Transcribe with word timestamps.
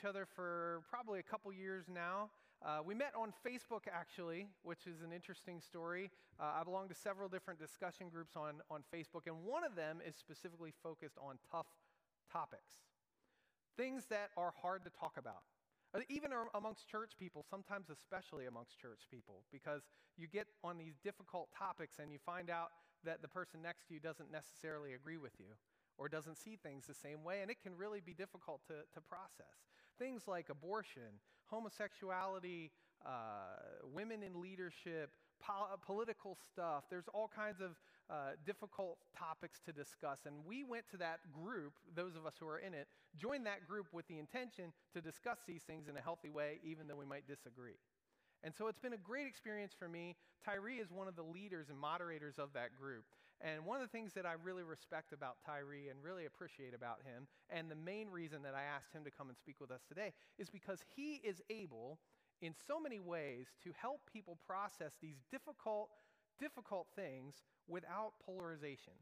each 0.00 0.08
other 0.08 0.26
for 0.26 0.82
probably 0.88 1.20
a 1.20 1.22
couple 1.22 1.52
years 1.52 1.86
now. 1.92 2.30
Uh, 2.64 2.78
we 2.84 2.94
met 2.94 3.12
on 3.16 3.32
Facebook, 3.46 3.88
actually, 3.90 4.46
which 4.62 4.86
is 4.86 5.02
an 5.02 5.12
interesting 5.12 5.60
story. 5.60 6.10
Uh, 6.38 6.60
I 6.60 6.64
belong 6.64 6.88
to 6.88 6.94
several 6.94 7.28
different 7.28 7.58
discussion 7.58 8.08
groups 8.08 8.36
on, 8.36 8.60
on 8.70 8.82
Facebook, 8.94 9.26
and 9.26 9.44
one 9.44 9.64
of 9.64 9.74
them 9.74 9.98
is 10.06 10.14
specifically 10.16 10.72
focused 10.82 11.16
on 11.20 11.36
tough 11.50 11.66
topics 12.30 12.74
things 13.76 14.04
that 14.10 14.28
are 14.36 14.52
hard 14.60 14.84
to 14.84 14.90
talk 14.90 15.16
about. 15.16 15.40
Uh, 15.94 16.00
even 16.10 16.30
amongst 16.54 16.86
church 16.86 17.12
people, 17.18 17.42
sometimes 17.48 17.88
especially 17.88 18.44
amongst 18.44 18.78
church 18.78 19.08
people, 19.10 19.42
because 19.50 19.82
you 20.18 20.26
get 20.26 20.46
on 20.62 20.76
these 20.76 20.98
difficult 21.02 21.48
topics 21.56 21.98
and 21.98 22.12
you 22.12 22.18
find 22.18 22.50
out 22.50 22.68
that 23.04 23.22
the 23.22 23.28
person 23.28 23.62
next 23.62 23.88
to 23.88 23.94
you 23.94 24.00
doesn't 24.00 24.30
necessarily 24.30 24.92
agree 24.92 25.16
with 25.16 25.32
you 25.38 25.56
or 25.96 26.08
doesn't 26.08 26.36
see 26.36 26.56
things 26.56 26.86
the 26.86 26.94
same 26.94 27.24
way, 27.24 27.40
and 27.42 27.50
it 27.50 27.60
can 27.62 27.76
really 27.76 28.00
be 28.00 28.12
difficult 28.12 28.60
to, 28.66 28.72
to 28.92 29.00
process. 29.00 29.68
Things 30.00 30.22
like 30.26 30.48
abortion, 30.48 31.20
homosexuality, 31.44 32.72
uh, 33.04 33.10
women 33.92 34.22
in 34.22 34.40
leadership, 34.40 35.10
po- 35.40 35.76
political 35.84 36.38
stuff. 36.50 36.84
There's 36.90 37.08
all 37.12 37.30
kinds 37.34 37.60
of 37.60 37.78
uh, 38.08 38.14
difficult 38.46 38.96
topics 39.16 39.60
to 39.66 39.72
discuss. 39.72 40.20
And 40.26 40.36
we 40.46 40.64
went 40.64 40.84
to 40.92 40.96
that 40.96 41.20
group, 41.30 41.74
those 41.94 42.16
of 42.16 42.24
us 42.24 42.34
who 42.40 42.48
are 42.48 42.58
in 42.58 42.72
it, 42.72 42.88
joined 43.18 43.44
that 43.44 43.68
group 43.68 43.86
with 43.92 44.08
the 44.08 44.18
intention 44.18 44.72
to 44.94 45.02
discuss 45.02 45.38
these 45.46 45.62
things 45.62 45.86
in 45.86 45.96
a 45.96 46.00
healthy 46.00 46.30
way, 46.30 46.60
even 46.64 46.88
though 46.88 46.96
we 46.96 47.06
might 47.06 47.28
disagree. 47.28 47.78
And 48.42 48.54
so 48.56 48.68
it's 48.68 48.78
been 48.78 48.94
a 48.94 48.98
great 48.98 49.26
experience 49.26 49.74
for 49.78 49.88
me. 49.88 50.16
Tyree 50.44 50.76
is 50.76 50.90
one 50.90 51.08
of 51.08 51.16
the 51.16 51.22
leaders 51.22 51.68
and 51.68 51.78
moderators 51.78 52.38
of 52.38 52.54
that 52.54 52.74
group. 52.74 53.04
And 53.42 53.64
one 53.64 53.80
of 53.80 53.82
the 53.82 53.88
things 53.88 54.12
that 54.14 54.26
I 54.26 54.34
really 54.42 54.62
respect 54.62 55.12
about 55.12 55.36
Tyree 55.44 55.88
and 55.88 55.98
really 56.02 56.26
appreciate 56.26 56.74
about 56.74 56.98
him, 57.02 57.26
and 57.48 57.70
the 57.70 57.74
main 57.74 58.10
reason 58.10 58.42
that 58.42 58.54
I 58.54 58.62
asked 58.64 58.92
him 58.92 59.04
to 59.04 59.10
come 59.10 59.28
and 59.28 59.38
speak 59.38 59.60
with 59.60 59.70
us 59.70 59.80
today, 59.88 60.12
is 60.38 60.50
because 60.50 60.80
he 60.94 61.20
is 61.24 61.40
able, 61.48 61.98
in 62.42 62.52
so 62.66 62.78
many 62.78 63.00
ways, 63.00 63.46
to 63.64 63.72
help 63.80 64.02
people 64.12 64.38
process 64.46 64.92
these 65.00 65.22
difficult, 65.30 65.88
difficult 66.38 66.88
things 66.94 67.42
without 67.66 68.12
polarization. 68.24 68.92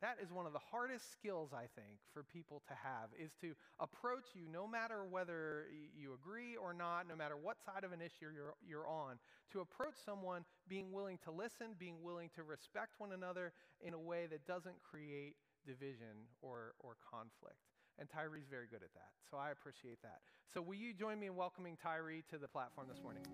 That 0.00 0.18
is 0.22 0.30
one 0.30 0.46
of 0.46 0.52
the 0.52 0.62
hardest 0.70 1.10
skills, 1.10 1.50
I 1.52 1.66
think, 1.74 1.98
for 2.14 2.22
people 2.22 2.62
to 2.68 2.74
have, 2.74 3.10
is 3.18 3.32
to 3.40 3.54
approach 3.80 4.30
you 4.34 4.46
no 4.46 4.66
matter 4.66 5.04
whether 5.04 5.66
you 5.96 6.14
agree 6.14 6.54
or 6.54 6.72
not, 6.72 7.08
no 7.08 7.16
matter 7.16 7.36
what 7.36 7.56
side 7.66 7.82
of 7.82 7.90
an 7.90 8.00
issue 8.00 8.30
you're, 8.32 8.54
you're 8.62 8.86
on, 8.86 9.18
to 9.52 9.60
approach 9.60 9.94
someone 10.04 10.44
being 10.68 10.92
willing 10.92 11.18
to 11.24 11.32
listen, 11.32 11.74
being 11.78 11.96
willing 12.02 12.30
to 12.36 12.44
respect 12.44 12.94
one 12.98 13.12
another 13.12 13.52
in 13.80 13.92
a 13.92 13.98
way 13.98 14.26
that 14.30 14.46
doesn't 14.46 14.76
create 14.88 15.34
division 15.66 16.30
or, 16.42 16.74
or 16.78 16.96
conflict. 17.02 17.58
And 17.98 18.08
Tyree's 18.08 18.46
very 18.48 18.68
good 18.70 18.86
at 18.86 18.94
that, 18.94 19.10
so 19.28 19.36
I 19.36 19.50
appreciate 19.50 20.00
that. 20.02 20.20
So, 20.54 20.62
will 20.62 20.76
you 20.76 20.94
join 20.94 21.18
me 21.18 21.26
in 21.26 21.34
welcoming 21.34 21.76
Tyree 21.82 22.22
to 22.30 22.38
the 22.38 22.46
platform 22.46 22.86
this 22.88 23.02
morning? 23.02 23.24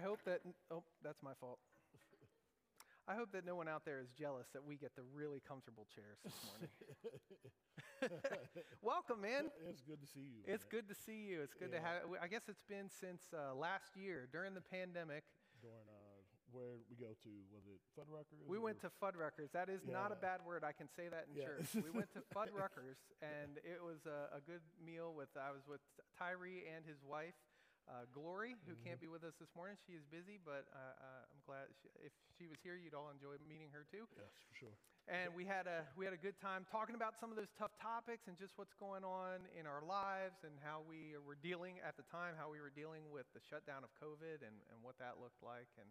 I 0.00 0.02
hope 0.02 0.24
that, 0.24 0.40
oh, 0.72 0.82
that's 1.04 1.20
my 1.22 1.36
fault. 1.40 1.58
I 3.04 3.16
hope 3.16 3.32
that 3.32 3.44
no 3.44 3.52
one 3.52 3.68
out 3.68 3.84
there 3.84 4.00
is 4.00 4.08
jealous 4.16 4.48
that 4.54 4.64
we 4.64 4.76
get 4.76 4.96
the 4.96 5.02
really 5.12 5.42
comfortable 5.44 5.84
chairs 5.92 6.16
this 6.24 6.32
morning. 6.48 6.72
Welcome, 8.80 9.20
man. 9.20 9.52
It's 9.68 9.82
good 9.84 10.00
to 10.00 10.08
see 10.08 10.24
you. 10.24 10.40
It's 10.48 10.64
man. 10.64 10.80
good 10.80 10.88
to 10.88 10.96
see 10.96 11.28
you. 11.28 11.44
It's 11.44 11.52
good 11.52 11.68
yeah. 11.72 11.84
to 11.84 11.84
have. 11.84 12.00
I 12.22 12.28
guess 12.32 12.48
it's 12.48 12.64
been 12.64 12.88
since 12.88 13.28
uh, 13.36 13.52
last 13.52 13.92
year 13.92 14.24
during 14.32 14.54
the 14.54 14.64
pandemic. 14.64 15.24
During 15.60 15.84
uh, 15.84 16.24
where 16.48 16.80
we 16.88 16.96
go 16.96 17.12
to 17.12 17.32
was 17.52 17.68
it 17.68 17.82
Fuddruckers? 17.92 18.40
We 18.46 18.56
or? 18.56 18.72
went 18.72 18.80
to 18.86 18.90
Fuddruckers. 19.02 19.52
That 19.52 19.68
is 19.68 19.84
yeah. 19.84 20.00
not 20.00 20.16
a 20.16 20.18
bad 20.18 20.40
word. 20.46 20.64
I 20.64 20.72
can 20.72 20.88
say 20.88 21.12
that 21.12 21.28
in 21.28 21.36
yeah. 21.36 21.50
church. 21.50 21.76
we 21.76 21.92
went 21.92 22.08
to 22.16 22.24
Fuddruckers, 22.34 23.04
and 23.20 23.60
it 23.66 23.84
was 23.84 24.06
a, 24.08 24.38
a, 24.38 24.40
good 24.40 24.64
meal. 24.80 25.12
With 25.12 25.34
I 25.36 25.52
was 25.52 25.66
with 25.68 25.82
Tyree 26.16 26.64
and 26.64 26.86
his 26.86 27.02
wife 27.04 27.36
uh, 27.90 28.06
Glory, 28.14 28.54
who 28.64 28.72
mm-hmm. 28.72 28.86
can't 28.86 29.00
be 29.02 29.10
with 29.10 29.26
us 29.26 29.34
this 29.42 29.50
morning. 29.58 29.74
She 29.82 29.98
is 29.98 30.06
busy, 30.06 30.38
but 30.38 30.70
uh, 30.70 30.78
uh, 30.78 31.32
I'm 31.34 31.42
glad 31.42 31.66
she, 31.82 31.90
if 32.00 32.14
she 32.38 32.46
was 32.46 32.62
here, 32.62 32.78
you'd 32.78 32.94
all 32.94 33.10
enjoy 33.10 33.34
meeting 33.50 33.74
her 33.74 33.82
too. 33.90 34.06
Yes, 34.14 34.30
for 34.46 34.54
sure. 34.54 34.76
And 35.10 35.34
we 35.34 35.42
had 35.42 35.66
a 35.66 35.82
we 35.98 36.06
had 36.06 36.14
a 36.14 36.20
good 36.22 36.38
time 36.38 36.62
talking 36.70 36.94
about 36.94 37.18
some 37.18 37.34
of 37.34 37.36
those 37.36 37.50
tough 37.58 37.74
topics 37.82 38.30
and 38.30 38.38
just 38.38 38.54
what's 38.54 38.76
going 38.78 39.02
on 39.02 39.42
in 39.58 39.66
our 39.66 39.82
lives 39.82 40.46
and 40.46 40.54
how 40.62 40.86
we 40.86 41.18
were 41.18 41.34
dealing 41.34 41.82
at 41.82 41.98
the 41.98 42.06
time, 42.06 42.38
how 42.38 42.46
we 42.46 42.62
were 42.62 42.70
dealing 42.70 43.10
with 43.10 43.26
the 43.34 43.42
shutdown 43.42 43.82
of 43.82 43.90
COVID 43.98 44.46
and, 44.46 44.54
and 44.70 44.78
what 44.86 44.94
that 45.02 45.18
looked 45.18 45.42
like. 45.42 45.72
And 45.80 45.90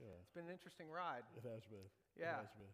yeah. 0.00 0.16
it's 0.24 0.32
been 0.32 0.48
an 0.48 0.54
interesting 0.56 0.88
ride. 0.88 1.28
It 1.36 1.44
has 1.44 1.68
been. 1.68 1.84
Yeah. 2.16 2.40
It 2.40 2.48
has 2.48 2.54
been 2.56 2.72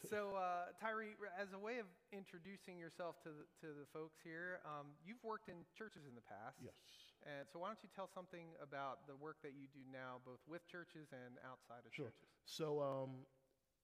so, 0.08 0.36
uh, 0.36 0.72
Tyree, 0.80 1.18
as 1.36 1.52
a 1.52 1.60
way 1.60 1.78
of 1.78 1.86
introducing 2.12 2.78
yourself 2.78 3.20
to 3.24 3.30
the, 3.30 3.44
to 3.60 3.68
the 3.74 3.86
folks 3.92 4.16
here, 4.24 4.60
um, 4.64 4.94
you've 5.04 5.22
worked 5.22 5.48
in 5.48 5.66
churches 5.76 6.08
in 6.08 6.14
the 6.14 6.24
past. 6.24 6.56
Yes. 6.62 7.11
And 7.22 7.46
so, 7.46 7.62
why 7.62 7.70
don't 7.70 7.78
you 7.82 7.90
tell 7.94 8.10
something 8.10 8.50
about 8.58 9.06
the 9.06 9.14
work 9.14 9.38
that 9.42 9.54
you 9.54 9.70
do 9.70 9.82
now, 9.92 10.18
both 10.26 10.42
with 10.46 10.66
churches 10.66 11.10
and 11.14 11.38
outside 11.46 11.86
of 11.86 11.94
sure. 11.94 12.10
churches? 12.10 12.28
So, 12.44 12.82
um, 12.82 13.26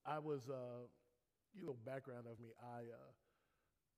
I 0.06 0.18
was, 0.18 0.50
uh, 0.50 0.86
you 1.54 1.66
know, 1.66 1.76
background 1.86 2.26
of 2.26 2.38
me. 2.42 2.50
I, 2.58 2.90
uh, 2.90 3.12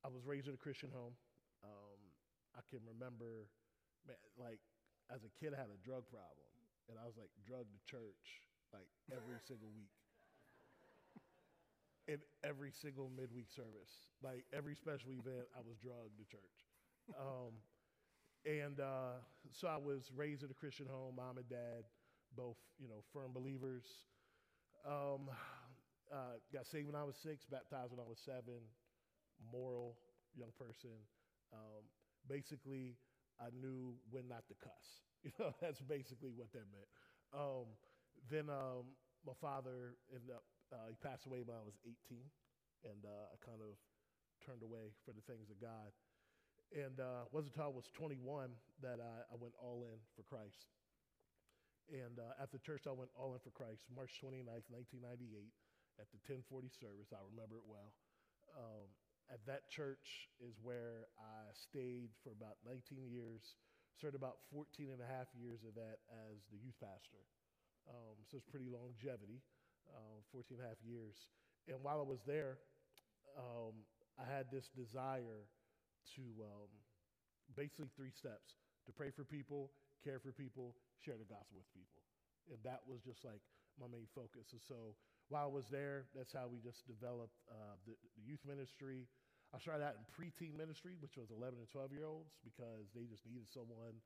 I 0.04 0.08
was 0.08 0.24
raised 0.26 0.48
in 0.48 0.54
a 0.54 0.60
Christian 0.60 0.90
home. 0.92 1.16
Um, 1.64 2.00
I 2.52 2.60
can 2.68 2.80
remember, 2.84 3.48
man, 4.06 4.20
like, 4.36 4.60
as 5.08 5.24
a 5.24 5.32
kid, 5.40 5.56
I 5.56 5.58
had 5.60 5.72
a 5.72 5.80
drug 5.80 6.04
problem, 6.08 6.52
and 6.88 7.00
I 7.00 7.04
was 7.08 7.16
like 7.16 7.32
drugged 7.44 7.72
to 7.72 7.80
church 7.88 8.44
like 8.72 8.88
every 9.10 9.40
single 9.48 9.72
week 9.74 9.90
in 12.08 12.18
every 12.42 12.72
single 12.72 13.10
midweek 13.14 13.50
service. 13.50 14.10
Like 14.22 14.44
every 14.52 14.74
special 14.74 15.12
event, 15.12 15.46
I 15.54 15.62
was 15.62 15.78
drugged 15.78 16.18
to 16.18 16.26
church. 16.26 16.58
Um, 17.14 17.54
and 18.46 18.80
uh, 18.80 19.20
so 19.52 19.68
I 19.68 19.76
was 19.76 20.10
raised 20.14 20.42
in 20.42 20.50
a 20.50 20.54
Christian 20.54 20.86
home, 20.86 21.16
mom 21.16 21.38
and 21.38 21.48
dad, 21.48 21.84
both, 22.36 22.56
you 22.78 22.88
know, 22.88 23.02
firm 23.12 23.32
believers. 23.32 23.84
Um, 24.86 25.28
uh, 26.12 26.40
got 26.52 26.66
saved 26.66 26.86
when 26.86 26.96
I 26.96 27.04
was 27.04 27.16
six, 27.16 27.44
baptized 27.44 27.90
when 27.92 28.00
I 28.00 28.08
was 28.08 28.18
seven, 28.24 28.64
moral 29.52 29.96
young 30.34 30.50
person. 30.58 30.96
Um, 31.52 31.84
basically, 32.28 32.96
I 33.38 33.48
knew 33.52 33.94
when 34.10 34.28
not 34.28 34.46
to 34.48 34.54
cuss. 34.54 34.72
You 35.20 35.36
know, 35.36 35.52
that's 35.60 35.84
basically 35.84 36.32
what 36.32 36.48
that 36.56 36.64
meant. 36.72 36.88
Um, 37.36 37.76
then 38.32 38.48
um, 38.48 38.96
my 39.20 39.36
father 39.36 40.00
ended 40.08 40.32
up 40.32 40.48
uh, 40.72 40.88
he 40.88 40.96
passed 40.96 41.26
away 41.26 41.42
when 41.44 41.58
I 41.58 41.60
was 41.60 41.76
18, 41.84 42.24
and 42.88 43.04
uh, 43.04 43.28
I 43.28 43.36
kind 43.42 43.60
of 43.60 43.76
turned 44.40 44.62
away 44.62 44.94
for 45.04 45.12
the 45.12 45.20
things 45.26 45.50
of 45.50 45.58
God. 45.60 45.90
And 46.70 47.03
uh, 47.03 47.26
wasn't 47.34 47.58
until 47.58 47.66
I 47.66 47.75
was 47.75 47.91
21 47.98 48.54
that 48.82 49.03
I, 49.03 49.26
I 49.26 49.36
went 49.36 49.58
all 49.58 49.82
in 49.91 49.98
for 50.14 50.22
Christ. 50.22 50.70
And 51.91 52.22
uh, 52.22 52.38
at 52.38 52.54
the 52.54 52.62
church, 52.62 52.86
I 52.86 52.94
went 52.94 53.10
all 53.19 53.34
in 53.34 53.42
for 53.42 53.50
Christ, 53.50 53.82
March 53.91 54.22
29th, 54.22 54.70
1998, 54.70 55.50
at 55.98 56.06
the 56.14 56.22
1040 56.30 56.70
service. 56.78 57.10
I 57.10 57.19
remember 57.34 57.59
it 57.59 57.66
well. 57.66 57.91
Um, 58.54 58.86
at 59.26 59.42
that 59.50 59.66
church 59.66 60.30
is 60.38 60.54
where 60.62 61.10
I 61.19 61.50
stayed 61.50 62.14
for 62.22 62.30
about 62.30 62.62
19 62.62 63.10
years, 63.10 63.59
served 63.98 64.14
about 64.14 64.38
14 64.54 64.94
and 64.94 65.03
a 65.03 65.09
half 65.10 65.26
years 65.34 65.66
of 65.66 65.75
that 65.75 66.06
as 66.30 66.38
the 66.54 66.59
youth 66.62 66.78
pastor. 66.78 67.26
Um, 67.91 68.22
so 68.30 68.38
it's 68.38 68.47
pretty 68.47 68.70
longevity 68.70 69.42
uh, 69.91 70.22
14 70.30 70.59
and 70.59 70.66
a 70.66 70.69
half 70.69 70.80
years. 70.86 71.14
And 71.66 71.78
while 71.82 71.98
I 71.98 72.06
was 72.06 72.22
there, 72.26 72.59
um, 73.38 73.86
I 74.19 74.26
had 74.26 74.50
this 74.50 74.70
desire 74.75 75.47
to 76.16 76.24
um, 76.42 76.70
basically 77.56 77.88
three 77.96 78.12
steps 78.12 78.58
to 78.86 78.92
pray 78.92 79.10
for 79.10 79.24
people, 79.24 79.70
care 80.02 80.18
for 80.18 80.32
people, 80.32 80.74
share 80.98 81.16
the 81.20 81.28
gospel 81.28 81.60
with 81.60 81.70
people. 81.76 82.00
And 82.48 82.58
that 82.64 82.82
was 82.88 83.04
just 83.04 83.22
like 83.22 83.41
my 83.78 83.86
main 83.86 84.08
focus. 84.16 84.50
And 84.52 84.62
so 84.62 84.97
while 85.30 85.47
I 85.47 85.52
was 85.52 85.70
there, 85.70 86.10
that's 86.10 86.34
how 86.34 86.50
we 86.50 86.58
just 86.58 86.82
developed 86.91 87.38
uh, 87.47 87.78
the, 87.86 87.94
the, 88.18 88.22
youth 88.26 88.42
ministry. 88.42 89.06
I 89.54 89.62
started 89.62 89.86
out 89.86 89.94
in 89.94 90.04
preteen 90.10 90.58
ministry, 90.58 90.98
which 90.98 91.14
was 91.14 91.30
11 91.30 91.58
and 91.58 91.70
12 91.70 91.94
year 91.94 92.06
olds, 92.06 92.34
because 92.42 92.91
they 92.94 93.06
just 93.06 93.22
needed 93.26 93.46
someone, 93.46 93.98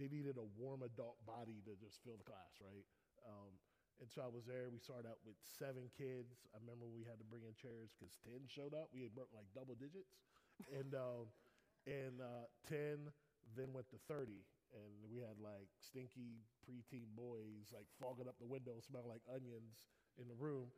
they 0.00 0.10
needed 0.10 0.40
a 0.40 0.46
warm 0.58 0.82
adult 0.82 1.22
body 1.22 1.62
to 1.68 1.78
just 1.78 2.02
fill 2.02 2.18
the 2.18 2.26
class, 2.26 2.58
right? 2.58 2.86
Um, 3.22 3.54
and 4.02 4.10
so 4.10 4.26
I 4.26 4.30
was 4.30 4.42
there. 4.42 4.66
We 4.66 4.82
started 4.82 5.06
out 5.06 5.22
with 5.22 5.38
seven 5.38 5.86
kids. 5.94 6.34
I 6.50 6.58
remember 6.58 6.90
we 6.90 7.06
had 7.06 7.22
to 7.22 7.26
bring 7.30 7.46
in 7.46 7.54
chairs 7.54 7.94
because 7.94 8.18
10 8.26 8.50
showed 8.50 8.74
up. 8.74 8.90
We 8.90 9.06
had 9.06 9.14
broke 9.14 9.30
like 9.30 9.46
double 9.54 9.78
digits. 9.78 10.18
And, 10.74 10.94
uh, 10.98 11.30
and 11.86 12.20
uh, 12.22 12.46
10 12.68 13.10
then 13.56 13.72
went 13.72 13.88
to 13.90 13.98
30. 14.08 14.32
And 14.72 14.92
we 15.04 15.20
had 15.20 15.36
like 15.36 15.68
stinky 15.84 16.40
preteen 16.64 17.12
boys 17.12 17.68
like 17.76 17.84
fogging 18.00 18.24
up 18.24 18.40
the 18.40 18.48
window, 18.48 18.80
smelling 18.80 19.12
like 19.12 19.24
onions 19.28 19.92
in 20.16 20.28
the 20.28 20.38
room. 20.38 20.72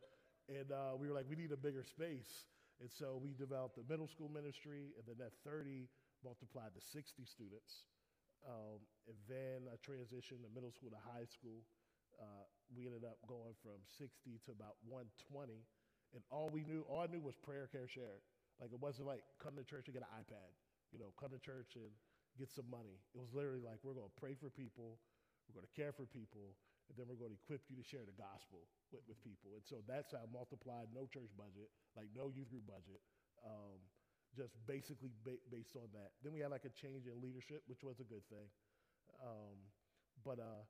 And 0.50 0.72
uh, 0.74 0.98
we 0.98 1.06
were 1.06 1.14
like, 1.14 1.30
we 1.30 1.36
need 1.38 1.54
a 1.54 1.60
bigger 1.60 1.86
space. 1.86 2.50
And 2.82 2.90
so 2.90 3.22
we 3.22 3.38
developed 3.38 3.78
the 3.78 3.86
middle 3.86 4.10
school 4.10 4.26
ministry. 4.26 4.90
And 4.98 5.06
then 5.06 5.16
that 5.22 5.38
30 5.46 5.86
multiplied 6.26 6.74
to 6.74 6.82
60 6.82 7.22
students. 7.22 7.86
Um, 8.42 8.82
and 9.06 9.16
then 9.30 9.70
I 9.70 9.78
transitioned 9.78 10.42
to 10.42 10.50
middle 10.52 10.74
school 10.74 10.90
to 10.90 11.00
high 11.00 11.30
school. 11.30 11.62
Uh, 12.18 12.46
we 12.74 12.86
ended 12.86 13.06
up 13.06 13.22
going 13.30 13.54
from 13.62 13.78
60 13.94 14.10
to 14.46 14.50
about 14.50 14.74
120. 14.90 15.54
And 16.14 16.22
all 16.30 16.50
we 16.50 16.66
knew, 16.66 16.82
all 16.90 17.02
I 17.02 17.10
knew 17.10 17.22
was 17.22 17.38
prayer, 17.38 17.70
care, 17.70 17.86
share. 17.86 18.22
Like 18.60 18.70
it 18.70 18.78
wasn't 18.78 19.10
like 19.10 19.22
come 19.42 19.58
to 19.58 19.64
church 19.66 19.90
and 19.90 19.94
get 19.94 20.06
an 20.06 20.14
iPad, 20.14 20.50
you 20.94 21.02
know, 21.02 21.10
come 21.18 21.34
to 21.34 21.42
church 21.42 21.74
and 21.74 21.90
get 22.38 22.54
some 22.54 22.70
money. 22.70 23.02
It 23.10 23.18
was 23.18 23.34
literally 23.34 23.66
like 23.66 23.82
we're 23.82 23.98
going 23.98 24.06
to 24.06 24.18
pray 24.22 24.38
for 24.38 24.46
people, 24.46 25.02
we're 25.50 25.58
going 25.58 25.66
to 25.66 25.74
care 25.74 25.90
for 25.90 26.06
people, 26.06 26.54
and 26.86 26.94
then 26.94 27.10
we're 27.10 27.18
going 27.18 27.34
to 27.34 27.40
equip 27.42 27.66
you 27.66 27.74
to 27.74 27.82
share 27.82 28.06
the 28.06 28.14
gospel 28.14 28.62
with, 28.94 29.02
with 29.10 29.18
people. 29.26 29.58
And 29.58 29.66
so 29.66 29.82
that's 29.90 30.14
how 30.14 30.22
I 30.22 30.28
multiplied 30.30 30.94
no 30.94 31.10
church 31.10 31.34
budget, 31.34 31.74
like 31.98 32.14
no 32.14 32.30
youth 32.30 32.46
group 32.46 32.70
budget, 32.70 33.02
um, 33.42 33.82
just 34.38 34.54
basically 34.70 35.10
ba- 35.26 35.42
based 35.50 35.74
on 35.74 35.90
that. 35.98 36.14
Then 36.22 36.30
we 36.30 36.46
had 36.46 36.54
like 36.54 36.68
a 36.68 36.74
change 36.78 37.10
in 37.10 37.18
leadership, 37.18 37.66
which 37.66 37.82
was 37.82 37.98
a 37.98 38.06
good 38.06 38.22
thing. 38.30 38.46
Um, 39.18 39.58
but 40.22 40.38
uh, 40.38 40.62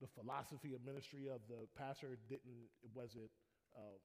the 0.00 0.08
philosophy 0.08 0.72
of 0.72 0.80
ministry 0.84 1.28
of 1.28 1.44
the 1.48 1.68
pastor 1.76 2.16
didn't, 2.28 2.72
it 2.80 2.92
wasn't, 2.96 3.28
uh, 3.76 3.96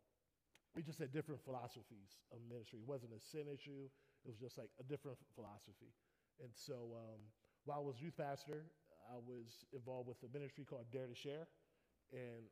we 0.76 0.82
just 0.82 1.00
had 1.00 1.12
different 1.12 1.44
philosophies 1.44 2.24
of 2.32 2.40
ministry. 2.48 2.80
It 2.80 2.88
wasn't 2.88 3.12
a 3.12 3.22
sin 3.22 3.52
issue, 3.52 3.92
it 4.26 4.30
was 4.30 4.40
just 4.40 4.58
like 4.58 4.70
a 4.80 4.84
different 4.84 5.18
philosophy. 5.36 5.94
And 6.42 6.50
so 6.54 6.98
um, 6.98 7.22
while 7.66 7.80
I 7.80 7.86
was 7.86 8.02
youth 8.02 8.18
pastor, 8.18 8.66
I 9.10 9.18
was 9.18 9.66
involved 9.74 10.08
with 10.08 10.22
a 10.24 10.30
ministry 10.34 10.66
called 10.66 10.86
Dare 10.92 11.08
to 11.08 11.16
Share. 11.16 11.48
And 12.14 12.46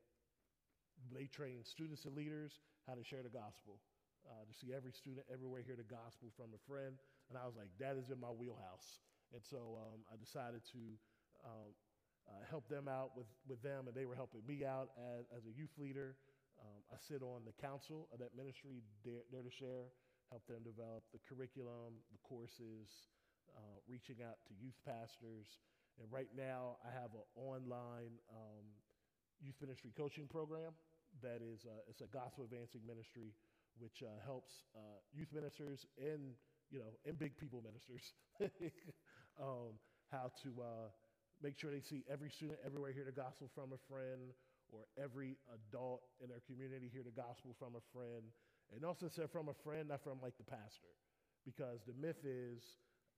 they 1.13 1.25
train 1.25 1.63
students 1.63 2.05
and 2.05 2.15
leaders 2.15 2.59
how 2.87 2.95
to 2.95 3.03
share 3.03 3.23
the 3.23 3.33
gospel. 3.33 3.79
Uh, 4.27 4.43
to 4.45 4.53
see 4.53 4.75
every 4.75 4.91
student 4.91 5.25
everywhere 5.31 5.63
hear 5.63 5.79
the 5.79 5.87
gospel 5.87 6.29
from 6.35 6.51
a 6.53 6.61
friend. 6.67 6.99
And 7.31 7.37
I 7.39 7.47
was 7.47 7.55
like, 7.55 7.71
that 7.79 7.95
is 7.95 8.11
in 8.11 8.19
my 8.19 8.29
wheelhouse. 8.29 8.99
And 9.33 9.41
so 9.41 9.79
um, 9.79 10.03
I 10.11 10.19
decided 10.19 10.61
to 10.75 10.83
um, 11.45 11.71
uh, 12.27 12.43
help 12.49 12.67
them 12.67 12.87
out 12.91 13.15
with, 13.15 13.31
with 13.47 13.61
them, 13.63 13.87
and 13.87 13.95
they 13.95 14.05
were 14.05 14.17
helping 14.17 14.45
me 14.45 14.65
out 14.65 14.91
as, 15.17 15.25
as 15.33 15.45
a 15.47 15.53
youth 15.55 15.73
leader. 15.79 16.17
Um, 16.59 16.83
I 16.91 16.97
sit 16.99 17.23
on 17.23 17.47
the 17.47 17.55
council 17.57 18.11
of 18.11 18.19
that 18.19 18.35
ministry, 18.35 18.83
Dare, 19.01 19.23
Dare 19.31 19.41
to 19.41 19.53
Share, 19.53 19.89
help 20.29 20.45
them 20.45 20.61
develop 20.61 21.03
the 21.11 21.21
curriculum, 21.25 21.97
the 22.13 22.21
courses, 22.21 23.09
uh, 23.53 23.77
reaching 23.89 24.21
out 24.21 24.37
to 24.47 24.53
youth 24.61 24.77
pastors. 24.85 25.59
And 25.97 26.07
right 26.13 26.29
now, 26.37 26.77
I 26.85 26.93
have 26.93 27.11
an 27.17 27.25
online 27.35 28.15
um, 28.31 28.65
youth 29.41 29.57
ministry 29.59 29.91
coaching 29.97 30.29
program 30.29 30.71
that 31.21 31.41
is 31.41 31.65
uh, 31.65 31.81
it's 31.89 32.01
a 32.01 32.09
gospel 32.13 32.45
advancing 32.45 32.81
ministry, 32.85 33.33
which 33.81 34.05
uh, 34.05 34.13
helps 34.23 34.63
uh, 34.77 35.01
youth 35.11 35.33
ministers 35.33 35.85
and 35.97 36.37
you 36.69 36.79
know 36.79 36.93
and 37.05 37.17
big 37.17 37.35
people 37.37 37.63
ministers 37.65 38.13
um, 39.41 39.73
how 40.11 40.31
to 40.43 40.49
uh, 40.61 40.87
make 41.41 41.57
sure 41.57 41.71
they 41.71 41.81
see 41.81 42.03
every 42.09 42.29
student 42.29 42.59
everywhere 42.65 42.91
hear 42.93 43.05
the 43.05 43.15
gospel 43.15 43.49
from 43.55 43.73
a 43.73 43.81
friend 43.89 44.33
or 44.69 44.85
every 45.01 45.37
adult 45.49 46.05
in 46.21 46.29
their 46.29 46.41
community 46.45 46.89
hear 46.91 47.03
the 47.03 47.15
gospel 47.15 47.55
from 47.57 47.73
a 47.73 47.83
friend. 47.91 48.29
And 48.75 48.85
also 48.85 49.07
said 49.07 49.31
from 49.31 49.49
a 49.49 49.53
friend, 49.53 49.89
not 49.89 50.03
from 50.03 50.19
like 50.21 50.37
the 50.37 50.43
pastor. 50.43 50.93
Because 51.45 51.81
the 51.87 51.93
myth 51.99 52.23
is 52.25 52.61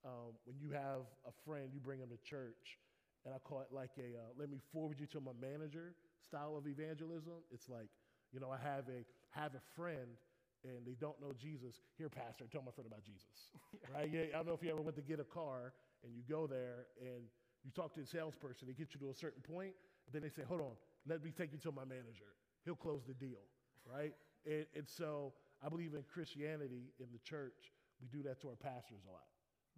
um, 0.05 0.33
when 0.45 0.57
you 0.59 0.71
have 0.71 1.03
a 1.27 1.33
friend, 1.45 1.69
you 1.73 1.79
bring 1.79 1.99
them 1.99 2.09
to 2.09 2.17
church. 2.23 2.79
And 3.25 3.33
I 3.33 3.37
call 3.37 3.61
it 3.61 3.67
like 3.71 3.91
a 3.97 4.17
uh, 4.17 4.31
let 4.37 4.49
me 4.49 4.59
forward 4.71 4.99
you 4.99 5.05
to 5.07 5.19
my 5.19 5.33
manager 5.39 5.93
style 6.25 6.55
of 6.57 6.65
evangelism. 6.67 7.43
It's 7.51 7.69
like, 7.69 7.89
you 8.31 8.39
know, 8.39 8.49
I 8.49 8.57
have 8.57 8.85
a 8.89 9.05
have 9.31 9.53
a 9.53 9.61
friend 9.75 10.17
and 10.63 10.85
they 10.85 10.95
don't 10.99 11.19
know 11.21 11.33
Jesus. 11.39 11.81
Here, 11.97 12.09
pastor, 12.09 12.45
tell 12.51 12.61
my 12.61 12.71
friend 12.71 12.87
about 12.87 13.03
Jesus. 13.03 13.51
Right? 13.93 14.09
Yeah, 14.11 14.21
I 14.33 14.37
don't 14.37 14.47
know 14.47 14.53
if 14.53 14.63
you 14.63 14.71
ever 14.71 14.81
went 14.81 14.95
to 14.95 15.01
get 15.01 15.19
a 15.19 15.25
car 15.25 15.73
and 16.03 16.13
you 16.15 16.21
go 16.29 16.47
there 16.47 16.85
and 17.01 17.23
you 17.63 17.71
talk 17.75 17.93
to 17.95 18.01
the 18.01 18.07
salesperson, 18.07 18.67
they 18.67 18.73
get 18.73 18.93
you 18.93 18.99
to 19.01 19.09
a 19.09 19.13
certain 19.13 19.41
point, 19.41 19.73
then 20.13 20.21
they 20.21 20.29
say, 20.29 20.43
hold 20.47 20.61
on, 20.61 20.73
let 21.07 21.23
me 21.23 21.31
take 21.35 21.51
you 21.51 21.59
to 21.59 21.71
my 21.71 21.83
manager. 21.83 22.31
He'll 22.63 22.75
close 22.75 23.01
the 23.07 23.13
deal, 23.13 23.41
right? 23.85 24.13
And, 24.45 24.65
and, 24.75 24.87
so 24.87 25.33
I 25.63 25.69
believe 25.69 25.93
in 25.93 26.03
Christianity, 26.11 26.93
in 26.99 27.07
the 27.11 27.19
church, 27.19 27.71
we 28.01 28.07
do 28.07 28.23
that 28.27 28.41
to 28.41 28.49
our 28.49 28.55
pastors 28.55 29.01
a 29.07 29.11
lot. 29.11 29.29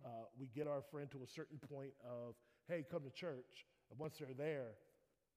Uh, 0.06 0.25
we 0.39 0.48
get 0.56 0.68
our 0.68 0.81
friend 0.81 1.10
to 1.12 1.24
a 1.24 1.27
certain 1.27 1.60
point 1.60 1.92
of, 2.04 2.36
hey, 2.68 2.86
come 2.89 3.04
to 3.04 3.12
church. 3.12 3.68
And 3.89 4.00
once 4.00 4.15
they're 4.19 4.36
there, 4.38 4.75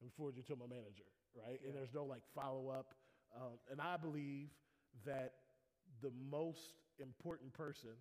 we 0.03 0.09
forward 0.11 0.37
you 0.37 0.43
to 0.45 0.57
my 0.57 0.67
manager, 0.67 1.09
right? 1.35 1.59
Yeah. 1.61 1.69
And 1.69 1.77
there's 1.77 1.95
no 1.95 2.05
like 2.05 2.23
follow 2.35 2.69
up. 2.69 2.95
Um, 3.35 3.59
and 3.71 3.81
I 3.81 3.97
believe 3.97 4.49
that 5.05 5.33
the 6.03 6.11
most 6.31 6.79
important 6.99 7.53
person 7.53 7.95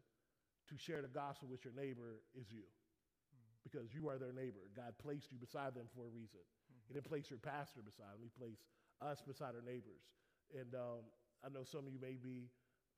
to 0.69 0.77
share 0.77 1.01
the 1.01 1.11
gospel 1.11 1.47
with 1.49 1.63
your 1.63 1.73
neighbor 1.73 2.21
is 2.33 2.51
you 2.51 2.65
mm. 2.65 3.53
because 3.63 3.93
you 3.93 4.09
are 4.09 4.17
their 4.17 4.33
neighbor. 4.33 4.69
God 4.75 4.93
placed 5.01 5.31
you 5.31 5.37
beside 5.37 5.75
them 5.75 5.85
for 5.93 6.05
a 6.05 6.11
reason. 6.13 6.41
He 6.87 6.93
didn't 6.93 7.09
place 7.09 7.29
your 7.29 7.39
pastor 7.39 7.81
beside 7.81 8.13
him. 8.17 8.21
He 8.21 8.31
placed 8.37 8.65
us 9.01 9.21
beside 9.25 9.55
our 9.55 9.65
neighbors. 9.65 10.05
And 10.53 10.73
um, 10.75 11.07
I 11.43 11.49
know 11.49 11.63
some 11.65 11.87
of 11.87 11.91
you 11.93 11.99
may 11.99 12.17
be 12.19 12.51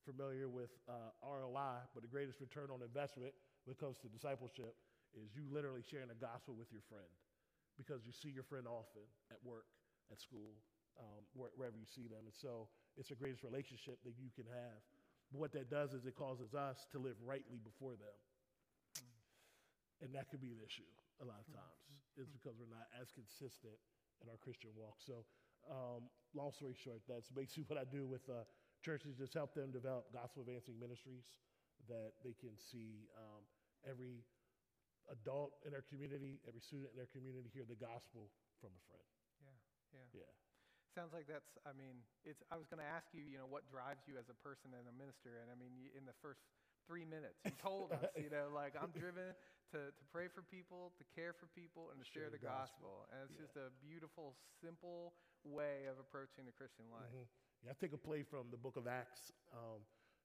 familiar 0.04 0.48
with 0.48 0.72
uh, 0.88 1.12
ROI, 1.24 1.84
but 1.94 2.04
the 2.04 2.12
greatest 2.12 2.40
return 2.40 2.72
on 2.72 2.82
investment 2.82 3.34
when 3.66 3.76
it 3.76 3.80
comes 3.80 4.00
to 4.04 4.08
discipleship 4.08 4.76
is 5.16 5.32
you 5.36 5.44
literally 5.52 5.84
sharing 5.84 6.08
the 6.08 6.20
gospel 6.20 6.56
with 6.56 6.72
your 6.72 6.84
friend 6.88 7.10
because 7.78 8.06
you 8.06 8.14
see 8.14 8.30
your 8.30 8.44
friend 8.48 8.66
often 8.68 9.04
at 9.32 9.38
work, 9.44 9.68
at 10.12 10.20
school, 10.20 10.56
um, 10.98 11.22
wherever 11.36 11.78
you 11.78 11.86
see 11.86 12.08
them. 12.10 12.26
And 12.26 12.34
so 12.34 12.68
it's 12.98 13.10
the 13.10 13.20
greatest 13.20 13.44
relationship 13.44 14.02
that 14.04 14.18
you 14.18 14.34
can 14.34 14.48
have. 14.50 14.80
But 15.32 15.40
what 15.40 15.52
that 15.54 15.70
does 15.70 15.94
is 15.94 16.06
it 16.08 16.16
causes 16.16 16.56
us 16.56 16.88
to 16.92 16.98
live 16.98 17.20
rightly 17.22 17.60
before 17.62 17.94
them. 18.00 18.18
And 20.02 20.14
that 20.16 20.30
could 20.30 20.42
be 20.42 20.54
an 20.54 20.62
issue 20.62 20.88
a 21.22 21.26
lot 21.26 21.42
of 21.42 21.50
times 21.50 21.82
It's 22.18 22.30
because 22.30 22.54
we're 22.58 22.70
not 22.70 22.86
as 22.98 23.10
consistent 23.14 23.78
in 24.22 24.30
our 24.30 24.38
Christian 24.42 24.70
walk. 24.78 24.98
So, 25.02 25.26
um, 25.70 26.08
long 26.36 26.52
story 26.52 26.76
short, 26.76 27.02
that's 27.08 27.30
basically 27.30 27.66
what 27.68 27.80
I 27.80 27.86
do 27.86 28.08
with 28.08 28.24
uh, 28.30 28.44
churches, 28.84 29.16
just 29.16 29.34
help 29.34 29.54
them 29.54 29.72
develop 29.72 30.12
gospel 30.14 30.44
advancing 30.44 30.80
ministries 30.80 31.28
that 31.88 32.18
they 32.26 32.36
can 32.36 32.56
see 32.58 33.08
um, 33.16 33.44
every 33.86 34.26
adult 35.08 35.56
in 35.64 35.72
their 35.72 35.86
community, 35.88 36.40
every 36.48 36.60
student 36.60 36.92
in 36.92 36.98
their 36.98 37.10
community 37.10 37.48
hear 37.54 37.64
the 37.64 37.80
gospel 37.80 38.28
from 38.60 38.76
a 38.76 38.82
friend. 38.92 39.08
Yeah, 39.40 39.58
yeah. 39.96 40.24
Yeah. 40.24 40.34
Sounds 40.92 41.14
like 41.14 41.30
that's, 41.30 41.56
I 41.64 41.78
mean, 41.78 42.02
it's, 42.26 42.42
I 42.50 42.58
was 42.58 42.66
going 42.66 42.82
to 42.82 42.90
ask 42.90 43.14
you, 43.14 43.22
you 43.22 43.38
know, 43.38 43.46
what 43.46 43.70
drives 43.70 44.10
you 44.10 44.18
as 44.18 44.34
a 44.34 44.38
person 44.42 44.74
and 44.74 44.90
a 44.90 44.96
minister. 44.96 45.38
And 45.38 45.54
I 45.54 45.56
mean, 45.56 45.70
in 45.94 46.10
the 46.10 46.18
first 46.26 46.42
three 46.88 47.04
minutes. 47.04 47.44
You 47.44 47.52
told 47.60 47.92
us, 47.92 48.08
you 48.16 48.32
know, 48.32 48.48
like 48.56 48.74
I'm 48.80 48.90
driven 49.04 49.36
to, 49.76 49.92
to 49.92 50.04
pray 50.10 50.32
for 50.32 50.42
people, 50.48 50.96
to 50.96 51.04
care 51.12 51.36
for 51.36 51.52
people, 51.52 51.92
and 51.92 52.00
to 52.00 52.08
share, 52.08 52.32
share 52.32 52.34
the 52.34 52.40
gospel. 52.40 53.04
gospel. 53.04 53.12
And 53.12 53.20
it's 53.28 53.36
yeah. 53.36 53.44
just 53.44 53.56
a 53.60 53.68
beautiful, 53.84 54.40
simple 54.64 55.12
way 55.44 55.90
of 55.90 56.00
approaching 56.00 56.46
the 56.46 56.56
Christian 56.56 56.88
life. 56.90 57.10
Mm-hmm. 57.14 57.66
Yeah, 57.66 57.74
I 57.74 57.76
take 57.78 57.94
a 57.94 58.00
play 58.00 58.22
from 58.22 58.50
the 58.54 58.60
book 58.60 58.78
of 58.78 58.86
Acts. 58.86 59.34
Um, 59.54 59.82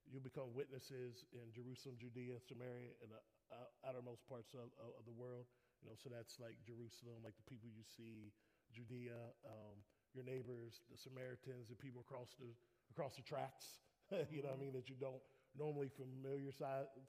you 0.09 0.19
become 0.19 0.51
witnesses 0.53 1.25
in 1.33 1.49
Jerusalem, 1.55 1.97
Judea, 1.97 2.43
Samaria, 2.43 2.93
and 3.01 3.09
the 3.13 3.21
uh, 3.53 3.89
outermost 3.89 4.27
parts 4.27 4.53
of, 4.57 4.73
of, 4.81 5.05
the 5.07 5.15
world. 5.15 5.47
You 5.81 5.91
know, 5.91 5.97
so 5.97 6.11
that's 6.11 6.41
like 6.43 6.59
Jerusalem, 6.67 7.23
like 7.23 7.37
the 7.39 7.47
people 7.47 7.71
you 7.71 7.87
see, 7.87 8.35
Judea, 8.75 9.17
um, 9.47 9.77
your 10.13 10.25
neighbors, 10.25 10.83
the 10.91 10.99
Samaritans, 10.99 11.69
the 11.71 11.79
people 11.79 12.03
across 12.03 12.35
the 12.41 12.51
across 12.91 13.17
the 13.17 13.25
tracks. 13.25 13.81
you 14.33 14.43
know 14.43 14.53
what 14.53 14.61
I 14.61 14.65
mean? 14.65 14.75
That 14.75 14.89
you 14.89 14.97
don't 14.99 15.23
normally 15.57 15.89
familiar 15.89 16.53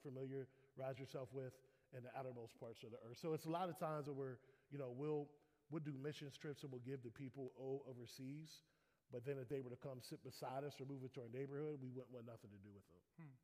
familiarize 0.03 1.00
yourself 1.00 1.29
with 1.33 1.53
in 1.95 2.03
the 2.03 2.12
outermost 2.17 2.60
parts 2.60 2.83
of 2.83 2.91
the 2.91 3.00
earth. 3.05 3.17
So 3.22 3.33
it's 3.33 3.45
a 3.45 3.53
lot 3.53 3.69
of 3.69 3.77
times 3.77 4.07
where 4.07 4.15
we're, 4.15 4.38
you 4.72 4.79
know, 4.81 4.89
we'll 4.89 5.29
we'll 5.74 5.82
do 5.82 5.98
mission 5.98 6.30
trips 6.38 6.62
and 6.62 6.70
we'll 6.70 6.86
give 6.86 7.01
to 7.01 7.10
people 7.10 7.50
overseas, 7.89 8.62
but 9.10 9.25
then 9.25 9.42
if 9.42 9.50
they 9.50 9.65
were 9.65 9.74
to 9.74 9.82
come 9.82 9.98
sit 10.06 10.22
beside 10.22 10.62
us 10.62 10.77
or 10.77 10.86
move 10.86 11.01
into 11.01 11.18
our 11.18 11.34
neighborhood, 11.34 11.82
we 11.82 11.89
wouldn't 11.89 12.13
want 12.13 12.30
nothing 12.30 12.53
to 12.53 12.62
do 12.62 12.70
with 12.70 12.86
them. 12.94 13.01
Hmm. 13.18 13.36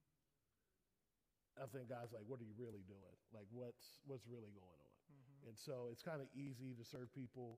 I 1.58 1.66
think 1.74 1.90
God's 1.90 2.14
like, 2.14 2.24
what 2.30 2.38
are 2.38 2.46
you 2.46 2.54
really 2.54 2.86
doing? 2.86 3.18
Like, 3.34 3.50
what's 3.50 4.00
what's 4.06 4.24
really 4.30 4.54
going 4.54 4.78
on? 4.80 4.94
Mm-hmm. 5.10 5.50
And 5.50 5.56
so 5.58 5.90
it's 5.90 6.06
kind 6.06 6.22
of 6.22 6.30
easy 6.32 6.78
to 6.78 6.86
serve 6.86 7.10
people 7.12 7.58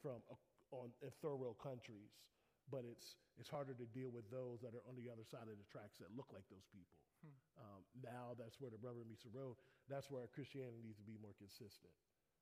from 0.00 0.22
a, 0.30 0.38
on 0.72 0.94
in 1.02 1.10
third 1.20 1.36
world 1.36 1.58
countries 1.60 2.22
but 2.70 2.86
it's, 2.86 3.18
it's 3.40 3.50
harder 3.50 3.74
to 3.74 3.86
deal 3.90 4.12
with 4.12 4.28
those 4.30 4.62
that 4.62 4.76
are 4.76 4.84
on 4.86 4.94
the 4.94 5.10
other 5.10 5.26
side 5.26 5.48
of 5.50 5.58
the 5.58 5.66
tracks 5.66 5.98
that 5.98 6.12
look 6.14 6.30
like 6.30 6.46
those 6.52 6.64
people. 6.70 7.00
Hmm. 7.20 7.36
Um, 7.58 7.80
now 8.00 8.26
that's 8.38 8.60
where 8.62 8.70
the 8.70 8.78
rubber 8.78 9.02
meets 9.04 9.26
the 9.26 9.34
road. 9.34 9.58
That's 9.90 10.10
where 10.12 10.22
our 10.22 10.30
Christianity 10.30 10.80
needs 10.84 11.00
to 11.02 11.06
be 11.06 11.18
more 11.18 11.34
consistent. 11.36 11.90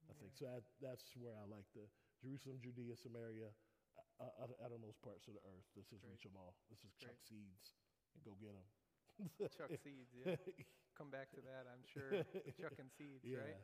I 0.08 0.14
think. 0.16 0.32
So 0.36 0.48
that, 0.48 0.64
that's 0.80 1.12
where 1.18 1.34
I 1.36 1.44
like 1.50 1.66
the 1.76 1.84
Jerusalem, 2.20 2.60
Judea, 2.60 2.96
Samaria, 2.96 3.50
uh, 4.20 4.44
uh, 4.44 4.64
uttermost 4.64 5.00
parts 5.00 5.28
of 5.28 5.36
the 5.36 5.42
earth. 5.48 5.66
This 5.76 5.88
is 5.92 6.00
Great. 6.04 6.16
reach 6.16 6.24
them 6.28 6.36
all. 6.36 6.56
This 6.68 6.80
is 6.84 6.92
Great. 7.00 7.16
chuck 7.16 7.18
seeds 7.24 7.76
and 8.16 8.20
go 8.24 8.36
get 8.36 8.52
them. 8.52 8.68
chuck 9.56 9.72
seeds, 9.84 10.12
yeah. 10.12 10.36
Come 10.96 11.08
back 11.08 11.32
to 11.32 11.40
that, 11.44 11.64
I'm 11.68 11.84
sure. 11.88 12.20
Chucking 12.60 12.92
seeds, 12.92 13.24
yeah. 13.28 13.40
right? 13.40 13.60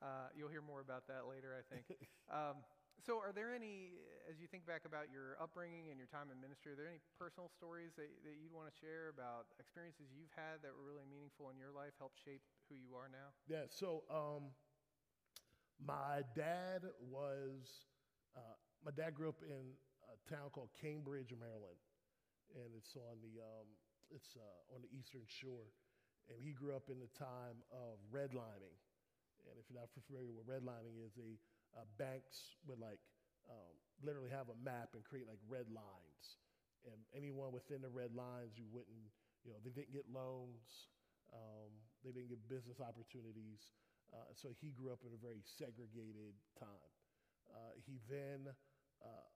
Uh, 0.00 0.28
you'll 0.36 0.52
hear 0.52 0.64
more 0.64 0.80
about 0.80 1.08
that 1.08 1.28
later, 1.28 1.56
I 1.56 1.64
think. 1.68 1.84
Um, 2.32 2.60
so, 3.04 3.20
are 3.20 3.30
there 3.30 3.52
any, 3.52 4.00
as 4.24 4.40
you 4.40 4.48
think 4.48 4.64
back 4.64 4.88
about 4.88 5.12
your 5.12 5.36
upbringing 5.36 5.92
and 5.92 6.00
your 6.00 6.08
time 6.08 6.32
in 6.32 6.40
ministry, 6.40 6.72
are 6.72 6.78
there 6.80 6.88
any 6.88 7.04
personal 7.20 7.52
stories 7.52 7.92
that, 8.00 8.08
that 8.24 8.40
you'd 8.40 8.50
want 8.56 8.72
to 8.72 8.74
share 8.74 9.12
about 9.12 9.52
experiences 9.60 10.08
you've 10.16 10.32
had 10.32 10.64
that 10.64 10.72
were 10.72 10.84
really 10.84 11.04
meaningful 11.04 11.52
in 11.52 11.60
your 11.60 11.70
life, 11.70 11.92
helped 12.00 12.16
shape 12.16 12.40
who 12.72 12.74
you 12.80 12.96
are 12.96 13.12
now? 13.12 13.36
Yeah, 13.46 13.68
so 13.68 14.08
um, 14.08 14.48
My 15.76 16.24
dad 16.34 16.88
was, 16.98 17.84
uh, 18.36 18.56
my 18.84 18.90
dad 18.96 19.14
grew 19.14 19.28
up 19.28 19.44
in 19.44 19.76
a 20.08 20.16
town 20.24 20.48
called 20.50 20.72
Cambridge, 20.80 21.34
Maryland, 21.36 21.76
and 22.56 22.72
it's 22.76 22.96
on 22.96 23.20
the, 23.20 23.42
um, 23.44 23.68
it's 24.08 24.36
uh, 24.36 24.74
on 24.74 24.80
the 24.80 24.90
eastern 24.96 25.24
shore. 25.28 25.68
And 26.26 26.42
he 26.42 26.50
grew 26.50 26.74
up 26.74 26.90
in 26.90 26.98
the 26.98 27.12
time 27.14 27.62
of 27.70 28.02
redlining. 28.10 28.74
And 29.46 29.54
if 29.62 29.70
you're 29.70 29.78
not 29.78 29.94
familiar 29.94 30.34
with 30.34 30.48
redlining 30.50 30.98
is, 31.06 31.14
the 31.14 31.38
uh, 31.78 31.86
banks 32.02 32.58
would 32.66 32.82
like 32.82 32.98
um, 33.46 33.74
literally 34.02 34.30
have 34.30 34.50
a 34.50 34.58
map 34.58 34.98
and 34.98 35.06
create 35.06 35.30
like 35.30 35.38
red 35.46 35.70
lines. 35.70 36.42
And 36.82 36.98
anyone 37.14 37.54
within 37.54 37.78
the 37.78 37.90
red 37.90 38.14
lines, 38.14 38.58
you 38.58 38.66
wouldn't, 38.70 39.06
you 39.46 39.54
know, 39.54 39.58
they 39.62 39.70
didn't 39.70 39.94
get 39.94 40.06
loans, 40.10 40.90
um, 41.30 41.70
they 42.02 42.10
didn't 42.10 42.30
get 42.30 42.42
business 42.50 42.82
opportunities. 42.82 43.70
Uh, 44.14 44.32
so 44.34 44.54
he 44.60 44.70
grew 44.70 44.92
up 44.92 45.02
in 45.02 45.12
a 45.12 45.20
very 45.20 45.42
segregated 45.44 46.34
time. 46.58 46.92
Uh, 47.50 47.74
he 47.86 47.98
then 48.10 48.50
uh, 49.02 49.28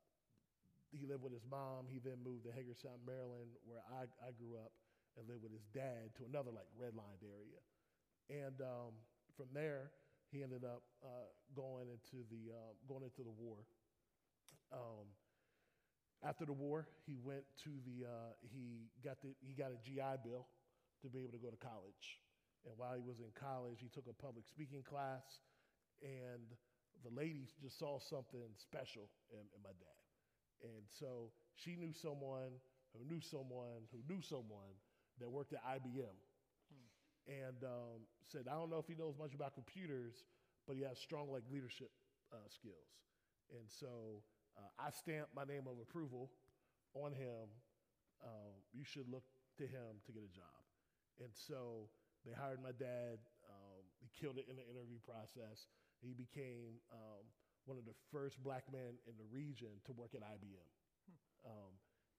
he 0.91 1.07
lived 1.07 1.23
with 1.23 1.33
his 1.33 1.47
mom. 1.47 1.87
He 1.87 2.03
then 2.03 2.19
moved 2.23 2.45
to 2.47 2.53
Hagerstown, 2.53 2.99
Maryland, 3.07 3.55
where 3.67 3.83
I, 3.87 4.11
I 4.23 4.35
grew 4.35 4.59
up, 4.59 4.75
and 5.19 5.27
lived 5.27 5.43
with 5.43 5.55
his 5.55 5.67
dad 5.75 6.15
to 6.19 6.27
another 6.27 6.51
like 6.51 6.67
redlined 6.79 7.23
area. 7.23 7.63
And 8.31 8.59
um, 8.63 8.95
from 9.37 9.51
there, 9.55 9.91
he 10.31 10.43
ended 10.43 10.65
up 10.65 10.83
uh, 11.03 11.31
going 11.55 11.91
into 11.91 12.23
the 12.31 12.55
uh, 12.55 12.73
going 12.87 13.03
into 13.03 13.23
the 13.23 13.35
war. 13.35 13.59
Um, 14.73 15.11
after 16.23 16.45
the 16.45 16.53
war, 16.53 16.87
he 17.07 17.17
went 17.23 17.43
to 17.65 17.71
the 17.87 18.07
uh, 18.07 18.33
he 18.43 18.91
got 19.03 19.21
the 19.23 19.35
he 19.41 19.55
got 19.55 19.71
a 19.73 19.79
GI 19.83 20.23
Bill 20.23 20.47
to 21.03 21.09
be 21.09 21.21
able 21.21 21.33
to 21.33 21.43
go 21.43 21.51
to 21.51 21.57
college. 21.57 22.21
And 22.67 22.77
while 22.77 22.95
he 22.95 23.03
was 23.03 23.21
in 23.21 23.33
college, 23.33 23.81
he 23.81 23.89
took 23.89 24.05
a 24.09 24.17
public 24.17 24.47
speaking 24.47 24.83
class, 24.83 25.41
and 26.03 26.45
the 27.01 27.13
lady 27.13 27.49
just 27.63 27.79
saw 27.79 27.99
something 27.99 28.53
special 28.61 29.09
in, 29.33 29.41
in 29.57 29.61
my 29.65 29.73
dad. 29.81 30.01
And 30.63 30.85
so 30.89 31.33
she 31.57 31.77
knew 31.77 31.93
someone 31.93 32.61
who 32.93 33.05
knew 33.09 33.21
someone 33.21 33.89
who 33.93 34.01
knew 34.13 34.21
someone 34.21 34.77
that 35.21 35.29
worked 35.29 35.53
at 35.53 35.65
IBM. 35.65 36.17
Hmm. 36.69 36.89
And 37.29 37.65
um, 37.65 38.01
said, 38.29 38.45
I 38.51 38.55
don't 38.55 38.71
know 38.71 38.79
if 38.79 38.89
he 38.89 38.95
knows 38.95 39.15
much 39.19 39.35
about 39.35 39.55
computers, 39.55 40.25
but 40.67 40.77
he 40.77 40.83
has 40.83 40.99
strong 40.99 41.31
like 41.31 41.43
leadership 41.53 41.91
uh, 42.33 42.49
skills. 42.49 42.91
And 43.53 43.67
so 43.69 44.23
uh, 44.57 44.71
I 44.79 44.91
stamped 44.91 45.35
my 45.35 45.45
name 45.45 45.67
of 45.67 45.81
approval 45.83 46.31
on 46.95 47.13
him. 47.13 47.49
Um, 48.25 48.53
you 48.73 48.85
should 48.85 49.09
look 49.11 49.25
to 49.59 49.65
him 49.65 50.01
to 50.07 50.13
get 50.13 50.23
a 50.23 50.33
job. 50.33 50.61
And 51.21 51.31
so 51.33 51.89
they 52.25 52.33
hired 52.33 52.63
my 52.63 52.73
dad. 52.73 53.19
Um, 53.49 53.83
he 54.01 54.09
killed 54.13 54.39
it 54.39 54.47
in 54.49 54.57
the 54.57 54.67
interview 54.67 54.99
process. 55.05 55.69
He 56.01 56.13
became 56.13 56.81
um, 56.93 57.25
one 57.65 57.79
of 57.79 57.85
the 57.85 57.97
first 58.13 58.43
black 58.43 58.65
men 58.73 58.97
in 59.07 59.15
the 59.17 59.29
region 59.33 59.81
to 59.85 59.93
work 59.93 60.15
at 60.15 60.23
IBM. 60.23 60.69
Hmm. 61.07 61.17
Um, 61.49 61.73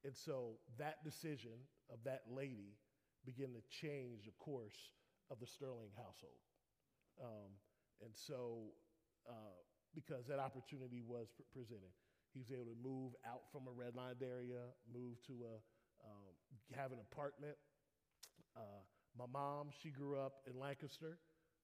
and 0.04 0.16
so 0.16 0.58
that 0.78 1.04
decision 1.04 1.54
of 1.90 1.98
that 2.04 2.22
lady 2.30 2.78
began 3.24 3.54
to 3.54 3.62
change 3.70 4.26
the 4.26 4.34
course 4.38 4.90
of 5.30 5.38
the 5.38 5.46
Sterling 5.46 5.94
household. 5.96 6.42
Um, 7.22 7.54
and 8.02 8.10
so, 8.14 8.74
uh, 9.28 9.54
because 9.94 10.26
that 10.26 10.38
opportunity 10.38 11.02
was 11.06 11.28
pr- 11.30 11.46
presented, 11.54 11.94
he 12.34 12.40
was 12.40 12.50
able 12.50 12.64
to 12.64 12.78
move 12.82 13.12
out 13.28 13.46
from 13.52 13.68
a 13.68 13.74
redlined 13.74 14.24
area, 14.24 14.72
move 14.90 15.22
to 15.28 15.46
a, 15.46 15.54
um, 16.02 16.32
have 16.74 16.90
an 16.90 16.98
apartment. 16.98 17.54
Uh, 18.56 18.82
my 19.18 19.26
mom, 19.30 19.68
she 19.82 19.90
grew 19.90 20.18
up 20.18 20.34
in 20.46 20.58
Lancaster. 20.58 21.18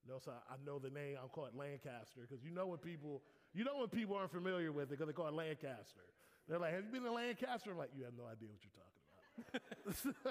No, 0.07 0.19
so 0.23 0.31
I 0.31 0.55
know 0.65 0.79
the 0.79 0.89
name. 0.89 1.17
I'll 1.21 1.29
call 1.29 1.45
it 1.45 1.55
Lancaster 1.55 2.21
because 2.27 2.43
you 2.43 2.51
know 2.51 2.67
when 2.67 2.79
people, 2.79 3.21
you 3.53 3.63
know 3.63 3.77
when 3.77 3.89
people 3.89 4.15
aren't 4.15 4.31
familiar 4.31 4.71
with 4.71 4.85
it 4.85 4.91
because 4.91 5.07
they 5.07 5.13
call 5.13 5.27
it 5.27 5.33
Lancaster. 5.33 6.07
They're 6.47 6.57
like, 6.59 6.73
"Have 6.73 6.85
you 6.85 6.91
been 6.91 7.03
to 7.03 7.11
Lancaster?" 7.11 7.71
I'm 7.71 7.77
like, 7.77 7.91
"You 7.95 8.05
have 8.05 8.13
no 8.17 8.25
idea 8.25 8.49
what 8.49 8.59
you're 8.63 8.73
talking 8.73 9.03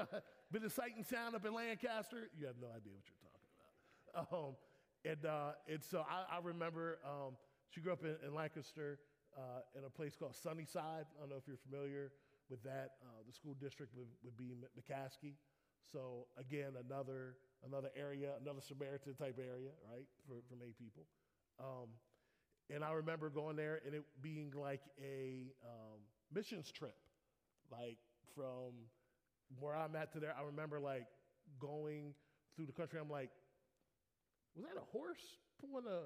about." 0.02 0.22
been 0.52 0.62
to 0.62 0.70
Sight 0.70 0.96
and 0.96 1.06
Sound 1.06 1.34
up 1.34 1.44
in 1.44 1.54
Lancaster? 1.54 2.28
You 2.38 2.46
have 2.46 2.56
no 2.60 2.68
idea 2.68 2.92
what 2.94 3.04
you're 3.06 3.22
talking 3.22 3.48
about. 3.54 4.32
Um, 4.32 4.56
and 5.04 5.25
uh, 5.26 5.52
and 5.70 5.84
so 5.84 6.04
I, 6.08 6.37
I 6.37 6.40
remember 6.42 6.98
um, 7.04 7.37
she 7.70 7.80
grew 7.80 7.92
up 7.92 8.04
in, 8.04 8.16
in 8.26 8.34
Lancaster 8.34 8.98
uh, 9.37 9.60
in 9.76 9.84
a 9.84 9.90
place 9.90 10.16
called 10.16 10.34
Sunnyside. 10.34 11.06
I 11.16 11.20
don't 11.20 11.30
know 11.30 11.37
if 11.37 11.46
you're 11.46 11.60
familiar 11.70 12.10
with 12.50 12.62
that. 12.64 12.98
Uh, 13.02 13.22
the 13.26 13.32
school 13.32 13.54
district 13.60 13.94
would, 13.94 14.08
would 14.25 14.37
be 14.37 14.54
McCaskey. 14.75 15.34
So 15.92 16.26
again, 16.38 16.73
another 16.78 17.37
another 17.66 17.90
area, 17.97 18.30
another 18.40 18.61
Samaritan 18.61 19.14
type 19.14 19.38
area, 19.38 19.70
right, 19.90 20.06
for, 20.26 20.35
for 20.49 20.56
May 20.56 20.73
people. 20.78 21.04
Um, 21.58 21.88
and 22.70 22.85
I 22.85 22.92
remember 22.92 23.30
going 23.30 23.56
there 23.56 23.80
and 23.85 23.94
it 23.94 24.04
being 24.23 24.52
like 24.56 24.82
a 25.02 25.47
um, 25.64 26.00
missions 26.32 26.70
trip, 26.70 26.97
like 27.73 27.99
from 28.35 28.73
where 29.58 29.75
I'm 29.75 29.97
at 29.97 30.12
to 30.12 30.20
there. 30.20 30.35
I 30.38 30.44
remember 30.44 30.78
like 30.78 31.06
going 31.58 32.14
through 32.54 32.66
the 32.66 32.73
country. 32.73 33.00
I'm 33.00 33.11
like, 33.11 33.30
was 34.54 34.66
that 34.66 34.80
a 34.80 34.85
horse 34.92 35.38
pulling 35.61 35.87
a 35.87 36.02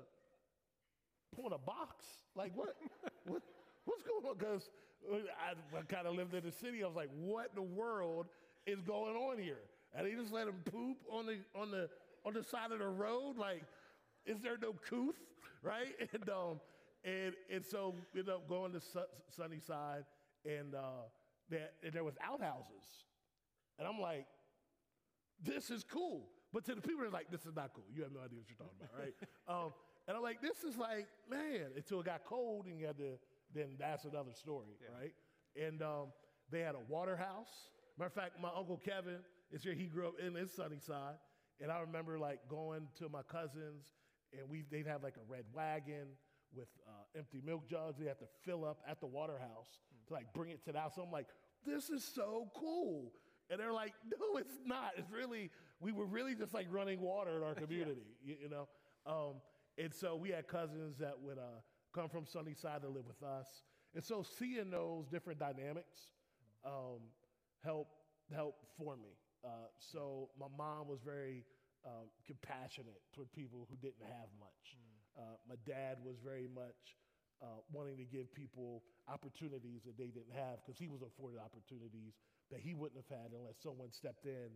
pulling 1.34 1.52
a 1.52 1.58
box? 1.58 2.04
Like 2.34 2.52
what? 2.54 2.76
what? 3.26 3.42
What's 3.84 4.02
going 4.02 4.24
on? 4.24 4.36
Because 4.38 4.70
I, 5.10 5.76
I 5.76 5.82
kind 5.82 6.06
of 6.06 6.14
lived 6.14 6.34
in 6.34 6.44
the 6.44 6.52
city. 6.52 6.84
I 6.84 6.86
was 6.86 6.94
like, 6.94 7.10
what 7.18 7.50
in 7.50 7.56
the 7.56 7.62
world 7.62 8.26
is 8.66 8.80
going 8.80 9.16
on 9.16 9.38
here? 9.38 9.60
And 9.94 10.06
he 10.06 10.14
just 10.14 10.32
let 10.32 10.48
him 10.48 10.56
poop 10.70 10.98
on 11.10 11.26
the 11.26 11.38
on 11.54 11.70
the 11.70 11.88
on 12.24 12.34
the 12.34 12.42
side 12.42 12.72
of 12.72 12.78
the 12.78 12.88
road. 12.88 13.36
Like, 13.36 13.62
is 14.24 14.40
there 14.40 14.56
no 14.60 14.72
couth, 14.88 15.16
right? 15.62 15.94
And 16.12 16.28
um, 16.28 16.60
and 17.04 17.34
and 17.52 17.64
so 17.64 17.94
you 18.14 18.20
ended 18.20 18.34
up 18.34 18.48
going 18.48 18.72
to 18.72 18.80
su- 18.80 19.00
Sunnyside, 19.28 20.04
and 20.44 20.74
uh, 20.74 21.08
that 21.50 21.74
and 21.82 21.92
there 21.92 22.04
was 22.04 22.14
outhouses, 22.22 23.04
and 23.78 23.86
I'm 23.86 24.00
like, 24.00 24.26
this 25.42 25.70
is 25.70 25.84
cool. 25.84 26.28
But 26.52 26.64
to 26.66 26.74
the 26.74 26.82
people, 26.82 27.00
they're 27.00 27.10
like, 27.10 27.30
this 27.30 27.46
is 27.46 27.56
not 27.56 27.72
cool. 27.74 27.84
You 27.94 28.02
have 28.02 28.12
no 28.12 28.20
idea 28.20 28.38
what 28.38 28.48
you're 28.48 28.60
talking 28.60 28.76
about, 28.78 28.92
right? 29.00 29.14
um, 29.48 29.72
and 30.06 30.16
I'm 30.16 30.22
like, 30.22 30.42
this 30.42 30.64
is 30.64 30.76
like, 30.76 31.06
man, 31.30 31.72
until 31.76 32.00
it 32.00 32.06
got 32.06 32.24
cold 32.24 32.66
and 32.66 32.78
you 32.78 32.86
had 32.86 32.98
to, 32.98 33.16
then 33.54 33.76
that's 33.78 34.04
another 34.04 34.32
story, 34.34 34.76
yeah. 34.80 35.00
right? 35.00 35.14
And 35.56 35.82
um, 35.82 36.12
they 36.50 36.60
had 36.60 36.74
a 36.74 36.84
water 36.88 37.16
house. 37.16 37.70
Matter 37.98 38.06
of 38.08 38.14
fact, 38.14 38.40
my 38.40 38.50
uncle 38.56 38.80
Kevin 38.82 39.18
is 39.50 39.62
here. 39.62 39.74
He 39.74 39.86
grew 39.86 40.08
up 40.08 40.14
in 40.24 40.34
his 40.34 40.52
sunny 40.52 40.78
side. 40.78 41.16
And 41.60 41.70
I 41.70 41.80
remember 41.80 42.18
like 42.18 42.40
going 42.48 42.88
to 42.98 43.08
my 43.08 43.22
cousins 43.22 43.92
and 44.32 44.48
we, 44.48 44.64
they'd 44.70 44.86
have 44.86 45.02
like 45.02 45.16
a 45.16 45.30
red 45.30 45.44
wagon 45.52 46.08
with 46.54 46.68
uh, 46.86 47.18
empty 47.18 47.40
milk 47.44 47.68
jugs. 47.68 47.98
They 47.98 48.06
had 48.06 48.18
to 48.18 48.26
fill 48.44 48.64
up 48.64 48.80
at 48.88 49.00
the 49.00 49.06
water 49.06 49.38
house 49.38 49.68
to 50.08 50.14
like 50.14 50.32
bring 50.32 50.50
it 50.50 50.64
to 50.64 50.72
the 50.72 50.80
house. 50.80 50.94
So 50.96 51.02
I'm 51.02 51.12
like, 51.12 51.28
this 51.64 51.90
is 51.90 52.04
so 52.04 52.50
cool. 52.54 53.12
And 53.50 53.60
they're 53.60 53.72
like, 53.72 53.92
no, 54.20 54.38
it's 54.38 54.58
not. 54.64 54.92
It's 54.96 55.10
really, 55.10 55.50
we 55.80 55.92
were 55.92 56.06
really 56.06 56.34
just 56.34 56.54
like 56.54 56.66
running 56.70 57.00
water 57.00 57.36
in 57.36 57.42
our 57.42 57.54
community, 57.54 58.16
yeah. 58.24 58.34
you, 58.34 58.44
you, 58.44 58.48
know? 58.48 58.68
Um, 59.06 59.34
and 59.78 59.92
so 59.92 60.16
we 60.16 60.30
had 60.30 60.48
cousins 60.48 60.98
that 60.98 61.20
would 61.20 61.38
uh, 61.38 61.60
come 61.94 62.08
from 62.08 62.26
Sunnyside 62.26 62.82
to 62.82 62.88
live 62.88 63.06
with 63.06 63.22
us. 63.22 63.46
And 63.94 64.02
so 64.02 64.24
seeing 64.38 64.70
those 64.70 65.06
different 65.08 65.38
dynamics 65.38 65.98
um, 66.64 67.00
help 67.64 67.88
help 68.34 68.56
form 68.76 69.02
me. 69.02 69.14
Uh, 69.44 69.68
so 69.78 70.30
my 70.38 70.46
mom 70.56 70.88
was 70.88 71.00
very 71.04 71.44
um, 71.84 72.06
compassionate 72.26 73.02
toward 73.12 73.30
people 73.32 73.66
who 73.68 73.76
didn't 73.76 74.06
have 74.06 74.30
much. 74.38 74.78
Mm. 74.78 75.22
Uh, 75.22 75.36
my 75.48 75.56
dad 75.66 75.98
was 76.04 76.16
very 76.22 76.48
much 76.48 76.96
uh, 77.42 77.58
wanting 77.72 77.96
to 77.96 78.04
give 78.04 78.32
people 78.32 78.82
opportunities 79.08 79.82
that 79.84 79.98
they 79.98 80.06
didn't 80.06 80.32
have 80.32 80.62
because 80.64 80.78
he 80.78 80.86
was 80.86 81.02
afforded 81.02 81.40
opportunities 81.42 82.14
that 82.50 82.60
he 82.60 82.72
wouldn't 82.72 83.02
have 83.02 83.10
had 83.10 83.32
unless 83.34 83.58
someone 83.60 83.90
stepped 83.90 84.26
in 84.26 84.54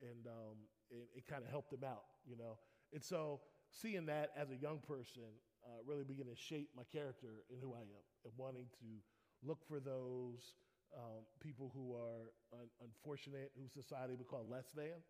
and 0.00 0.26
um, 0.26 0.56
it, 0.90 1.08
it 1.16 1.26
kind 1.26 1.42
of 1.42 1.50
helped 1.50 1.72
him 1.72 1.82
out, 1.82 2.06
you 2.24 2.36
know. 2.36 2.58
And 2.92 3.02
so 3.02 3.40
seeing 3.70 4.06
that 4.06 4.30
as 4.36 4.50
a 4.50 4.56
young 4.56 4.78
person 4.78 5.34
uh, 5.66 5.82
really 5.84 6.04
began 6.04 6.26
to 6.26 6.36
shape 6.36 6.70
my 6.76 6.84
character 6.92 7.42
and 7.50 7.58
who 7.60 7.74
I 7.74 7.82
am 7.82 8.06
and 8.24 8.32
wanting 8.36 8.66
to 8.78 9.02
look 9.42 9.66
for 9.66 9.80
those 9.80 10.54
um, 10.96 11.24
people 11.40 11.70
who 11.74 11.94
are 11.94 12.32
un- 12.52 12.70
unfortunate, 12.82 13.52
who 13.56 13.68
society 13.68 14.14
would 14.14 14.28
call 14.28 14.46
less 14.48 14.70
than, 14.74 15.00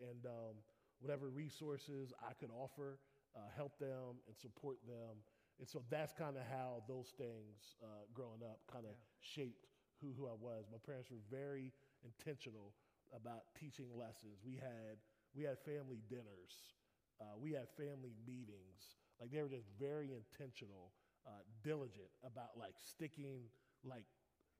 and 0.00 0.26
um, 0.26 0.54
whatever 1.00 1.28
resources 1.28 2.12
I 2.20 2.32
could 2.34 2.50
offer, 2.50 2.98
uh, 3.34 3.40
help 3.54 3.78
them 3.78 4.20
and 4.26 4.36
support 4.36 4.78
them. 4.86 5.16
And 5.58 5.68
so 5.68 5.82
that's 5.90 6.12
kind 6.12 6.36
of 6.36 6.42
how 6.50 6.82
those 6.88 7.12
things 7.16 7.76
uh, 7.82 8.04
growing 8.12 8.42
up 8.44 8.60
kind 8.70 8.84
of 8.84 8.92
yeah. 8.92 8.98
shaped 9.20 9.66
who, 10.00 10.12
who 10.16 10.26
I 10.28 10.36
was. 10.36 10.66
My 10.70 10.78
parents 10.84 11.10
were 11.10 11.24
very 11.30 11.72
intentional 12.04 12.74
about 13.14 13.54
teaching 13.58 13.88
lessons. 13.96 14.40
We 14.44 14.56
had, 14.56 15.00
we 15.34 15.44
had 15.44 15.58
family 15.64 16.00
dinners, 16.08 16.76
uh, 17.20 17.36
we 17.40 17.52
had 17.52 17.68
family 17.76 18.12
meetings. 18.26 19.00
Like 19.20 19.32
they 19.32 19.40
were 19.40 19.48
just 19.48 19.68
very 19.80 20.12
intentional, 20.12 20.92
uh, 21.26 21.40
diligent 21.64 22.12
about 22.24 22.58
like 22.58 22.74
sticking 22.76 23.48
like 23.82 24.04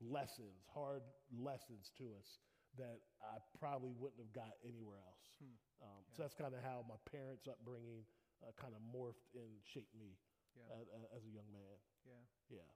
lessons, 0.00 0.65
hard 0.73 1.03
lessons 1.33 1.91
to 1.99 2.12
us 2.19 2.38
that 2.76 3.00
I 3.25 3.41
probably 3.59 3.97
wouldn't 3.97 4.21
have 4.21 4.33
got 4.37 4.53
anywhere 4.61 5.00
else. 5.00 5.26
Hmm. 5.41 5.57
Um, 5.81 6.00
yeah. 6.05 6.12
So 6.17 6.19
that's 6.25 6.37
kind 6.37 6.53
of 6.53 6.61
how 6.61 6.85
my 6.85 7.00
parents' 7.09 7.49
upbringing 7.49 8.05
uh, 8.45 8.53
kind 8.61 8.76
of 8.76 8.85
morphed 8.85 9.33
and 9.33 9.49
shaped 9.65 9.95
me 9.97 10.17
Yeah. 10.53 10.69
as, 10.81 10.85
as 11.17 11.23
a 11.25 11.33
young 11.33 11.49
man. 11.53 11.76
Yeah. 12.05 12.25
Yeah. 12.49 12.69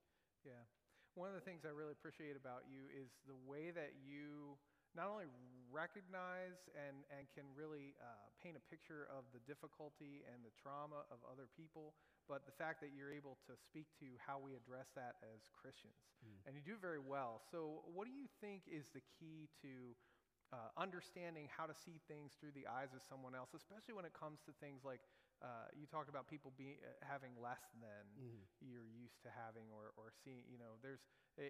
Yeah. 0.45 0.65
One 1.19 1.29
of 1.29 1.37
the 1.37 1.45
things 1.45 1.65
I 1.69 1.73
really 1.75 1.93
appreciate 1.93 2.37
about 2.39 2.65
you 2.71 2.89
is 2.89 3.12
the 3.29 3.37
way 3.45 3.71
that 3.75 3.99
you 4.00 4.57
not 4.97 5.07
only 5.11 5.29
recognize 5.71 6.59
and, 6.75 7.05
and 7.15 7.29
can 7.31 7.45
really 7.55 7.95
uh, 8.00 8.27
paint 8.43 8.57
a 8.57 8.65
picture 8.73 9.07
of 9.12 9.29
the 9.37 9.43
difficulty 9.47 10.25
and 10.27 10.43
the 10.43 10.50
trauma 10.57 11.05
of 11.12 11.21
other 11.29 11.47
people, 11.57 11.95
but 12.31 12.47
the 12.47 12.55
fact 12.55 12.79
that 12.87 12.95
you're 12.95 13.11
able 13.11 13.35
to 13.51 13.59
speak 13.59 13.91
to 13.99 14.07
how 14.23 14.39
we 14.39 14.55
address 14.55 14.95
that 14.95 15.19
as 15.27 15.51
Christians. 15.51 15.99
Mm. 16.23 16.39
And 16.47 16.53
you 16.55 16.63
do 16.63 16.79
very 16.79 17.03
well. 17.03 17.43
So, 17.51 17.83
what 17.91 18.07
do 18.07 18.15
you 18.15 18.31
think 18.39 18.71
is 18.71 18.87
the 18.95 19.03
key 19.19 19.51
to 19.67 19.99
uh, 20.55 20.71
understanding 20.79 21.51
how 21.51 21.67
to 21.67 21.75
see 21.75 21.99
things 22.07 22.39
through 22.39 22.55
the 22.55 22.71
eyes 22.71 22.95
of 22.95 23.03
someone 23.03 23.35
else, 23.35 23.51
especially 23.55 23.95
when 23.99 24.07
it 24.07 24.15
comes 24.15 24.39
to 24.47 24.53
things 24.63 24.87
like 24.87 25.03
uh, 25.43 25.67
you 25.75 25.87
talked 25.91 26.09
about 26.09 26.31
people 26.31 26.55
being 26.55 26.79
uh, 26.87 26.95
having 27.03 27.35
less 27.43 27.65
than 27.83 28.07
Mhm. 28.19 28.47
you're 28.63 28.87
used 28.87 29.23
to 29.25 29.31
having 29.33 29.67
or, 29.73 29.91
or 29.97 30.13
seeing 30.13 30.45
you 30.53 30.59
know 30.61 30.77
there's 30.85 31.01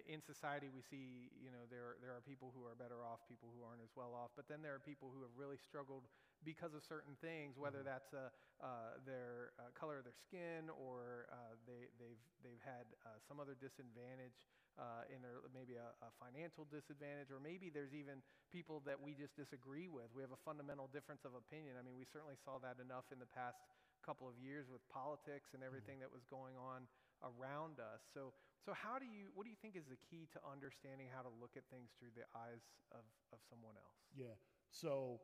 in 0.07 0.21
society 0.23 0.69
we 0.71 0.79
see 0.81 1.27
you 1.35 1.51
know 1.51 1.67
there 1.67 1.99
there 1.99 2.15
are 2.15 2.23
people 2.23 2.53
who 2.55 2.63
are 2.63 2.75
better 2.75 3.03
off 3.03 3.19
people 3.27 3.51
who 3.51 3.61
aren't 3.67 3.83
as 3.83 3.91
well 3.95 4.15
off 4.15 4.31
but 4.35 4.47
then 4.47 4.61
there 4.63 4.73
are 4.73 4.79
people 4.79 5.11
who 5.11 5.19
have 5.21 5.33
really 5.35 5.59
struggled 5.59 6.07
because 6.47 6.71
of 6.73 6.81
certain 6.87 7.17
things 7.19 7.59
whether 7.59 7.81
Mhm. 7.81 7.85
that's 7.85 8.13
uh, 8.15 8.31
uh, 8.61 9.01
their 9.03 9.51
uh, 9.57 9.73
color 9.73 9.97
of 9.99 10.05
their 10.05 10.15
skin 10.15 10.69
or 10.69 11.25
uh, 11.33 11.57
they 11.65 11.89
they've 11.97 12.23
they've 12.45 12.63
had 12.63 12.85
uh, 13.03 13.17
some 13.27 13.41
other 13.41 13.57
disadvantage 13.57 14.45
uh, 14.79 15.03
in 15.11 15.19
their 15.19 15.43
maybe 15.51 15.75
a, 15.75 15.89
a 16.05 16.09
financial 16.21 16.69
disadvantage 16.69 17.33
or 17.33 17.41
maybe 17.41 17.73
there's 17.73 17.91
even 17.91 18.21
people 18.53 18.79
that 18.85 18.95
we 18.95 19.17
just 19.17 19.33
disagree 19.35 19.89
with 19.89 20.07
we 20.13 20.21
have 20.21 20.31
a 20.31 20.43
fundamental 20.45 20.87
difference 20.93 21.25
of 21.25 21.33
opinion 21.33 21.75
i 21.75 21.83
mean 21.83 21.97
we 21.97 22.05
certainly 22.07 22.37
saw 22.45 22.61
that 22.61 22.77
enough 22.79 23.09
in 23.11 23.19
the 23.19 23.27
past 23.33 23.59
couple 24.01 24.25
of 24.25 24.35
years 24.41 24.65
with 24.67 24.81
politics 24.89 25.53
and 25.53 25.61
everything 25.61 26.01
that 26.01 26.09
was 26.09 26.25
going 26.25 26.57
on 26.57 26.89
around 27.21 27.77
us. 27.77 28.01
So, 28.13 28.33
so 28.65 28.73
how 28.73 28.97
do 28.97 29.05
you, 29.05 29.29
what 29.33 29.45
do 29.45 29.53
you 29.53 29.59
think 29.61 29.77
is 29.77 29.85
the 29.85 30.01
key 30.09 30.25
to 30.33 30.39
understanding 30.41 31.07
how 31.13 31.21
to 31.21 31.31
look 31.39 31.53
at 31.53 31.65
things 31.69 31.93
through 32.01 32.13
the 32.17 32.25
eyes 32.33 32.61
of, 32.91 33.05
of 33.29 33.39
someone 33.49 33.77
else? 33.77 33.97
Yeah. 34.17 34.33
So, 34.73 35.21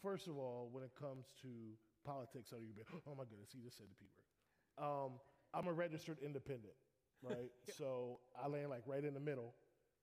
first 0.00 0.28
of 0.28 0.36
all, 0.36 0.68
when 0.72 0.84
it 0.84 0.92
comes 0.96 1.32
to 1.42 1.76
politics, 2.08 2.52
oh, 2.54 2.58
you 2.58 2.72
be, 2.72 2.82
oh 3.06 3.14
my 3.14 3.24
goodness, 3.28 3.52
he 3.52 3.60
just 3.60 3.76
said 3.76 3.86
to 3.88 3.96
Peter. 4.00 4.24
Um, 4.80 5.20
I'm 5.52 5.68
a 5.68 5.72
registered 5.72 6.18
independent, 6.24 6.74
right? 7.22 7.52
So 7.76 8.20
I 8.42 8.48
land 8.48 8.70
like 8.70 8.82
right 8.86 9.04
in 9.04 9.12
the 9.12 9.20
middle, 9.20 9.52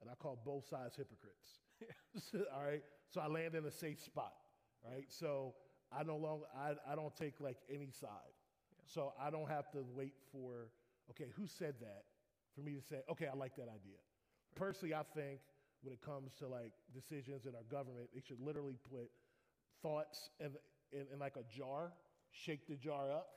and 0.02 0.10
I 0.10 0.14
call 0.16 0.38
both 0.46 0.70
sides 0.70 0.96
hypocrites. 0.96 1.66
all 2.54 2.64
right. 2.64 2.84
So 3.10 3.22
I 3.22 3.28
land 3.28 3.56
in 3.56 3.66
a 3.66 3.72
safe 3.72 4.00
spot, 4.00 4.34
right? 4.84 5.06
So 5.10 5.54
I 5.92 6.04
no 6.04 6.18
longer, 6.18 6.46
I, 6.56 6.74
I 6.92 6.96
don't 6.96 7.16
take 7.16 7.40
like 7.40 7.58
any 7.74 7.90
side. 7.90 8.36
So 8.86 9.14
I 9.20 9.30
don't 9.32 9.50
have 9.50 9.72
to 9.72 9.84
wait 9.96 10.14
for, 10.32 10.70
okay, 11.10 11.30
who 11.36 11.48
said 11.48 11.76
that 11.82 12.04
for 12.54 12.62
me 12.62 12.74
to 12.76 12.82
say, 12.82 12.98
okay, 13.12 13.28
I 13.28 13.36
like 13.36 13.56
that 13.56 13.68
idea. 13.68 13.98
Personally, 14.56 14.94
I 14.94 15.04
think 15.16 15.40
when 15.82 15.94
it 15.94 16.02
comes 16.02 16.34
to 16.40 16.48
like 16.48 16.72
decisions 16.94 17.46
in 17.46 17.56
our 17.56 17.64
government, 17.70 18.10
they 18.14 18.22
should 18.22 18.40
literally 18.40 18.78
put 18.90 19.10
thoughts 19.82 20.30
in, 20.40 20.52
in, 20.96 21.14
in 21.14 21.20
like 21.20 21.36
a 21.36 21.44
jar, 21.56 21.92
shake 22.32 22.68
the 22.68 22.76
jar 22.76 23.12
up, 23.12 23.28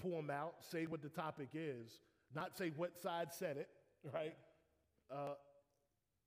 pull 0.00 0.16
them 0.16 0.30
out, 0.30 0.54
say 0.60 0.86
what 0.86 1.02
the 1.02 1.08
topic 1.08 1.50
is, 1.54 2.00
not 2.34 2.56
say 2.56 2.72
what 2.76 3.00
side 3.00 3.28
said 3.32 3.56
it, 3.56 3.68
right? 4.12 4.34
Uh, 5.10 5.34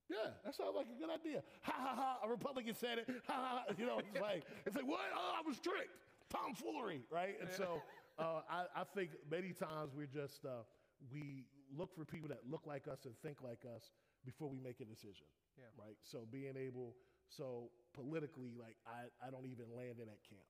yeah, 0.09 0.31
that 0.43 0.55
sounds 0.55 0.75
like 0.75 0.87
a 0.89 0.99
good 0.99 1.13
idea. 1.13 1.43
Ha 1.61 1.73
ha 1.75 1.93
ha! 1.95 2.17
A 2.25 2.29
Republican 2.29 2.73
said 2.73 2.97
it. 2.97 3.07
Ha 3.27 3.33
ha! 3.33 3.63
ha. 3.67 3.73
You 3.77 3.85
know, 3.85 3.99
it's 3.99 4.21
like 4.21 4.43
it's 4.65 4.75
like 4.75 4.87
what? 4.87 5.01
Oh, 5.15 5.33
I 5.37 5.47
was 5.47 5.59
tricked. 5.59 5.93
Tomfoolery, 6.29 7.01
right? 7.11 7.35
And 7.41 7.49
so 7.51 7.81
uh, 8.17 8.41
I, 8.49 8.81
I 8.81 8.83
think 8.95 9.11
many 9.29 9.53
times 9.53 9.93
we're 9.95 10.09
just 10.09 10.45
uh, 10.45 10.65
we 11.13 11.45
look 11.75 11.93
for 11.95 12.05
people 12.05 12.29
that 12.29 12.41
look 12.49 12.65
like 12.65 12.87
us 12.87 13.05
and 13.05 13.13
think 13.21 13.37
like 13.43 13.65
us 13.65 13.91
before 14.25 14.49
we 14.49 14.59
make 14.59 14.79
a 14.81 14.85
decision. 14.85 15.25
Yeah. 15.57 15.65
Right. 15.77 15.97
So 16.03 16.25
being 16.31 16.55
able, 16.57 16.95
so 17.27 17.69
politically, 17.93 18.53
like 18.59 18.77
I, 18.87 19.09
I 19.25 19.29
don't 19.29 19.45
even 19.45 19.65
land 19.75 19.99
in 19.99 20.07
that 20.07 20.23
camp. 20.27 20.47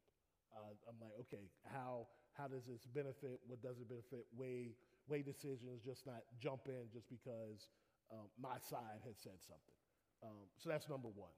Uh, 0.56 0.74
I'm 0.88 0.98
like, 1.02 1.14
okay, 1.22 1.50
how 1.66 2.08
how 2.34 2.48
does 2.48 2.66
this 2.66 2.86
benefit? 2.86 3.40
What 3.48 3.62
does 3.62 3.80
it 3.80 3.90
benefit? 3.90 4.26
Weigh 4.36 4.76
weigh 5.08 5.22
decisions, 5.22 5.82
just 5.84 6.06
not 6.06 6.24
jump 6.40 6.68
in 6.68 6.90
just 6.94 7.10
because 7.10 7.68
um, 8.12 8.30
my 8.40 8.58
side 8.62 9.02
had 9.04 9.18
said 9.18 9.38
something. 9.42 9.78
Um, 10.24 10.50
so 10.58 10.70
that's 10.70 10.90
number 10.90 11.10
one. 11.10 11.34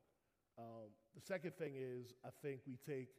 Um, 0.58 0.92
the 1.16 1.22
second 1.22 1.56
thing 1.56 1.74
is, 1.76 2.14
I 2.26 2.30
think 2.42 2.62
we 2.68 2.78
take 2.86 3.10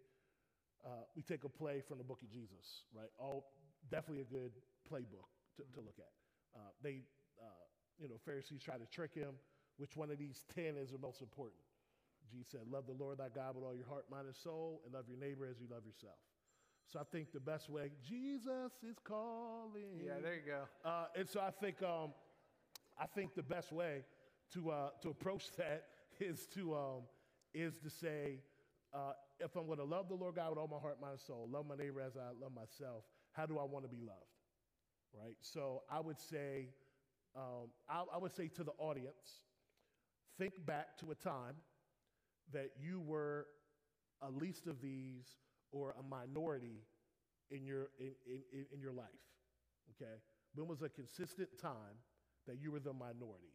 uh, 0.84 1.04
we 1.16 1.22
take 1.22 1.44
a 1.44 1.48
play 1.48 1.80
from 1.80 1.98
the 1.98 2.04
Book 2.04 2.22
of 2.22 2.30
Jesus, 2.30 2.84
right? 2.92 3.10
All 3.18 3.52
definitely 3.90 4.22
a 4.22 4.32
good 4.32 4.52
playbook 4.90 5.30
to, 5.56 5.62
to 5.74 5.80
look 5.80 5.98
at. 5.98 6.12
Uh, 6.54 6.70
they, 6.82 7.02
uh, 7.40 7.64
you 7.98 8.08
know, 8.08 8.16
Pharisees 8.24 8.62
try 8.62 8.76
to 8.76 8.86
trick 8.86 9.14
him. 9.14 9.34
Which 9.78 9.96
one 9.96 10.10
of 10.10 10.18
these 10.18 10.44
ten 10.54 10.76
is 10.76 10.90
the 10.92 10.98
most 10.98 11.22
important? 11.22 11.58
Jesus 12.32 12.48
said, 12.50 12.62
"Love 12.70 12.86
the 12.86 12.92
Lord 12.92 13.18
thy 13.18 13.28
God 13.28 13.54
with 13.54 13.64
all 13.64 13.74
your 13.74 13.86
heart, 13.86 14.06
mind, 14.10 14.26
and 14.26 14.36
soul, 14.36 14.80
and 14.84 14.94
love 14.94 15.04
your 15.08 15.18
neighbor 15.18 15.46
as 15.46 15.60
you 15.60 15.66
love 15.70 15.84
yourself." 15.84 16.18
So 16.92 17.00
I 17.00 17.04
think 17.04 17.32
the 17.32 17.40
best 17.40 17.70
way, 17.70 17.90
Jesus 18.06 18.72
is 18.86 18.96
calling. 19.02 20.00
Yeah, 20.04 20.20
there 20.22 20.34
you 20.34 20.42
go. 20.44 20.62
Uh, 20.84 21.06
and 21.16 21.28
so 21.28 21.40
I 21.40 21.50
think, 21.50 21.82
um, 21.82 22.12
I 22.98 23.06
think 23.06 23.34
the 23.34 23.42
best 23.42 23.72
way 23.72 24.04
to, 24.52 24.70
uh, 24.70 24.90
to 25.02 25.08
approach 25.08 25.50
that 25.56 25.84
is 26.20 26.46
to, 26.54 26.74
um, 26.74 27.02
is 27.54 27.78
to 27.78 27.90
say, 27.90 28.40
uh, 28.92 29.12
if 29.40 29.56
I'm 29.56 29.66
going 29.66 29.78
to 29.78 29.84
love 29.84 30.08
the 30.08 30.14
Lord 30.14 30.34
God 30.34 30.50
with 30.50 30.58
all 30.58 30.68
my 30.68 30.78
heart, 30.78 31.00
mind, 31.00 31.12
and 31.12 31.20
soul, 31.20 31.48
love 31.50 31.66
my 31.66 31.76
neighbor 31.76 32.02
as 32.02 32.16
I 32.16 32.28
love 32.38 32.52
myself, 32.54 33.04
how 33.32 33.46
do 33.46 33.58
I 33.58 33.64
want 33.64 33.84
to 33.84 33.88
be 33.88 34.02
loved? 34.02 34.20
Right? 35.18 35.36
So 35.40 35.82
I 35.90 36.00
would 36.00 36.20
say, 36.20 36.68
um, 37.34 37.70
I, 37.88 38.04
I 38.14 38.18
would 38.18 38.32
say 38.32 38.48
to 38.48 38.64
the 38.64 38.72
audience, 38.78 39.44
think 40.38 40.64
back 40.66 40.98
to 40.98 41.10
a 41.10 41.14
time 41.14 41.54
that 42.52 42.70
you 42.78 43.00
were 43.00 43.46
a 44.20 44.30
least 44.30 44.66
of 44.66 44.80
these 44.80 45.26
or 45.70 45.94
a 45.98 46.02
minority 46.02 46.82
in 47.50 47.64
your, 47.64 47.90
in, 47.98 48.12
in, 48.26 48.66
in- 48.72 48.80
your 48.80 48.92
life. 48.92 49.06
Okay? 49.90 50.14
When 50.54 50.68
was 50.68 50.82
a 50.82 50.88
consistent 50.88 51.48
time 51.60 51.96
that 52.46 52.56
you 52.60 52.70
were 52.70 52.80
the 52.80 52.92
minority? 52.92 53.52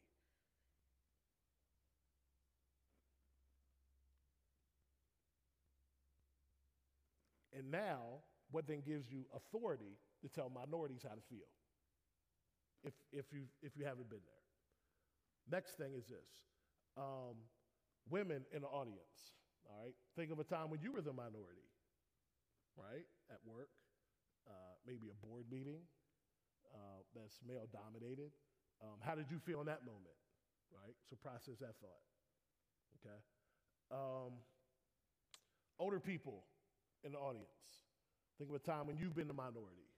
And 7.57 7.71
now, 7.71 8.21
what 8.51 8.67
then 8.67 8.81
gives 8.85 9.11
you 9.11 9.25
authority 9.35 9.97
to 10.21 10.29
tell 10.29 10.49
minorities 10.49 11.01
how 11.03 11.15
to 11.15 11.21
feel? 11.29 11.47
If, 12.83 12.93
if, 13.11 13.25
you, 13.33 13.45
if 13.61 13.75
you 13.75 13.83
haven't 13.83 14.09
been 14.09 14.21
there. 14.23 15.59
Next 15.59 15.77
thing 15.77 15.93
is 15.97 16.05
this 16.07 16.45
um, 16.97 17.35
women 18.09 18.45
in 18.51 18.61
the 18.61 18.67
audience, 18.67 19.35
all 19.65 19.75
right? 19.83 19.93
Think 20.15 20.31
of 20.31 20.39
a 20.39 20.43
time 20.43 20.69
when 20.69 20.81
you 20.81 20.91
were 20.91 21.01
the 21.01 21.13
minority, 21.13 21.67
right? 22.75 23.05
At 23.29 23.39
work, 23.45 23.69
uh, 24.47 24.75
maybe 24.85 25.09
a 25.09 25.25
board 25.25 25.45
meeting 25.51 25.81
uh, 26.73 27.03
that's 27.15 27.39
male 27.47 27.67
dominated. 27.71 28.31
Um, 28.81 28.99
how 29.01 29.15
did 29.15 29.31
you 29.31 29.39
feel 29.39 29.59
in 29.61 29.67
that 29.67 29.85
moment, 29.85 30.15
right? 30.71 30.95
So 31.09 31.15
process 31.15 31.57
that 31.59 31.75
thought, 31.81 32.05
okay? 33.01 33.19
Um, 33.91 34.33
older 35.79 35.99
people 35.99 36.43
in 37.03 37.11
the 37.11 37.17
audience. 37.17 37.85
Think 38.37 38.49
of 38.49 38.55
a 38.55 38.59
time 38.59 38.85
when 38.85 38.97
you've 38.97 39.15
been 39.15 39.27
the 39.27 39.33
minority, 39.33 39.89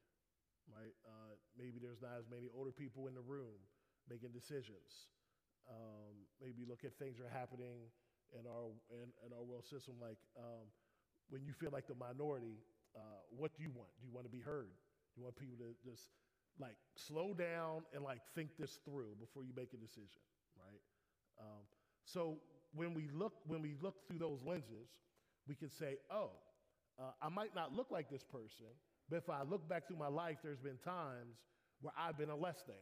right? 0.71 0.95
Uh, 1.05 1.35
maybe 1.57 1.79
there's 1.81 2.01
not 2.01 2.15
as 2.19 2.25
many 2.31 2.47
older 2.55 2.71
people 2.71 3.07
in 3.07 3.13
the 3.13 3.21
room 3.21 3.59
making 4.09 4.31
decisions. 4.31 5.11
Um, 5.67 6.25
maybe 6.41 6.65
look 6.67 6.85
at 6.85 6.97
things 6.97 7.17
that 7.17 7.25
are 7.25 7.37
happening 7.37 7.91
in 8.31 8.45
our 8.45 8.71
in, 8.89 9.09
in 9.25 9.33
our 9.33 9.43
world 9.43 9.65
system, 9.65 9.95
like 10.01 10.17
um, 10.37 10.69
when 11.29 11.43
you 11.43 11.53
feel 11.53 11.71
like 11.71 11.87
the 11.87 11.97
minority. 11.97 12.61
Uh, 12.95 13.21
what 13.29 13.53
do 13.55 13.61
you 13.61 13.69
want? 13.69 13.89
Do 14.01 14.07
you 14.07 14.13
want 14.13 14.25
to 14.25 14.33
be 14.33 14.41
heard? 14.41 14.73
Do 15.13 15.21
you 15.21 15.23
want 15.23 15.37
people 15.37 15.57
to 15.61 15.77
just 15.85 16.09
like 16.59 16.75
slow 16.95 17.33
down 17.33 17.83
and 17.93 18.03
like 18.03 18.19
think 18.33 18.49
this 18.57 18.79
through 18.83 19.15
before 19.19 19.43
you 19.43 19.53
make 19.55 19.73
a 19.73 19.77
decision, 19.77 20.21
right? 20.57 20.81
Um, 21.39 21.63
so 22.03 22.37
when 22.73 22.93
we 22.93 23.09
look 23.13 23.33
when 23.47 23.61
we 23.61 23.75
look 23.81 24.07
through 24.07 24.19
those 24.19 24.41
lenses, 24.45 24.89
we 25.47 25.55
can 25.55 25.69
say, 25.69 25.97
oh, 26.11 26.31
uh, 26.99 27.11
I 27.21 27.29
might 27.29 27.55
not 27.55 27.73
look 27.73 27.91
like 27.91 28.09
this 28.09 28.23
person, 28.23 28.67
but 29.09 29.17
if 29.17 29.29
I 29.29 29.43
look 29.43 29.67
back 29.67 29.87
through 29.87 29.97
my 29.97 30.07
life, 30.07 30.37
there's 30.43 30.59
been 30.59 30.77
times 30.83 31.37
where 31.81 31.93
I've 31.97 32.17
been 32.17 32.29
a 32.29 32.35
less 32.35 32.61
than, 32.67 32.75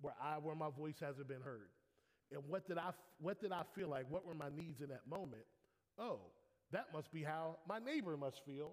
where 0.00 0.14
I 0.22 0.38
where 0.38 0.54
my 0.54 0.70
voice 0.70 0.96
hasn't 1.00 1.28
been 1.28 1.40
heard. 1.40 1.68
And 2.32 2.42
what 2.46 2.66
did 2.66 2.78
I 2.78 2.90
what 3.18 3.40
did 3.40 3.52
I 3.52 3.62
feel 3.74 3.88
like? 3.88 4.10
What 4.10 4.26
were 4.26 4.34
my 4.34 4.50
needs 4.54 4.80
in 4.80 4.88
that 4.88 5.06
moment? 5.08 5.44
Oh, 5.98 6.20
that 6.72 6.86
must 6.92 7.12
be 7.12 7.22
how 7.22 7.58
my 7.68 7.78
neighbor 7.78 8.16
must 8.16 8.44
feel 8.44 8.72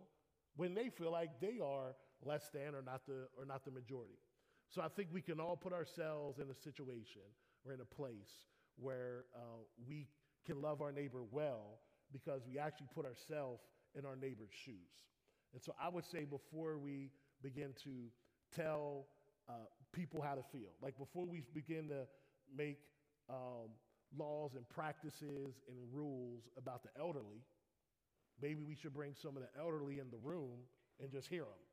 when 0.56 0.74
they 0.74 0.90
feel 0.90 1.12
like 1.12 1.40
they 1.40 1.60
are 1.64 1.96
less 2.24 2.50
than 2.54 2.76
or 2.76 2.82
not 2.82 3.06
the 3.08 3.28
or 3.38 3.46
not 3.46 3.66
the 3.66 3.72
majority. 3.72 4.20
So 4.70 4.82
I 4.82 4.88
think 4.88 5.10
we 5.12 5.22
can 5.22 5.40
all 5.40 5.56
put 5.56 5.74
ourselves 5.74 6.40
in 6.40 6.50
a 6.50 6.56
situation 6.56 7.22
or 7.66 7.74
in 7.74 7.82
a 7.82 7.86
place 7.86 8.46
where 8.78 9.26
uh, 9.36 9.64
we 9.88 10.08
can 10.46 10.62
love 10.62 10.82
our 10.82 10.92
neighbor 10.92 11.24
well 11.32 11.80
because 12.12 12.42
we 12.48 12.60
actually 12.60 12.88
put 12.94 13.06
ourselves 13.06 13.62
in 13.98 14.06
our 14.06 14.16
neighbor's 14.16 14.52
shoes. 14.52 15.06
And 15.54 15.62
so 15.62 15.74
I 15.82 15.90
would 15.90 16.06
say 16.06 16.26
before 16.26 16.78
we 16.78 17.12
begin 17.42 17.74
to 17.84 18.10
tell 18.54 19.08
uh, 19.50 19.54
people 19.92 20.22
how 20.22 20.36
to 20.36 20.44
feel. 20.52 20.72
Like 20.82 20.98
before 20.98 21.26
we 21.26 21.44
begin 21.54 21.90
to 21.90 22.08
make 22.56 22.80
um, 23.30 23.70
laws 24.18 24.56
and 24.56 24.68
practices 24.70 25.62
and 25.68 25.78
rules 25.92 26.44
about 26.58 26.84
the 26.84 26.90
elderly, 27.00 27.44
maybe 28.42 28.64
we 28.64 28.76
should 28.76 28.94
bring 28.94 29.14
some 29.14 29.36
of 29.38 29.44
the 29.44 29.50
elderly 29.60 30.00
in 30.00 30.10
the 30.12 30.18
room 30.24 30.60
and 31.02 31.12
just 31.12 31.28
hear 31.28 31.44
them. 31.44 31.64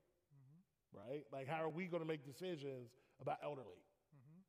Right? 0.92 1.24
Like, 1.32 1.48
how 1.48 1.62
are 1.62 1.70
we 1.70 1.86
going 1.86 2.02
to 2.02 2.08
make 2.08 2.24
decisions 2.26 2.90
about 3.20 3.38
elderly? 3.42 3.80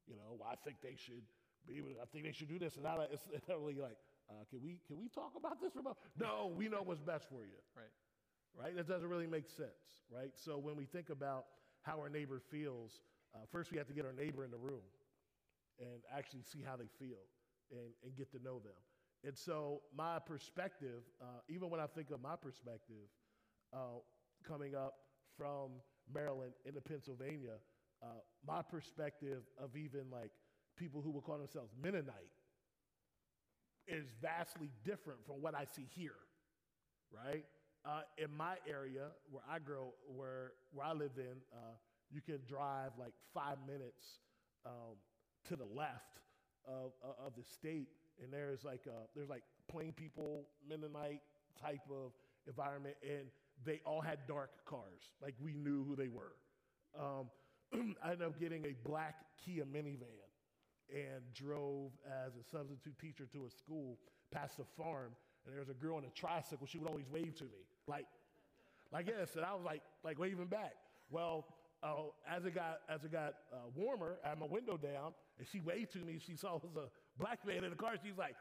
You 0.08 0.16
know, 0.16 0.36
well, 0.40 0.50
I 0.52 0.56
think 0.56 0.78
they 0.84 0.96
should 0.98 1.24
be. 1.66 1.82
I 2.02 2.06
think 2.12 2.26
they 2.26 2.34
should 2.34 2.50
do 2.50 2.60
this, 2.60 2.76
and 2.76 2.84
now 2.84 2.98
it's 3.10 3.24
elderly 3.50 3.76
like, 3.80 3.96
uh, 4.30 4.44
can 4.50 4.62
we 4.62 4.80
can 4.86 5.00
we 5.00 5.08
talk 5.08 5.32
about 5.38 5.62
this 5.62 5.76
about? 5.78 5.98
No, 6.20 6.52
we 6.54 6.68
know 6.68 6.82
what's 6.84 7.02
best 7.02 7.30
for 7.30 7.46
you. 7.46 7.56
Right. 7.76 7.94
Right? 8.60 8.76
That 8.76 8.88
doesn't 8.88 9.08
really 9.08 9.28
make 9.28 9.50
sense. 9.50 10.04
Right? 10.14 10.32
So 10.36 10.58
when 10.58 10.76
we 10.76 10.86
think 10.86 11.10
about 11.10 11.46
how 11.82 12.00
our 12.00 12.10
neighbor 12.10 12.42
feels, 12.52 13.00
uh, 13.36 13.40
first 13.52 13.72
we 13.72 13.78
have 13.78 13.88
to 13.88 13.94
get 13.94 14.06
our 14.06 14.14
neighbor 14.14 14.44
in 14.44 14.52
the 14.52 14.58
room 14.58 14.84
and 15.80 16.02
actually 16.16 16.44
see 16.44 16.60
how 16.66 16.76
they 16.76 16.90
feel 17.00 17.24
and, 17.72 17.92
and 18.04 18.16
get 18.16 18.32
to 18.32 18.42
know 18.44 18.60
them. 18.60 18.78
And 19.26 19.38
so 19.38 19.82
my 19.96 20.20
perspective, 20.20 21.04
uh, 21.22 21.40
even 21.48 21.70
when 21.70 21.80
I 21.80 21.88
think 21.88 22.12
of 22.12 22.22
my 22.22 22.36
perspective, 22.36 23.08
uh, 23.74 24.02
coming 24.48 24.76
up 24.76 24.96
from 25.38 25.72
Maryland 26.14 26.52
into 26.66 26.82
Pennsylvania, 26.82 27.56
uh, 28.04 28.08
my 28.46 28.62
perspective 28.62 29.44
of 29.62 29.76
even 29.78 30.10
like 30.12 30.32
people 30.78 31.02
who 31.02 31.12
would 31.12 31.24
call 31.24 31.38
themselves 31.38 31.72
Mennonite 31.82 32.32
is 33.88 34.06
vastly 34.22 34.72
different 34.84 35.26
from 35.26 35.42
what 35.42 35.56
I 35.56 35.66
see 35.66 35.88
here, 35.96 36.20
right? 37.12 37.46
Uh, 37.86 38.02
in 38.18 38.36
my 38.36 38.56
area 38.70 39.08
where 39.30 39.44
I 39.50 39.60
grow, 39.60 39.94
where 40.08 40.54
where 40.74 40.86
I 40.86 40.94
live 40.94 41.12
in, 41.18 41.36
uh, 41.54 41.76
you 42.14 42.22
can 42.22 42.40
drive 42.48 42.92
like 43.00 43.14
five 43.34 43.58
minutes 43.68 44.20
um, 44.66 44.96
to 45.46 45.56
the 45.56 45.66
left 45.66 46.20
of, 46.66 46.92
of 47.04 47.34
the 47.36 47.44
state, 47.44 47.88
and 48.22 48.32
there's 48.32 48.64
like 48.64 48.86
a, 48.88 49.08
there's 49.16 49.30
like 49.30 49.44
plain 49.68 49.92
people 49.92 50.46
Mennonite 50.68 51.22
type 51.62 51.82
of 51.90 52.12
environment, 52.48 52.96
and 53.02 53.28
they 53.66 53.82
all 53.86 54.02
had 54.02 54.20
dark 54.28 54.66
cars. 54.66 55.12
Like 55.22 55.36
we 55.42 55.54
knew 55.54 55.84
who 55.84 55.96
they 55.96 56.08
were. 56.08 56.36
Um, 57.00 57.30
I 58.04 58.12
ended 58.12 58.28
up 58.28 58.40
getting 58.40 58.66
a 58.66 58.76
black 58.88 59.16
Kia 59.44 59.66
minivan 59.66 60.24
and 60.90 61.22
drove 61.34 61.92
as 62.06 62.34
a 62.36 62.44
substitute 62.44 62.98
teacher 63.00 63.26
to 63.34 63.46
a 63.46 63.50
school 63.50 63.98
past 64.32 64.60
a 64.60 64.82
farm. 64.82 65.12
And 65.46 65.54
there 65.54 65.60
was 65.60 65.70
a 65.70 65.74
girl 65.74 65.98
on 65.98 66.06
a 66.06 66.10
tricycle. 66.10 66.68
She 66.68 66.78
would 66.78 66.88
always 66.88 67.10
wave 67.10 67.36
to 67.36 67.44
me, 67.46 67.66
like, 67.88 68.06
like 68.92 69.08
this. 69.08 69.36
And 69.36 69.44
I 69.44 69.54
was 69.54 69.64
like, 69.66 69.82
like 70.04 70.20
waving 70.20 70.46
back. 70.48 70.74
Well, 71.10 71.46
uh, 71.84 71.96
as 72.30 72.46
it 72.46 72.56
got 72.56 72.80
as 72.90 73.04
it 73.04 73.12
got 73.12 73.34
uh, 73.52 73.58
warmer, 73.76 74.18
I 74.26 74.30
had 74.30 74.40
my 74.40 74.46
window 74.48 74.78
down, 74.78 75.14
and 75.38 75.48
she 75.52 75.60
waved 75.60 75.92
to 75.94 76.00
me. 76.00 76.20
She 76.26 76.36
saw 76.36 76.56
it 76.56 76.64
was 76.64 76.76
a 76.78 76.90
black 77.22 77.46
man 77.46 77.64
in 77.64 77.70
the 77.72 77.76
car. 77.76 77.96
She's 78.04 78.18
like, 78.18 78.36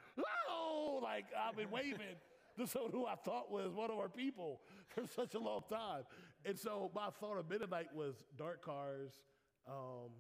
"Oh!" 0.49 1.01
Like 1.03 1.27
I've 1.37 1.57
been 1.57 1.71
waving 1.71 2.17
to 2.59 2.67
someone 2.67 2.93
who 2.93 3.07
I 3.07 3.17
thought 3.17 3.51
was 3.51 3.73
one 3.75 3.91
of 3.91 3.99
our 3.99 4.09
people 4.09 4.61
for 4.95 5.07
such 5.07 5.35
a 5.35 5.39
long 5.39 5.63
time. 5.69 6.05
And 6.45 6.59
so 6.59 6.91
my 6.95 7.09
thought 7.21 7.39
of 7.39 7.49
Mennonite 7.51 7.95
was 7.95 8.15
dark 8.37 8.65
cars, 8.65 9.11
um, 9.69 10.11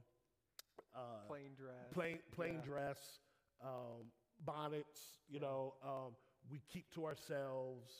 uh, 0.94 1.26
Plain 1.28 1.50
dress. 1.56 1.92
plain 1.92 2.18
plain 2.34 2.54
Yeah. 2.54 2.64
dress, 2.70 2.98
um, 3.62 4.10
bonnets. 4.44 5.00
You 5.28 5.40
know, 5.40 5.74
um, 5.84 6.14
we 6.50 6.60
keep 6.72 6.90
to 6.94 7.06
ourselves, 7.06 7.90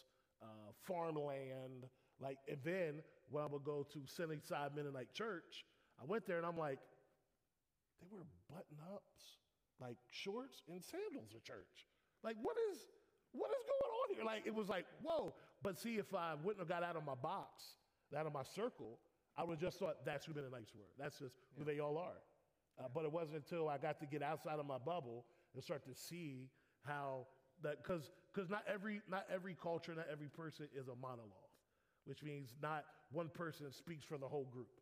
uh, 0.43 0.47
farmland. 0.87 1.85
Like, 2.21 2.39
and 2.49 2.59
then 2.65 3.03
when 3.33 3.43
I 3.43 3.47
would 3.47 3.65
go 3.65 3.87
to 3.93 4.01
Sunnyside 4.07 4.71
Mennonite 4.77 5.13
Church, 5.13 5.65
I 6.01 6.05
went 6.07 6.27
there 6.27 6.37
and 6.37 6.47
I'm 6.47 6.59
like, 6.59 6.79
they 8.01 8.07
wear 8.11 8.23
button 8.51 8.79
ups, 8.95 9.41
like 9.81 9.97
shorts 10.11 10.63
and 10.69 10.83
sandals 10.85 11.33
at 11.35 11.43
church. 11.43 11.89
Like, 12.23 12.37
what 12.43 12.57
is 12.71 12.79
what 13.33 13.51
is 13.51 13.65
going 13.65 13.93
on 13.93 14.15
here? 14.15 14.25
Like, 14.25 14.47
it 14.47 14.55
was 14.55 14.69
like, 14.69 14.85
whoa. 15.03 15.35
But 15.63 15.81
see, 15.81 15.97
if 15.97 16.15
I 16.15 16.35
wouldn't 16.35 16.59
have 16.59 16.69
got 16.69 16.83
out 16.83 16.97
of 16.97 17.05
my 17.05 17.15
box, 17.15 17.77
out 18.15 18.27
of 18.27 18.33
my 18.35 18.43
circle, 18.43 18.99
I 19.39 19.45
would 19.45 19.55
have 19.55 19.61
just 19.61 19.79
thought 19.79 20.05
that's 20.05 20.27
who 20.27 20.35
Mennonites 20.35 20.75
were. 20.75 20.91
That's 20.99 21.19
just 21.19 21.35
who 21.57 21.65
they 21.65 21.79
all 21.79 21.97
are. 21.97 22.21
Uh, 22.79 22.89
But 22.95 23.05
it 23.05 23.13
wasn't 23.13 23.37
until 23.37 23.69
I 23.69 23.79
got 23.79 23.99
to 24.01 24.07
get 24.07 24.23
outside 24.23 24.59
of 24.59 24.67
my 24.67 24.79
bubble 24.79 25.25
and 25.55 25.65
start 25.65 25.85
to 25.87 25.95
see 25.95 26.51
how 26.85 27.27
that, 27.63 27.83
because 27.83 28.11
because 28.35 28.51
not 28.51 28.65
every 28.67 29.01
not 29.09 29.25
every 29.33 29.55
culture, 29.55 29.95
not 29.95 30.07
every 30.11 30.29
person 30.29 30.69
is 30.75 30.89
a 30.89 30.95
monologue, 30.97 31.53
which 32.05 32.23
means 32.23 32.55
not 32.61 32.85
one 33.13 33.29
person 33.29 33.71
speaks 33.73 34.05
for 34.05 34.19
the 34.19 34.27
whole 34.27 34.49
group. 34.53 34.81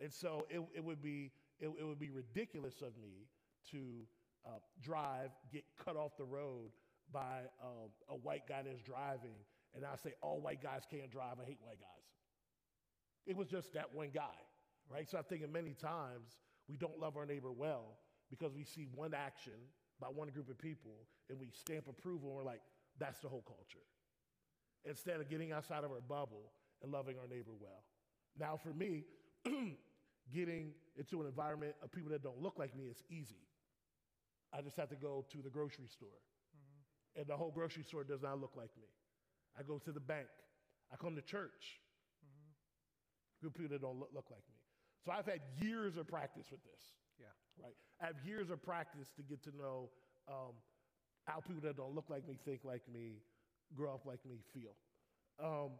And 0.00 0.12
so 0.12 0.46
it, 0.50 0.60
it 0.74 0.84
would 0.84 1.02
be 1.02 1.32
it, 1.60 1.68
it 1.78 1.84
would 1.84 2.00
be 2.00 2.10
ridiculous 2.10 2.82
of 2.82 2.96
me 3.00 3.28
to 3.70 4.06
uh, 4.46 4.58
drive, 4.82 5.30
get 5.52 5.64
cut 5.82 5.96
off 5.96 6.16
the 6.18 6.24
road 6.24 6.70
by 7.12 7.42
um, 7.62 7.90
a 8.08 8.14
white 8.14 8.46
guy 8.48 8.62
that's 8.64 8.82
driving, 8.82 9.36
and 9.74 9.84
I 9.84 9.96
say 9.96 10.14
all 10.20 10.40
white 10.40 10.62
guys 10.62 10.82
can't 10.90 11.10
drive. 11.10 11.36
I 11.40 11.44
hate 11.44 11.58
white 11.62 11.80
guys. 11.80 12.04
It 13.26 13.36
was 13.36 13.48
just 13.48 13.72
that 13.74 13.94
one 13.94 14.10
guy, 14.12 14.36
right? 14.90 15.08
So 15.08 15.18
I'm 15.18 15.24
thinking 15.24 15.50
many 15.50 15.74
times 15.74 16.38
we 16.68 16.76
don't 16.76 16.98
love 16.98 17.16
our 17.16 17.24
neighbor 17.24 17.52
well 17.52 17.98
because 18.30 18.52
we 18.54 18.64
see 18.64 18.86
one 18.94 19.14
action 19.14 19.52
by 20.00 20.08
one 20.08 20.28
group 20.28 20.50
of 20.50 20.58
people 20.58 21.06
and 21.30 21.38
we 21.38 21.50
stamp 21.52 21.86
approval 21.88 22.28
and 22.28 22.36
we're 22.36 22.44
like, 22.44 22.60
that's 22.98 23.20
the 23.20 23.28
whole 23.28 23.44
culture. 23.46 23.84
Instead 24.84 25.20
of 25.20 25.30
getting 25.30 25.52
outside 25.52 25.84
of 25.84 25.90
our 25.90 26.00
bubble 26.00 26.52
and 26.84 26.92
loving 26.92 27.16
our 27.18 27.26
neighbor 27.26 27.50
well. 27.58 27.82
Now, 28.38 28.58
for 28.62 28.72
me, 28.74 29.04
getting 30.32 30.72
into 30.96 31.20
an 31.22 31.26
environment 31.26 31.74
of 31.82 31.90
people 31.90 32.10
that 32.10 32.22
don't 32.22 32.40
look 32.40 32.58
like 32.58 32.76
me 32.76 32.84
is 32.84 33.02
easy. 33.10 33.48
I 34.52 34.60
just 34.60 34.76
have 34.76 34.90
to 34.90 34.96
go 34.96 35.24
to 35.32 35.38
the 35.42 35.48
grocery 35.50 35.88
store, 35.88 36.20
and 37.16 37.26
the 37.26 37.36
whole 37.36 37.50
grocery 37.50 37.82
store 37.82 38.04
does 38.04 38.22
not 38.22 38.40
look 38.40 38.52
like 38.56 38.70
me. 38.76 38.86
I 39.58 39.62
go 39.62 39.78
to 39.78 39.92
the 39.92 40.00
bank. 40.00 40.26
I 40.92 40.96
come 40.96 41.16
to 41.16 41.22
church. 41.22 41.80
Group 43.40 43.54
of 43.54 43.60
people 43.60 43.74
that 43.76 43.82
don't 43.82 43.98
look, 43.98 44.10
look 44.14 44.26
like 44.30 44.44
me. 44.48 44.60
So 45.04 45.10
I've 45.10 45.26
had 45.26 45.40
years 45.60 45.96
of 45.96 46.06
practice 46.06 46.46
with 46.50 46.62
this, 46.64 46.82
Yeah. 47.18 47.26
right? 47.62 47.74
I 48.00 48.06
have 48.06 48.16
years 48.24 48.50
of 48.50 48.62
practice 48.62 49.08
to 49.16 49.22
get 49.22 49.42
to 49.44 49.56
know 49.56 49.90
um, 50.28 50.52
how 51.24 51.40
people 51.40 51.62
that 51.62 51.76
don't 51.76 51.94
look 51.94 52.08
like 52.10 52.26
me, 52.28 52.38
think 52.44 52.60
like 52.64 52.82
me, 52.92 53.22
grow 53.74 53.94
up 53.94 54.06
like 54.06 54.24
me, 54.24 54.36
feel. 54.52 54.74
Um, 55.42 55.72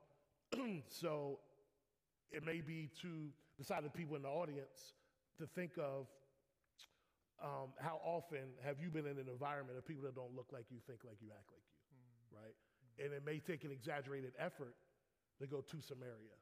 so 0.89 1.39
it 2.31 2.45
may 2.45 2.61
be 2.61 2.91
to 3.03 3.29
the 3.59 3.65
side 3.65 3.85
of 3.85 3.93
people 3.95 4.17
in 4.17 4.23
the 4.23 4.29
audience 4.29 4.95
to 5.39 5.47
think 5.47 5.73
of 5.79 6.07
um, 7.43 7.75
how 7.79 8.01
often 8.05 8.55
have 8.65 8.79
you 8.81 8.91
been 8.91 9.07
in 9.07 9.19
an 9.19 9.29
environment 9.29 9.77
of 9.79 9.87
people 9.87 10.05
that 10.05 10.15
don't 10.15 10.35
look 10.35 10.51
like 10.53 10.67
you, 10.71 10.79
think 10.87 11.01
like 11.05 11.19
you, 11.21 11.29
act 11.35 11.51
like 11.51 11.67
you, 11.67 12.39
right? 12.39 12.55
And 13.03 13.13
it 13.13 13.23
may 13.27 13.39
take 13.39 13.65
an 13.65 13.71
exaggerated 13.73 14.33
effort 14.39 14.75
to 15.41 15.47
go 15.47 15.61
to 15.61 15.77
Samaria. 15.83 16.39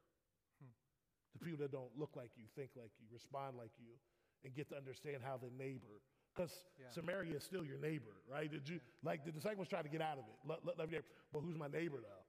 The 1.32 1.38
people 1.40 1.58
that 1.64 1.72
don't 1.72 1.90
look 1.96 2.12
like 2.14 2.30
you, 2.36 2.44
think 2.54 2.70
like 2.76 2.92
you, 3.00 3.06
respond 3.10 3.56
like 3.56 3.72
you, 3.80 3.96
and 4.44 4.54
get 4.54 4.68
to 4.68 4.76
understand 4.76 5.24
how 5.24 5.40
the 5.40 5.48
neighbor, 5.56 6.04
because 6.34 6.52
Yeah. 6.78 6.92
Samaria 6.92 7.36
is 7.36 7.44
still 7.44 7.64
your 7.64 7.78
neighbor, 7.78 8.12
right? 8.30 8.50
Did 8.50 8.68
you 8.68 8.80
like 9.02 9.24
the 9.24 9.32
disciples 9.32 9.68
try 9.68 9.80
to 9.80 9.88
get 9.88 10.02
out 10.02 10.18
of 10.20 10.24
it? 10.28 10.36
Let, 10.46 10.64
let, 10.64 10.78
let 10.78 10.90
me- 10.90 10.98
but 11.32 11.40
who's 11.40 11.56
my 11.56 11.68
neighbor 11.68 11.98
though? 12.02 12.21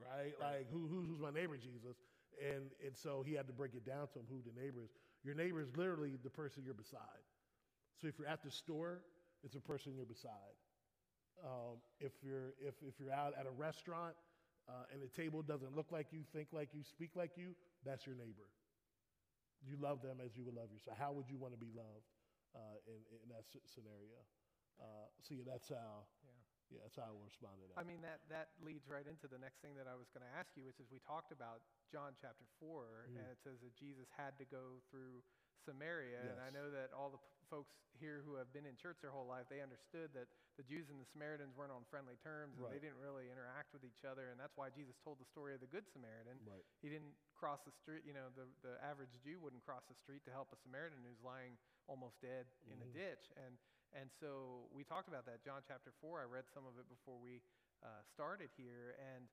Right? 0.00 0.34
Like 0.40 0.66
who, 0.72 0.88
who, 0.88 1.04
who's 1.06 1.20
my 1.20 1.30
neighbor, 1.30 1.56
Jesus? 1.56 1.96
And 2.40 2.70
and 2.84 2.96
so 2.96 3.22
he 3.26 3.34
had 3.34 3.46
to 3.46 3.52
break 3.52 3.74
it 3.74 3.84
down 3.84 4.08
to 4.12 4.20
him 4.20 4.26
who 4.28 4.40
the 4.42 4.54
neighbor 4.58 4.82
is. 4.84 4.90
Your 5.22 5.34
neighbor 5.34 5.60
is 5.60 5.76
literally 5.76 6.16
the 6.22 6.30
person 6.30 6.62
you're 6.64 6.74
beside. 6.74 7.24
So 8.00 8.08
if 8.08 8.18
you're 8.18 8.28
at 8.28 8.42
the 8.42 8.50
store, 8.50 9.02
it's 9.44 9.56
a 9.56 9.60
person 9.60 9.92
you're 9.94 10.08
beside. 10.08 10.56
Um, 11.44 11.80
if 12.00 12.12
you're 12.22 12.56
if 12.60 12.74
if 12.86 13.00
you're 13.00 13.12
out 13.12 13.34
at 13.38 13.46
a 13.46 13.50
restaurant 13.50 14.14
uh, 14.68 14.92
and 14.92 15.02
the 15.02 15.08
table 15.08 15.42
doesn't 15.42 15.76
look 15.76 15.92
like 15.92 16.08
you, 16.12 16.20
think 16.32 16.48
like 16.52 16.70
you, 16.72 16.82
speak 16.82 17.10
like 17.16 17.36
you, 17.36 17.54
that's 17.84 18.06
your 18.06 18.16
neighbor. 18.16 18.48
You 19.60 19.76
love 19.76 20.00
them 20.00 20.18
as 20.24 20.36
you 20.36 20.44
would 20.44 20.56
love 20.56 20.72
yourself. 20.72 20.96
How 20.96 21.12
would 21.12 21.28
you 21.28 21.36
want 21.36 21.52
to 21.52 21.60
be 21.60 21.68
loved 21.76 22.08
uh, 22.56 22.80
in 22.88 23.00
in 23.20 23.28
that 23.28 23.44
scenario? 23.68 24.24
Uh, 24.80 25.08
so 25.20 25.34
yeah, 25.34 25.44
that's 25.44 25.68
how. 25.68 26.08
Yeah. 26.24 26.39
Yeah, 26.70 26.86
that's 26.86 26.94
how 26.94 27.10
I 27.10 27.12
will 27.12 27.26
respond 27.26 27.58
to 27.58 27.66
I 27.74 27.82
mean, 27.82 27.98
that, 28.06 28.22
that 28.30 28.54
leads 28.62 28.86
right 28.86 29.06
into 29.06 29.26
the 29.26 29.42
next 29.42 29.58
thing 29.58 29.74
that 29.74 29.90
I 29.90 29.98
was 29.98 30.06
going 30.14 30.22
to 30.22 30.32
ask 30.38 30.54
you, 30.54 30.62
which 30.62 30.78
is 30.78 30.86
we 30.86 31.02
talked 31.02 31.34
about 31.34 31.66
John 31.90 32.14
chapter 32.14 32.46
4, 32.62 33.10
mm-hmm. 33.10 33.18
and 33.18 33.26
it 33.26 33.42
says 33.42 33.58
that 33.66 33.74
Jesus 33.74 34.06
had 34.14 34.38
to 34.38 34.46
go 34.46 34.78
through 34.94 35.26
Samaria. 35.66 36.24
And 36.24 36.40
I 36.40 36.48
know 36.48 36.72
that 36.72 36.94
all 36.96 37.12
the 37.12 37.20
p- 37.20 37.28
folks 37.52 37.74
here 37.98 38.24
who 38.24 38.38
have 38.40 38.48
been 38.54 38.64
in 38.64 38.78
church 38.78 39.02
their 39.04 39.12
whole 39.12 39.28
life, 39.28 39.50
they 39.52 39.60
understood 39.60 40.14
that 40.16 40.30
the 40.56 40.64
Jews 40.64 40.88
and 40.88 40.96
the 40.96 41.08
Samaritans 41.10 41.52
weren't 41.52 41.74
on 41.74 41.84
friendly 41.90 42.16
terms, 42.22 42.56
and 42.56 42.70
they 42.72 42.80
didn't 42.80 43.00
really 43.00 43.28
interact 43.28 43.74
with 43.76 43.84
each 43.84 44.06
other. 44.06 44.32
And 44.32 44.40
that's 44.40 44.56
why 44.56 44.72
Jesus 44.72 44.96
told 45.02 45.20
the 45.20 45.28
story 45.28 45.52
of 45.52 45.60
the 45.60 45.68
Good 45.68 45.84
Samaritan. 45.90 46.40
Right. 46.46 46.64
He 46.80 46.88
didn't 46.88 47.12
cross 47.36 47.60
the 47.66 47.74
street, 47.74 48.06
you 48.08 48.16
know, 48.16 48.32
the, 48.32 48.48
the 48.64 48.80
average 48.80 49.12
Jew 49.20 49.40
wouldn't 49.40 49.64
cross 49.64 49.84
the 49.88 49.98
street 49.98 50.24
to 50.28 50.32
help 50.32 50.52
a 50.54 50.58
Samaritan 50.60 51.02
who's 51.04 51.20
lying 51.20 51.60
almost 51.88 52.20
dead 52.22 52.48
in 52.68 52.78
a 52.80 52.88
mm-hmm. 52.88 52.96
ditch. 52.96 53.32
And, 53.36 53.56
and 53.94 54.10
so 54.22 54.70
we 54.70 54.86
talked 54.86 55.10
about 55.10 55.26
that. 55.26 55.42
John 55.42 55.66
chapter 55.66 55.90
4, 55.98 56.22
I 56.22 56.26
read 56.30 56.46
some 56.50 56.62
of 56.62 56.78
it 56.78 56.86
before 56.86 57.18
we 57.18 57.42
uh, 57.82 58.02
started 58.06 58.54
here. 58.54 58.94
And 58.98 59.26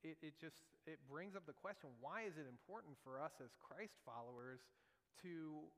it, 0.00 0.16
it 0.24 0.34
just, 0.40 0.56
it 0.88 0.98
brings 1.04 1.36
up 1.36 1.44
the 1.44 1.56
question, 1.56 1.92
why 2.00 2.24
is 2.24 2.40
it 2.40 2.48
important 2.48 2.96
for 3.04 3.20
us 3.20 3.36
as 3.44 3.52
Christ 3.60 4.00
followers 4.08 4.64
to 5.24 5.68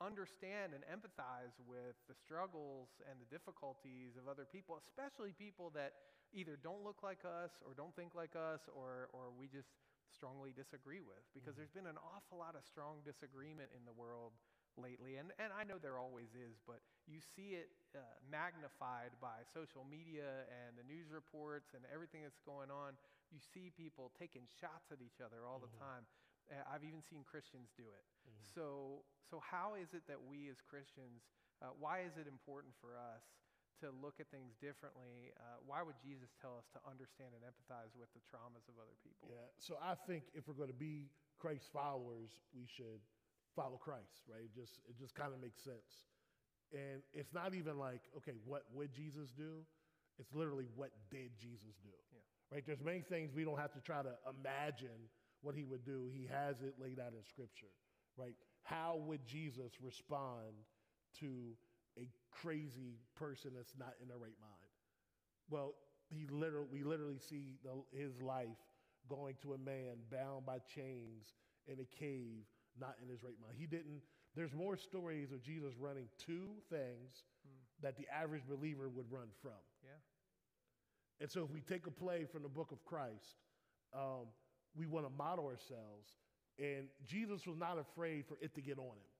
understand 0.00 0.74
and 0.74 0.82
empathize 0.86 1.54
with 1.62 1.94
the 2.10 2.16
struggles 2.16 2.90
and 3.06 3.18
the 3.22 3.28
difficulties 3.30 4.18
of 4.18 4.26
other 4.26 4.46
people, 4.46 4.78
especially 4.78 5.34
people 5.34 5.70
that 5.74 5.94
either 6.34 6.58
don't 6.58 6.82
look 6.82 7.04
like 7.04 7.22
us 7.26 7.52
or 7.62 7.74
don't 7.74 7.94
think 7.94 8.14
like 8.14 8.34
us 8.34 8.66
or, 8.72 9.12
or 9.12 9.30
we 9.34 9.46
just 9.46 9.68
strongly 10.10 10.54
disagree 10.54 11.02
with. 11.02 11.22
Because 11.34 11.54
mm-hmm. 11.54 11.66
there's 11.66 11.74
been 11.74 11.90
an 11.90 12.00
awful 12.00 12.38
lot 12.38 12.54
of 12.54 12.62
strong 12.64 13.02
disagreement 13.04 13.68
in 13.74 13.84
the 13.84 13.94
world 13.94 14.32
lately. 14.76 15.20
And, 15.20 15.32
and 15.36 15.52
I 15.52 15.64
know 15.64 15.76
there 15.76 15.98
always 15.98 16.32
is, 16.36 16.60
but 16.64 16.80
you 17.04 17.20
see 17.20 17.58
it 17.58 17.72
uh, 17.92 18.02
magnified 18.28 19.12
by 19.20 19.44
social 19.52 19.84
media 19.84 20.46
and 20.48 20.78
the 20.78 20.86
news 20.86 21.10
reports 21.12 21.74
and 21.76 21.84
everything 21.90 22.22
that's 22.24 22.40
going 22.44 22.70
on. 22.72 22.96
You 23.32 23.40
see 23.40 23.72
people 23.72 24.12
taking 24.16 24.44
shots 24.60 24.92
at 24.92 25.00
each 25.00 25.20
other 25.20 25.44
all 25.44 25.60
mm-hmm. 25.60 25.72
the 25.72 25.82
time. 25.82 26.04
Uh, 26.50 26.62
I've 26.68 26.84
even 26.84 27.00
seen 27.00 27.24
Christians 27.24 27.72
do 27.74 27.86
it. 27.86 28.04
Mm-hmm. 28.26 28.44
So, 28.52 28.66
so 29.24 29.40
how 29.40 29.78
is 29.78 29.94
it 29.96 30.04
that 30.10 30.20
we 30.20 30.50
as 30.52 30.60
Christians, 30.60 31.24
uh, 31.62 31.72
why 31.78 32.04
is 32.04 32.18
it 32.20 32.26
important 32.26 32.74
for 32.82 32.98
us 32.98 33.24
to 33.80 33.90
look 33.98 34.22
at 34.22 34.30
things 34.30 34.54
differently? 34.62 35.34
Uh, 35.38 35.58
why 35.64 35.82
would 35.82 35.98
Jesus 35.98 36.34
tell 36.38 36.54
us 36.54 36.68
to 36.76 36.80
understand 36.86 37.34
and 37.34 37.42
empathize 37.42 37.94
with 37.98 38.10
the 38.14 38.22
traumas 38.26 38.66
of 38.70 38.78
other 38.78 38.94
people? 39.02 39.30
Yeah, 39.30 39.48
so 39.58 39.78
I 39.82 39.98
think 40.06 40.30
if 40.34 40.46
we're 40.46 40.58
going 40.58 40.72
to 40.72 40.76
be 40.76 41.10
Christ 41.42 41.70
followers, 41.74 42.38
we 42.54 42.66
should 42.66 43.02
follow 43.54 43.76
Christ, 43.76 44.26
right? 44.28 44.42
It 44.44 44.54
just 44.54 44.80
it 44.88 44.98
just 44.98 45.14
kind 45.14 45.32
of 45.32 45.40
makes 45.40 45.62
sense. 45.62 46.06
And 46.72 47.02
it's 47.12 47.34
not 47.34 47.54
even 47.54 47.78
like, 47.78 48.00
okay, 48.16 48.32
what 48.46 48.64
would 48.72 48.92
Jesus 48.92 49.30
do? 49.36 49.60
It's 50.18 50.32
literally 50.34 50.66
what 50.74 50.90
did 51.10 51.36
Jesus 51.38 51.76
do? 51.82 51.92
Yeah. 52.12 52.20
Right? 52.52 52.64
There's 52.66 52.82
many 52.82 53.00
things 53.00 53.32
we 53.34 53.44
don't 53.44 53.58
have 53.58 53.72
to 53.72 53.80
try 53.80 54.02
to 54.02 54.14
imagine 54.28 55.08
what 55.42 55.54
he 55.54 55.64
would 55.64 55.84
do. 55.84 56.08
He 56.12 56.28
has 56.30 56.62
it 56.62 56.74
laid 56.80 56.98
out 56.98 57.12
in 57.12 57.24
scripture, 57.24 57.72
right? 58.16 58.36
How 58.62 59.00
would 59.06 59.26
Jesus 59.26 59.72
respond 59.82 60.54
to 61.20 61.56
a 61.98 62.08
crazy 62.30 63.00
person 63.16 63.52
that's 63.54 63.74
not 63.78 63.94
in 64.00 64.08
the 64.08 64.14
right 64.14 64.38
mind? 64.40 64.72
Well, 65.50 65.74
he 66.08 66.26
literally, 66.30 66.68
we 66.70 66.82
literally 66.84 67.18
see 67.18 67.56
the, 67.64 67.82
his 67.96 68.20
life 68.22 68.48
going 69.08 69.34
to 69.42 69.54
a 69.54 69.58
man 69.58 69.96
bound 70.10 70.46
by 70.46 70.58
chains 70.74 71.34
in 71.66 71.78
a 71.80 71.98
cave, 71.98 72.44
not 72.78 72.96
in 73.02 73.08
his 73.08 73.22
right 73.22 73.38
mind. 73.40 73.54
He 73.58 73.66
didn't, 73.66 74.02
there's 74.34 74.52
more 74.52 74.76
stories 74.76 75.32
of 75.32 75.42
Jesus 75.42 75.74
running 75.78 76.08
to 76.26 76.40
things 76.70 77.24
hmm. 77.44 77.60
that 77.82 77.96
the 77.96 78.06
average 78.12 78.42
believer 78.48 78.88
would 78.88 79.06
run 79.10 79.28
from. 79.40 79.60
Yeah. 79.84 79.90
And 81.20 81.30
so 81.30 81.44
if 81.44 81.50
we 81.50 81.60
take 81.60 81.86
a 81.86 81.90
play 81.90 82.24
from 82.30 82.42
the 82.42 82.48
book 82.48 82.72
of 82.72 82.84
Christ, 82.84 83.36
um, 83.94 84.26
we 84.74 84.86
want 84.86 85.06
to 85.06 85.12
model 85.12 85.46
ourselves. 85.46 86.10
And 86.58 86.88
Jesus 87.06 87.46
was 87.46 87.56
not 87.56 87.78
afraid 87.78 88.26
for 88.26 88.36
it 88.40 88.54
to 88.54 88.60
get 88.60 88.78
on 88.78 88.96
him, 88.96 89.12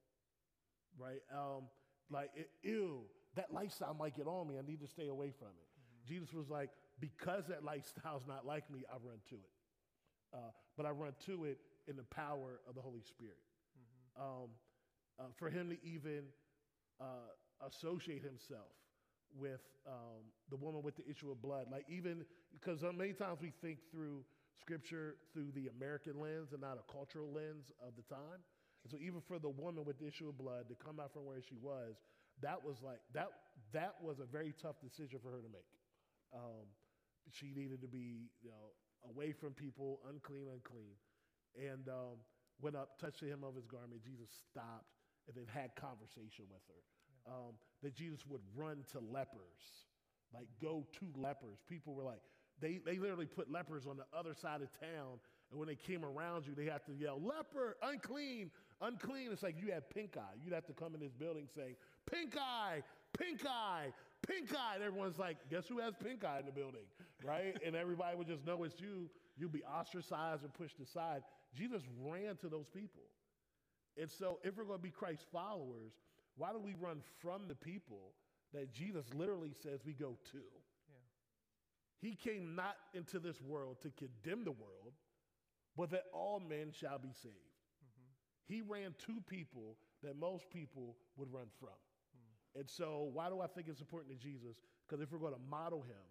right? 0.98 1.22
Um, 1.32 1.64
like, 2.10 2.30
it, 2.34 2.50
ew, 2.62 3.02
that 3.36 3.52
lifestyle 3.52 3.94
might 3.94 4.16
get 4.16 4.26
on 4.26 4.48
me. 4.48 4.56
I 4.58 4.66
need 4.66 4.80
to 4.80 4.88
stay 4.88 5.08
away 5.08 5.32
from 5.38 5.48
it. 5.48 5.68
Mm-hmm. 5.78 6.14
Jesus 6.14 6.34
was 6.34 6.48
like, 6.48 6.70
because 7.00 7.46
that 7.48 7.64
lifestyle's 7.64 8.24
not 8.26 8.46
like 8.46 8.70
me, 8.70 8.84
I 8.90 8.94
run 8.94 9.18
to 9.30 9.34
it. 9.36 9.50
Uh, 10.34 10.50
but 10.76 10.86
I 10.86 10.90
run 10.90 11.12
to 11.26 11.44
it 11.44 11.58
in 11.88 11.96
the 11.96 12.04
power 12.04 12.60
of 12.68 12.74
the 12.74 12.80
Holy 12.80 13.02
Spirit. 13.02 13.38
Mm-hmm. 13.76 14.22
Um, 14.22 14.48
uh, 15.20 15.24
for 15.36 15.50
him 15.50 15.70
to 15.70 15.76
even 15.86 16.24
uh, 17.00 17.30
associate 17.66 18.22
himself 18.22 18.72
with 19.38 19.60
um, 19.86 20.28
the 20.50 20.56
woman 20.56 20.82
with 20.82 20.96
the 20.96 21.08
issue 21.08 21.30
of 21.30 21.40
blood, 21.40 21.66
like 21.70 21.84
even 21.88 22.24
because 22.52 22.82
uh, 22.82 22.92
many 22.92 23.12
times 23.12 23.38
we 23.40 23.52
think 23.62 23.78
through 23.90 24.24
scripture 24.60 25.16
through 25.32 25.50
the 25.54 25.68
American 25.76 26.20
lens 26.20 26.52
and 26.52 26.60
not 26.60 26.78
a 26.78 26.92
cultural 26.92 27.32
lens 27.32 27.72
of 27.80 27.94
the 27.96 28.06
time. 28.14 28.40
And 28.84 28.90
so 28.90 28.98
even 28.98 29.20
for 29.26 29.38
the 29.38 29.48
woman 29.48 29.84
with 29.84 29.98
the 29.98 30.06
issue 30.06 30.28
of 30.28 30.36
blood 30.38 30.68
to 30.68 30.74
come 30.74 31.00
out 31.00 31.12
from 31.12 31.24
where 31.24 31.40
she 31.40 31.56
was, 31.62 31.96
that 32.42 32.58
was 32.62 32.76
like 32.82 33.00
that 33.14 33.28
that 33.72 33.96
was 34.02 34.18
a 34.18 34.26
very 34.26 34.54
tough 34.60 34.76
decision 34.82 35.18
for 35.22 35.30
her 35.30 35.40
to 35.40 35.50
make. 35.52 35.68
Um, 36.34 36.66
she 37.30 37.52
needed 37.54 37.80
to 37.82 37.88
be, 37.88 38.28
you 38.42 38.50
know, 38.50 38.74
away 39.08 39.32
from 39.32 39.52
people, 39.52 40.00
unclean, 40.08 40.46
unclean. 40.52 40.96
And 41.56 41.88
um, 41.88 42.18
went 42.60 42.76
up, 42.76 42.98
touched 42.98 43.20
the 43.20 43.28
hem 43.28 43.44
of 43.44 43.54
his 43.54 43.66
garment. 43.66 44.02
Jesus 44.02 44.28
stopped 44.50 44.92
and 45.26 45.36
then 45.36 45.44
had 45.52 45.74
conversation 45.76 46.46
with 46.50 46.62
her. 46.68 46.82
Yeah. 47.26 47.34
Um, 47.34 47.54
that 47.82 47.94
Jesus 47.94 48.26
would 48.26 48.40
run 48.56 48.84
to 48.92 49.00
lepers, 49.00 49.86
like 50.34 50.46
go 50.60 50.86
to 50.98 51.20
lepers. 51.20 51.58
People 51.68 51.94
were 51.94 52.04
like, 52.04 52.22
they, 52.60 52.78
they 52.84 52.98
literally 52.98 53.26
put 53.26 53.50
lepers 53.50 53.86
on 53.86 53.96
the 53.96 54.06
other 54.16 54.34
side 54.34 54.62
of 54.62 54.68
town. 54.80 55.18
And 55.50 55.58
when 55.58 55.68
they 55.68 55.76
came 55.76 56.04
around 56.04 56.46
you, 56.46 56.54
they 56.54 56.64
had 56.64 56.84
to 56.86 56.94
yell, 56.94 57.20
leper, 57.20 57.76
unclean, 57.82 58.50
unclean. 58.80 59.30
It's 59.32 59.42
like 59.42 59.56
you 59.60 59.72
had 59.72 59.90
pink 59.90 60.16
eye. 60.16 60.34
You'd 60.42 60.54
have 60.54 60.66
to 60.66 60.72
come 60.72 60.94
in 60.94 61.00
this 61.00 61.12
building 61.12 61.48
saying, 61.54 61.74
pink 62.10 62.36
eye, 62.38 62.82
pink 63.18 63.44
eye, 63.46 63.92
pink 64.26 64.54
eye. 64.54 64.76
And 64.76 64.84
everyone's 64.84 65.18
like, 65.18 65.36
guess 65.50 65.66
who 65.66 65.78
has 65.80 65.94
pink 66.02 66.24
eye 66.24 66.38
in 66.38 66.46
the 66.46 66.52
building, 66.52 66.86
right? 67.24 67.56
and 67.64 67.76
everybody 67.76 68.16
would 68.16 68.28
just 68.28 68.46
know 68.46 68.62
it's 68.64 68.80
you. 68.80 69.10
You'd 69.36 69.52
be 69.52 69.64
ostracized 69.64 70.42
and 70.42 70.54
pushed 70.54 70.78
aside. 70.80 71.22
Jesus 71.54 71.82
ran 72.00 72.36
to 72.36 72.48
those 72.48 72.66
people. 72.68 73.02
And 74.00 74.10
so, 74.10 74.38
if 74.42 74.56
we're 74.56 74.64
going 74.64 74.78
to 74.78 74.82
be 74.82 74.90
Christ's 74.90 75.26
followers, 75.32 75.92
why 76.36 76.52
do 76.52 76.58
we 76.58 76.74
run 76.80 77.02
from 77.20 77.46
the 77.46 77.54
people 77.54 78.14
that 78.54 78.72
Jesus 78.72 79.04
literally 79.14 79.52
says 79.62 79.80
we 79.84 79.92
go 79.92 80.16
to? 80.32 80.40
He 82.02 82.16
came 82.16 82.56
not 82.56 82.74
into 82.94 83.20
this 83.20 83.40
world 83.40 83.76
to 83.82 83.90
condemn 83.90 84.44
the 84.44 84.50
world, 84.50 84.94
but 85.76 85.90
that 85.90 86.04
all 86.12 86.40
men 86.40 86.72
shall 86.72 86.98
be 86.98 87.12
saved. 87.22 87.36
Mm-hmm. 87.36 88.52
He 88.52 88.60
ran 88.60 88.94
to 89.06 89.20
people 89.28 89.76
that 90.02 90.18
most 90.18 90.50
people 90.50 90.96
would 91.16 91.32
run 91.32 91.46
from. 91.60 91.68
Mm. 91.68 92.60
And 92.60 92.68
so, 92.68 93.08
why 93.12 93.28
do 93.28 93.40
I 93.40 93.46
think 93.46 93.68
it's 93.68 93.80
important 93.80 94.18
to 94.18 94.26
Jesus? 94.26 94.56
Because 94.86 95.00
if 95.00 95.12
we're 95.12 95.20
going 95.20 95.34
to 95.34 95.48
model 95.48 95.82
him, 95.82 96.02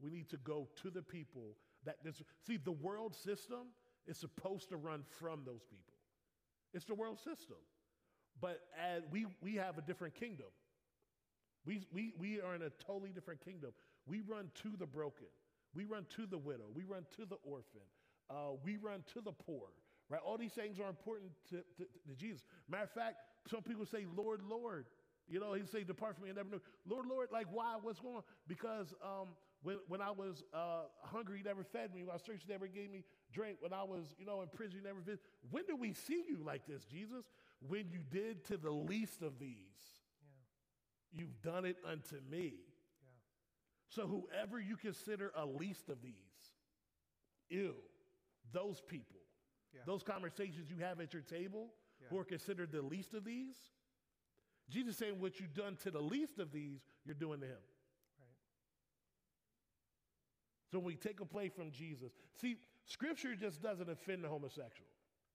we 0.00 0.10
need 0.10 0.28
to 0.28 0.36
go 0.38 0.68
to 0.82 0.90
the 0.90 1.02
people 1.02 1.56
that 1.84 1.96
this, 2.04 2.22
see 2.46 2.58
the 2.58 2.72
world 2.72 3.14
system 3.14 3.68
is 4.08 4.16
supposed 4.16 4.70
to 4.70 4.76
run 4.76 5.04
from 5.20 5.42
those 5.44 5.62
people. 5.62 5.94
It's 6.74 6.84
the 6.84 6.94
world 6.94 7.18
system. 7.18 7.56
But 8.40 8.60
as 8.78 9.02
we, 9.10 9.26
we 9.40 9.56
have 9.56 9.78
a 9.78 9.82
different 9.82 10.14
kingdom. 10.14 10.46
We, 11.64 11.86
we, 11.92 12.12
we 12.18 12.40
are 12.40 12.54
in 12.54 12.62
a 12.62 12.70
totally 12.70 13.10
different 13.10 13.44
kingdom. 13.44 13.70
We 14.06 14.22
run 14.26 14.50
to 14.62 14.70
the 14.78 14.86
broken. 14.86 15.26
We 15.74 15.84
run 15.84 16.06
to 16.16 16.26
the 16.26 16.38
widow. 16.38 16.64
We 16.74 16.84
run 16.84 17.04
to 17.16 17.26
the 17.26 17.36
orphan. 17.42 17.86
Uh, 18.30 18.56
we 18.64 18.76
run 18.76 19.04
to 19.14 19.20
the 19.20 19.32
poor. 19.32 19.68
Right? 20.08 20.20
All 20.24 20.38
these 20.38 20.52
things 20.52 20.80
are 20.80 20.88
important 20.88 21.30
to, 21.50 21.56
to, 21.56 21.84
to, 21.84 22.14
Jesus. 22.16 22.44
Matter 22.70 22.84
of 22.84 22.90
fact, 22.90 23.16
some 23.50 23.62
people 23.62 23.84
say, 23.84 24.06
Lord, 24.16 24.40
Lord. 24.48 24.86
You 25.28 25.40
know, 25.40 25.52
he 25.52 25.66
say, 25.66 25.84
depart 25.84 26.14
from 26.14 26.24
me 26.24 26.30
and 26.30 26.38
never 26.38 26.48
knew. 26.48 26.60
Lord, 26.88 27.04
Lord, 27.06 27.28
like 27.30 27.46
why? 27.52 27.76
What's 27.82 28.00
going 28.00 28.16
on? 28.16 28.22
Because 28.46 28.94
um, 29.04 29.28
when, 29.62 29.76
when 29.88 30.00
I 30.00 30.10
was 30.10 30.42
uh, 30.54 30.84
hungry, 31.02 31.38
he 31.38 31.42
never 31.44 31.64
fed 31.64 31.94
me. 31.94 32.02
When 32.02 32.10
I 32.10 32.14
was 32.14 32.22
thirsty, 32.22 32.46
never 32.48 32.66
gave 32.66 32.90
me 32.90 33.04
drink. 33.32 33.58
When 33.60 33.72
I 33.72 33.82
was, 33.82 34.14
you 34.18 34.26
know, 34.26 34.42
in 34.42 34.48
prison, 34.48 34.78
you 34.78 34.82
never. 34.82 35.00
When 35.50 35.64
do 35.64 35.76
we 35.76 35.92
see 35.92 36.24
you 36.28 36.38
like 36.44 36.66
this, 36.66 36.84
Jesus? 36.84 37.24
When 37.66 37.88
you 37.90 38.00
did 38.10 38.44
to 38.46 38.56
the 38.56 38.70
least 38.70 39.22
of 39.22 39.38
these, 39.38 39.56
yeah. 40.22 41.20
you've 41.20 41.42
done 41.42 41.64
it 41.64 41.76
unto 41.86 42.16
me. 42.30 42.54
So, 43.90 44.06
whoever 44.06 44.60
you 44.60 44.76
consider 44.76 45.32
a 45.34 45.46
least 45.46 45.88
of 45.88 46.02
these, 46.02 46.12
ew, 47.48 47.74
those 48.52 48.82
people, 48.86 49.20
yeah. 49.74 49.80
those 49.86 50.02
conversations 50.02 50.70
you 50.70 50.84
have 50.84 51.00
at 51.00 51.14
your 51.14 51.22
table 51.22 51.68
yeah. 52.00 52.08
who 52.10 52.18
are 52.18 52.24
considered 52.24 52.70
the 52.70 52.82
least 52.82 53.14
of 53.14 53.24
these, 53.24 53.56
Jesus 54.68 54.98
saying 54.98 55.18
what 55.18 55.40
you've 55.40 55.54
done 55.54 55.76
to 55.82 55.90
the 55.90 56.00
least 56.00 56.38
of 56.38 56.52
these, 56.52 56.80
you're 57.06 57.14
doing 57.14 57.40
to 57.40 57.46
him. 57.46 57.52
Right. 58.18 58.28
So, 60.70 60.78
when 60.78 60.86
we 60.86 60.96
take 60.96 61.20
a 61.20 61.24
play 61.24 61.48
from 61.48 61.70
Jesus, 61.70 62.12
see, 62.38 62.58
Scripture 62.88 63.36
just 63.36 63.62
doesn't 63.62 63.88
offend 63.88 64.24
the 64.24 64.28
homosexual, 64.28 64.88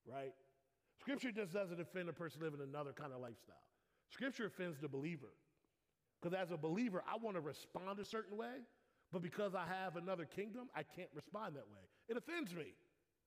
right? 0.05 0.33
Scripture 0.99 1.31
just 1.31 1.53
doesn't 1.53 1.79
offend 1.79 2.09
a 2.09 2.13
person 2.13 2.41
living 2.41 2.61
another 2.61 2.93
kind 2.93 3.13
of 3.13 3.21
lifestyle. 3.21 3.55
Scripture 4.09 4.47
offends 4.47 4.79
the 4.79 4.87
believer. 4.87 5.33
Because 6.19 6.37
as 6.37 6.51
a 6.51 6.57
believer, 6.57 7.03
I 7.07 7.17
want 7.17 7.35
to 7.35 7.41
respond 7.41 7.99
a 7.99 8.05
certain 8.05 8.37
way, 8.37 8.65
but 9.11 9.21
because 9.21 9.53
I 9.53 9.65
have 9.67 9.97
another 9.97 10.25
kingdom, 10.25 10.69
I 10.75 10.81
can't 10.81 11.09
respond 11.13 11.55
that 11.55 11.67
way. 11.69 11.83
It 12.09 12.17
offends 12.17 12.53
me. 12.55 12.73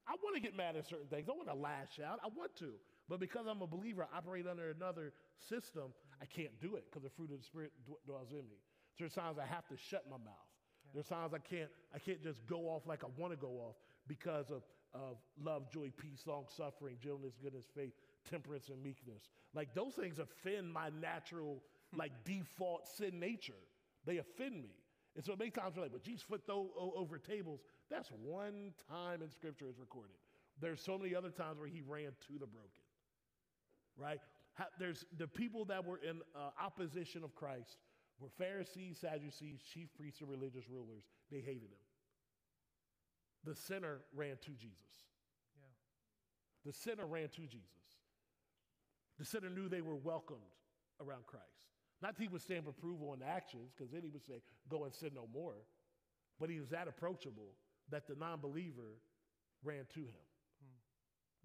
I 0.09 0.15
want 0.23 0.35
to 0.35 0.41
get 0.41 0.57
mad 0.57 0.77
at 0.77 0.89
certain 0.89 1.07
things. 1.07 1.29
I 1.29 1.33
want 1.33 1.49
to 1.49 1.55
lash 1.55 2.01
out. 2.05 2.19
I 2.25 2.29
want 2.35 2.57
to. 2.57 2.73
But 3.09 3.21
because 3.21 3.47
I'm 3.47 3.62
a 3.62 3.67
believer, 3.67 4.07
I 4.12 4.19
operate 4.19 4.47
under 4.47 4.71
another 4.71 5.12
system, 5.39 5.93
I 6.21 6.25
can't 6.25 6.59
do 6.61 6.75
it 6.77 6.85
because 6.91 7.03
the 7.03 7.11
fruit 7.11 7.31
of 7.31 7.39
the 7.39 7.45
Spirit 7.45 7.73
dwells 8.07 8.33
in 8.33 8.49
me. 8.49 8.59
So 8.97 9.05
there's 9.05 9.15
times 9.15 9.39
I 9.39 9.47
have 9.47 9.69
to 9.69 9.77
shut 9.77 10.05
my 10.11 10.17
mouth. 10.17 10.49
Yeah. 10.87 10.91
There's 10.95 11.09
times 11.09 11.35
I 11.35 11.39
can't, 11.39 11.71
I 11.95 11.99
can't 11.99 12.23
just 12.23 12.47
go 12.47 12.62
off 12.71 12.87
like 12.87 13.05
I 13.05 13.09
want 13.17 13.33
to 13.33 13.37
go 13.37 13.51
off 13.69 13.77
because 14.07 14.51
of, 14.51 14.62
of 14.95 15.16
love, 15.42 15.71
joy, 15.71 15.90
peace, 15.97 16.23
long 16.27 16.45
suffering, 16.55 16.97
gentleness, 17.03 17.35
goodness, 17.42 17.66
faith, 17.75 17.92
temperance, 18.29 18.69
and 18.69 18.83
meekness. 18.83 19.31
Like 19.55 19.75
those 19.75 19.95
things 19.95 20.19
offend 20.19 20.73
my 20.73 20.90
natural 21.01 21.62
like 21.97 22.12
default 22.25 22.88
sin 22.88 23.19
nature. 23.21 23.53
They 24.05 24.19
offend 24.19 24.62
me. 24.62 24.75
And 25.16 25.25
so 25.25 25.35
many 25.37 25.51
times 25.51 25.77
we're 25.77 25.83
like, 25.83 25.92
but 25.92 26.03
Jesus 26.03 26.23
flipped 26.23 26.51
over 26.51 27.19
tables. 27.19 27.61
That's 27.90 28.11
one 28.11 28.73
time 28.90 29.23
in 29.23 29.31
Scripture 29.31 29.66
is 29.69 29.79
recorded. 29.79 30.16
There's 30.61 30.81
so 30.81 30.99
many 30.99 31.14
other 31.14 31.31
times 31.31 31.59
where 31.59 31.69
he 31.69 31.83
ran 31.87 32.12
to 32.29 32.33
the 32.38 32.47
broken, 32.47 32.83
right? 33.97 34.19
There's 34.79 35.05
the 35.19 35.27
people 35.27 35.64
that 35.66 35.85
were 35.85 35.99
in 35.99 36.21
uh, 36.35 36.51
opposition 36.62 37.25
of 37.25 37.35
Christ 37.35 37.77
were 38.21 38.29
Pharisees, 38.38 38.99
Sadducees, 39.01 39.61
chief 39.73 39.88
priests, 39.97 40.21
and 40.21 40.31
religious 40.31 40.69
rulers. 40.71 41.05
They 41.31 41.40
hated 41.40 41.69
him. 41.69 41.86
The 43.47 43.55
sinner 43.55 44.01
ran 44.15 44.37
to 44.43 44.51
Jesus. 44.51 45.07
Yeah. 45.57 45.71
The 46.67 46.73
sinner 46.73 47.07
ran 47.07 47.29
to 47.29 47.43
Jesus. 47.43 47.87
The 49.19 49.25
sinner 49.25 49.49
knew 49.49 49.69
they 49.69 49.81
were 49.81 49.95
welcomed 49.95 50.41
around 51.01 51.27
Christ. 51.27 51.45
Not 52.03 52.17
that 52.17 52.23
he 52.23 52.29
would 52.29 52.43
stamp 52.43 52.67
approval 52.69 53.11
on 53.11 53.23
actions, 53.27 53.73
because 53.75 53.91
then 53.91 54.03
he 54.03 54.11
would 54.11 54.27
say, 54.27 54.43
Go 54.69 54.85
and 54.85 54.93
sin 54.93 55.13
no 55.15 55.29
more. 55.33 55.55
But 56.39 56.51
he 56.51 56.61
was 56.61 56.69
that 56.71 56.89
approachable 56.89 57.55
that 57.91 58.07
the 58.07 58.15
non 58.15 58.41
believer 58.41 59.01
ran 59.65 59.87
to 59.95 60.01
him. 60.01 60.27
Hmm. 60.61 60.77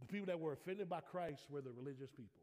The 0.02 0.08
people 0.08 0.26
that 0.26 0.40
were 0.40 0.54
offended 0.54 0.90
by 0.90 1.00
Christ 1.00 1.44
were 1.50 1.62
the 1.62 1.72
religious 1.72 2.10
people. 2.12 2.42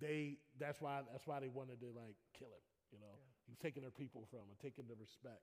They 0.00 0.38
that's 0.58 0.80
why 0.80 1.02
that's 1.10 1.26
why 1.26 1.40
they 1.40 1.48
wanted 1.48 1.80
to 1.80 1.86
like 1.94 2.16
kill 2.38 2.48
him. 2.48 2.64
You 2.92 2.98
know, 3.00 3.18
he 3.46 3.52
was 3.52 3.58
taking 3.58 3.82
their 3.82 3.92
people 3.92 4.24
from 4.30 4.40
him, 4.40 4.56
taking 4.62 4.86
their 4.86 4.96
respect. 4.98 5.42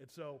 And 0.00 0.08
so, 0.08 0.40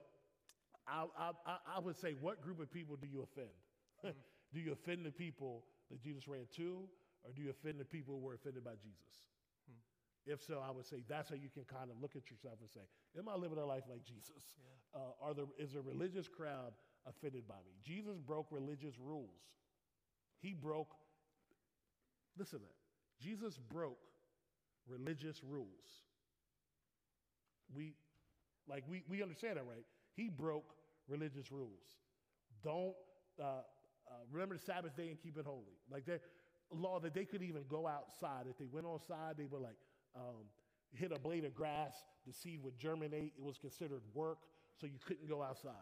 I 0.86 1.06
I, 1.16 1.30
I- 1.46 1.76
I 1.76 1.78
would 1.80 1.96
say, 1.96 2.14
what 2.20 2.40
group 2.42 2.60
of 2.60 2.70
people 2.72 2.96
do 2.96 3.06
you 3.06 3.22
offend? 3.22 4.14
do 4.54 4.60
you 4.60 4.72
offend 4.72 5.04
the 5.06 5.10
people 5.12 5.64
that 5.90 6.00
Jesus 6.02 6.26
ran 6.28 6.46
to, 6.56 6.88
or 7.24 7.32
do 7.34 7.42
you 7.42 7.50
offend 7.50 7.78
the 7.80 7.84
people 7.84 8.14
who 8.14 8.20
were 8.20 8.34
offended 8.34 8.64
by 8.64 8.72
Jesus? 8.82 9.28
If 10.24 10.40
so, 10.42 10.62
I 10.64 10.70
would 10.70 10.86
say 10.86 11.02
that's 11.08 11.28
how 11.30 11.34
you 11.34 11.48
can 11.48 11.64
kind 11.64 11.90
of 11.90 12.00
look 12.00 12.14
at 12.14 12.30
yourself 12.30 12.54
and 12.60 12.70
say, 12.70 12.86
Am 13.18 13.28
I 13.28 13.34
living 13.34 13.58
a 13.58 13.64
life 13.66 13.82
like 13.90 14.04
Jesus? 14.04 14.56
Uh, 14.94 14.98
are 15.20 15.34
there, 15.34 15.46
is 15.58 15.74
a 15.74 15.80
religious 15.80 16.28
crowd 16.28 16.72
offended 17.06 17.48
by 17.48 17.56
me? 17.66 17.72
Jesus 17.82 18.18
broke 18.18 18.46
religious 18.50 18.94
rules. 19.00 19.42
He 20.40 20.52
broke, 20.52 20.94
listen 22.38 22.60
to 22.60 22.64
that. 22.64 23.24
Jesus 23.24 23.58
broke 23.58 23.98
religious 24.86 25.42
rules. 25.42 26.04
We, 27.74 27.94
like, 28.68 28.84
we, 28.88 29.02
we 29.08 29.22
understand 29.22 29.56
that, 29.56 29.64
right? 29.66 29.84
He 30.14 30.28
broke 30.28 30.74
religious 31.08 31.50
rules. 31.50 31.98
Don't, 32.62 32.94
uh, 33.40 33.62
uh, 34.06 34.12
remember 34.30 34.56
the 34.56 34.62
Sabbath 34.62 34.96
day 34.96 35.08
and 35.08 35.18
keep 35.20 35.38
it 35.38 35.44
holy. 35.44 35.78
Like, 35.90 36.04
that 36.06 36.20
law 36.70 37.00
that 37.00 37.14
they 37.14 37.24
could 37.24 37.42
even 37.42 37.64
go 37.68 37.86
outside. 37.86 38.46
If 38.48 38.58
they 38.58 38.66
went 38.66 38.86
outside, 38.86 39.36
they 39.36 39.46
were 39.46 39.58
like, 39.58 39.76
um, 40.14 40.46
hit 40.94 41.12
a 41.12 41.18
blade 41.18 41.44
of 41.44 41.54
grass, 41.54 41.94
the 42.26 42.32
seed 42.32 42.60
would 42.62 42.78
germinate. 42.78 43.32
It 43.36 43.42
was 43.42 43.58
considered 43.58 44.02
work, 44.14 44.38
so 44.80 44.86
you 44.86 44.98
couldn't 45.04 45.28
go 45.28 45.42
outside, 45.42 45.72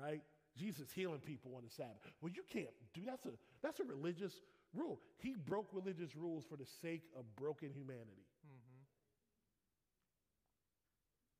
right? 0.00 0.22
Jesus 0.56 0.90
healing 0.92 1.20
people 1.20 1.54
on 1.54 1.62
the 1.62 1.70
Sabbath. 1.70 2.00
Well, 2.20 2.32
you 2.34 2.42
can't 2.50 2.74
do 2.94 3.02
that's 3.04 3.26
a 3.26 3.32
that's 3.62 3.78
a 3.80 3.84
religious 3.84 4.40
rule. 4.74 5.00
He 5.18 5.36
broke 5.36 5.68
religious 5.72 6.16
rules 6.16 6.44
for 6.48 6.56
the 6.56 6.66
sake 6.80 7.02
of 7.16 7.24
broken 7.36 7.70
humanity. 7.72 8.26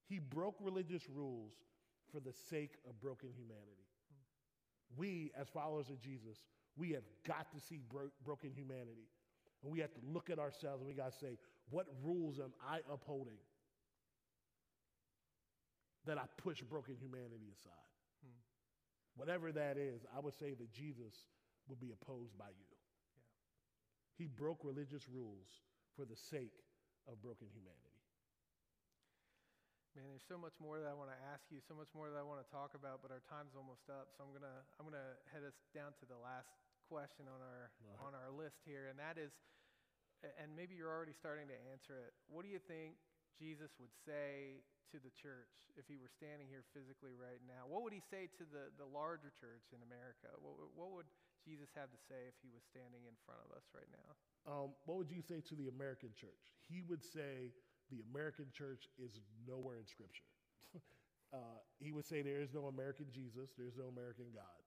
He 0.09 0.19
broke 0.19 0.57
religious 0.61 1.03
rules 1.09 1.55
for 2.17 2.21
the 2.21 2.33
sake 2.49 2.77
of 2.89 2.99
broken 2.99 3.29
humanity. 3.37 3.85
We, 4.97 5.33
as 5.39 5.49
followers 5.49 5.91
of 5.91 6.01
Jesus, 6.01 6.39
we 6.75 6.93
have 6.93 7.03
got 7.29 7.53
to 7.53 7.61
see 7.61 7.81
bro- 7.93 8.11
broken 8.25 8.51
humanity. 8.57 9.11
And 9.63 9.71
we 9.71 9.81
have 9.81 9.93
to 9.93 10.01
look 10.11 10.31
at 10.31 10.39
ourselves 10.39 10.81
and 10.81 10.89
we 10.89 10.95
got 10.95 11.13
to 11.13 11.19
say, 11.19 11.37
what 11.69 11.87
rules 12.03 12.39
am 12.39 12.55
I 12.67 12.79
upholding 12.91 13.37
that 16.07 16.17
I 16.17 16.25
push 16.39 16.63
broken 16.63 16.97
humanity 16.99 17.53
aside? 17.53 17.91
Hmm. 18.25 18.41
Whatever 19.17 19.53
that 19.53 19.77
is, 19.77 20.07
I 20.17 20.21
would 20.21 20.39
say 20.39 20.55
that 20.55 20.73
Jesus 20.73 21.27
would 21.69 21.81
be 21.81 21.93
opposed 22.01 22.39
by 22.39 22.49
you. 22.49 22.77
He 24.17 24.27
broke 24.27 24.61
religious 24.63 25.07
rules 25.13 25.49
for 25.97 26.07
the 26.07 26.17
sake 26.17 26.65
of 27.07 27.21
broken 27.21 27.49
humanity. 27.53 27.96
Man, 29.97 30.13
there's 30.13 30.29
so 30.29 30.37
much 30.37 30.61
more 30.61 30.77
that 30.77 30.93
I 30.93 30.93
want 30.93 31.09
to 31.09 31.17
ask 31.33 31.49
you, 31.49 31.57
so 31.65 31.73
much 31.73 31.89
more 31.97 32.13
that 32.13 32.21
I 32.21 32.27
want 32.27 32.45
to 32.45 32.49
talk 32.53 32.77
about, 32.77 33.01
but 33.01 33.09
our 33.09 33.25
time's 33.33 33.57
almost 33.57 33.89
up. 33.89 34.13
So 34.13 34.29
I'm 34.29 34.33
gonna 34.37 34.61
I'm 34.77 34.85
gonna 34.85 35.17
head 35.33 35.41
us 35.41 35.57
down 35.73 35.97
to 35.97 36.05
the 36.05 36.21
last 36.21 36.53
question 36.85 37.25
on 37.25 37.41
our 37.41 37.73
right. 37.81 37.97
on 38.05 38.13
our 38.13 38.29
list 38.29 38.61
here, 38.69 38.93
and 38.93 39.01
that 39.01 39.17
is, 39.17 39.33
and 40.21 40.53
maybe 40.53 40.77
you're 40.77 40.93
already 40.93 41.17
starting 41.17 41.49
to 41.49 41.57
answer 41.73 41.97
it. 41.97 42.13
What 42.29 42.45
do 42.45 42.53
you 42.53 42.61
think 42.61 43.01
Jesus 43.41 43.73
would 43.81 43.97
say 44.05 44.61
to 44.93 45.01
the 45.01 45.09
church 45.17 45.73
if 45.81 45.89
he 45.89 45.97
were 45.97 46.13
standing 46.13 46.45
here 46.45 46.69
physically 46.77 47.17
right 47.17 47.41
now? 47.49 47.65
What 47.65 47.81
would 47.81 47.97
he 47.97 48.05
say 48.05 48.29
to 48.37 48.45
the 48.45 48.69
the 48.77 48.85
larger 48.85 49.33
church 49.33 49.73
in 49.73 49.81
America? 49.81 50.29
What 50.45 50.61
would- 50.61 50.77
what 50.77 50.91
would 50.93 51.09
Jesus 51.41 51.73
have 51.73 51.89
to 51.89 52.01
say 52.05 52.29
if 52.29 52.37
he 52.45 52.53
was 52.53 52.61
standing 52.69 53.09
in 53.09 53.17
front 53.25 53.41
of 53.49 53.51
us 53.57 53.65
right 53.73 53.89
now? 53.89 54.11
Um, 54.45 54.77
what 54.85 55.01
would 55.01 55.09
you 55.09 55.23
say 55.25 55.41
to 55.41 55.55
the 55.57 55.73
American 55.73 56.13
church? 56.13 56.53
He 56.69 56.83
would 56.85 57.01
say 57.03 57.55
the 57.91 58.03
American 58.13 58.47
church 58.53 58.89
is 58.99 59.21
nowhere 59.47 59.79
in 59.79 59.87
Scripture. 59.87 60.27
uh, 61.33 61.61
he 61.79 61.93
would 61.93 62.07
say 62.07 62.23
there 62.23 62.41
is 62.41 62.53
no 62.55 62.67
American 62.67 63.07
Jesus, 63.13 63.51
there's 63.57 63.77
no 63.77 63.87
American 63.87 64.27
God. 64.35 64.61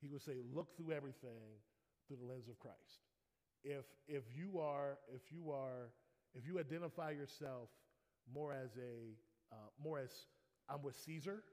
He 0.00 0.08
would 0.08 0.22
say, 0.22 0.42
look 0.52 0.76
through 0.76 0.92
everything 0.92 1.62
through 2.08 2.16
the 2.16 2.26
lens 2.26 2.48
of 2.48 2.58
Christ. 2.58 3.06
If, 3.62 3.84
if 4.08 4.24
you 4.34 4.58
are, 4.58 4.98
if 5.14 5.30
you 5.30 5.52
are, 5.52 5.94
if 6.34 6.44
you 6.44 6.58
identify 6.58 7.10
yourself 7.10 7.68
more 8.34 8.52
as 8.52 8.70
a, 8.76 9.14
uh, 9.52 9.70
more 9.82 10.00
as 10.00 10.10
I'm 10.68 10.82
with 10.82 10.96
Caesar, 11.06 11.44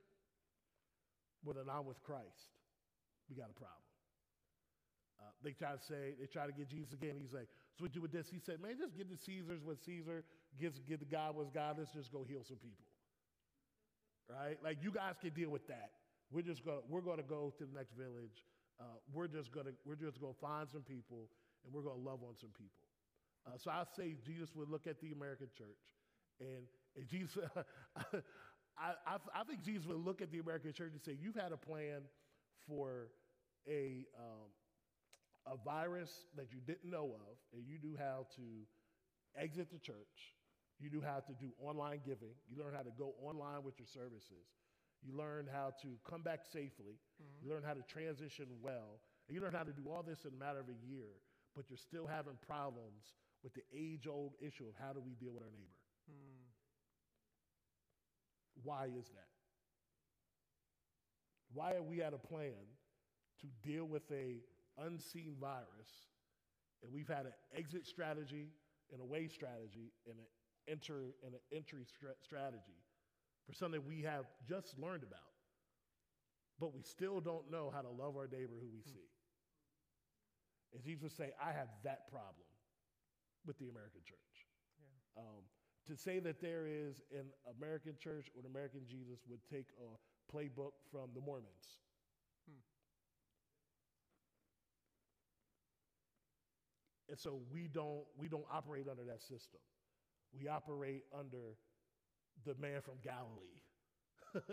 more 1.46 1.54
than 1.54 1.70
I'm 1.70 1.86
with 1.86 2.02
Christ, 2.02 2.50
we 3.30 3.36
got 3.36 3.50
a 3.50 3.54
problem. 3.54 3.86
Uh, 5.22 5.32
they 5.44 5.52
try 5.52 5.72
to 5.72 5.82
say, 5.82 6.16
they 6.20 6.26
try 6.26 6.48
to 6.48 6.54
get 6.54 6.70
Jesus 6.70 6.94
again. 6.94 7.16
He's 7.20 7.34
like, 7.34 7.48
so 7.80 7.84
we 7.84 7.90
do 7.90 8.02
with 8.02 8.12
this. 8.12 8.28
He 8.30 8.40
said, 8.40 8.62
man, 8.62 8.76
just 8.78 8.98
give 8.98 9.10
the 9.10 9.16
Caesars 9.16 9.64
what 9.64 9.80
Caesar 9.86 10.26
gives, 10.60 10.80
give 10.80 11.00
the 11.00 11.06
God 11.06 11.38
what's 11.38 11.50
God. 11.50 11.78
Let's 11.80 11.94
just 11.94 12.12
go 12.12 12.26
heal 12.28 12.44
some 12.44 12.58
people. 12.58 12.84
Right? 14.28 14.60
Like 14.62 14.84
you 14.84 14.92
guys 14.92 15.16
can 15.22 15.32
deal 15.32 15.50
with 15.50 15.66
that. 15.68 15.92
We're 16.30 16.44
just 16.44 16.66
gonna, 16.66 16.84
we're 16.90 17.00
gonna 17.00 17.24
go 17.24 17.54
to 17.58 17.66
the 17.66 17.72
next 17.72 17.94
village. 17.94 18.44
Uh, 18.82 19.00
we're 19.14 19.28
just 19.28 19.54
gonna, 19.54 19.72
we're 19.86 19.96
just 19.96 20.20
gonna 20.20 20.36
find 20.42 20.68
some 20.70 20.82
people 20.82 21.32
and 21.64 21.74
we're 21.74 21.82
gonna 21.82 22.04
love 22.04 22.20
on 22.22 22.36
some 22.36 22.52
people. 22.52 22.84
Uh, 23.48 23.58
so 23.58 23.72
I 23.72 23.84
say 23.96 24.16
Jesus 24.26 24.50
would 24.56 24.70
look 24.70 24.86
at 24.86 25.00
the 25.00 25.14
American 25.14 25.48
church 25.58 25.80
and, 26.42 26.68
and 26.98 27.08
Jesus, 27.08 27.40
I, 27.96 28.92
I, 29.08 29.18
I 29.34 29.44
think 29.48 29.64
Jesus 29.64 29.88
would 29.88 30.04
look 30.04 30.22
at 30.22 30.32
the 30.32 30.40
American 30.40 30.74
church 30.74 30.92
and 30.92 31.02
say, 31.02 31.16
you've 31.20 31.36
had 31.36 31.54
a 31.54 31.58
plan 31.58 32.02
for 32.68 33.08
a, 33.68 34.06
um, 34.20 34.52
a 35.48 35.56
virus 35.64 36.12
that 36.36 36.52
you 36.52 36.60
didn't 36.66 36.90
know 36.90 37.16
of, 37.16 37.38
and 37.54 37.66
you 37.66 37.78
knew 37.82 37.98
how 37.98 38.28
to 38.36 38.44
exit 39.40 39.72
the 39.72 39.80
church. 39.80 40.36
You 40.80 40.90
knew 40.90 41.02
how 41.02 41.20
to 41.20 41.34
do 41.40 41.52
online 41.62 42.02
giving. 42.06 42.36
You 42.48 42.62
learned 42.62 42.76
how 42.76 42.84
to 42.84 42.96
go 42.98 43.14
online 43.22 43.64
with 43.64 43.76
your 43.78 43.88
services. 43.88 44.48
You 45.04 45.16
learned 45.16 45.48
how 45.52 45.74
to 45.82 45.88
come 46.10 46.22
back 46.22 46.42
safely. 46.44 47.00
Mm-hmm. 47.20 47.44
You 47.44 47.52
learned 47.52 47.66
how 47.66 47.74
to 47.74 47.84
transition 47.88 48.48
well. 48.62 49.00
And 49.28 49.36
you 49.36 49.42
learned 49.42 49.56
how 49.56 49.64
to 49.64 49.72
do 49.72 49.90
all 49.90 50.04
this 50.04 50.26
in 50.26 50.34
a 50.34 50.40
matter 50.40 50.60
of 50.60 50.68
a 50.68 50.80
year, 50.88 51.20
but 51.56 51.70
you're 51.70 51.78
still 51.78 52.08
having 52.08 52.38
problems 52.48 53.16
with 53.44 53.54
the 53.54 53.64
age 53.76 54.08
old 54.08 54.34
issue 54.42 54.66
of 54.68 54.76
how 54.80 54.94
do 54.94 55.00
we 55.00 55.14
deal 55.16 55.32
with 55.32 55.44
our 55.44 55.52
neighbor? 55.52 55.80
Hmm. 56.08 56.48
Why 58.64 58.86
is 58.86 59.08
that? 59.10 59.30
Why 61.54 61.74
are 61.74 61.84
we 61.84 62.02
at 62.02 62.14
a 62.14 62.18
plan 62.18 62.68
to 63.42 63.48
deal 63.68 63.86
with 63.86 64.04
a 64.12 64.38
unseen 64.86 65.36
virus, 65.40 65.92
and 66.84 66.92
we've 66.92 67.08
had 67.08 67.26
an 67.26 67.34
exit 67.56 67.86
strategy, 67.86 68.50
and 68.92 69.02
a 69.02 69.06
way 69.06 69.28
strategy, 69.28 69.92
and 70.08 70.18
an 70.18 70.26
enter 70.68 71.14
and 71.26 71.34
an 71.34 71.40
entry 71.52 71.84
stra- 71.86 72.18
strategy 72.22 72.80
for 73.46 73.54
something 73.54 73.82
we 73.86 74.02
have 74.02 74.26
just 74.48 74.78
learned 74.78 75.04
about, 75.04 75.34
but 76.60 76.74
we 76.74 76.82
still 76.84 77.20
don't 77.20 77.50
know 77.50 77.72
how 77.74 77.82
to 77.82 77.90
love 77.90 78.16
our 78.16 78.28
neighbor 78.28 78.54
who 78.60 78.70
we 78.72 78.84
see. 78.84 79.10
And 80.74 80.84
Jesus 80.84 81.04
would 81.04 81.12
say, 81.12 81.34
"I 81.42 81.52
have 81.52 81.70
that 81.84 82.08
problem 82.12 82.46
with 83.46 83.58
the 83.58 83.70
American 83.70 84.04
church." 84.04 84.46
Um, 85.18 85.50
to 85.88 85.98
say 85.98 86.20
that 86.20 86.40
there 86.40 86.68
is 86.68 87.02
an 87.12 87.26
American 87.58 87.98
church 87.98 88.30
or 88.36 88.42
an 88.42 88.46
American 88.46 88.86
Jesus 88.86 89.26
would 89.28 89.44
take 89.50 89.72
a 89.82 89.98
playbook 90.32 90.74
from 90.92 91.10
the 91.16 91.22
Mormons. 91.22 91.80
And 97.10 97.18
so 97.18 97.42
we 97.52 97.68
don't 97.68 98.06
we 98.18 98.28
don't 98.28 98.46
operate 98.52 98.88
under 98.90 99.04
that 99.06 99.22
system. 99.22 99.60
We 100.32 100.48
operate 100.48 101.04
under 101.18 101.58
the 102.46 102.54
man 102.62 102.82
from 102.82 103.02
Galilee. 103.04 103.66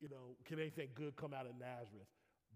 you 0.00 0.08
know, 0.08 0.38
can 0.46 0.60
anything 0.60 0.88
good 0.94 1.16
come 1.16 1.34
out 1.34 1.46
of 1.46 1.58
Nazareth? 1.58 2.06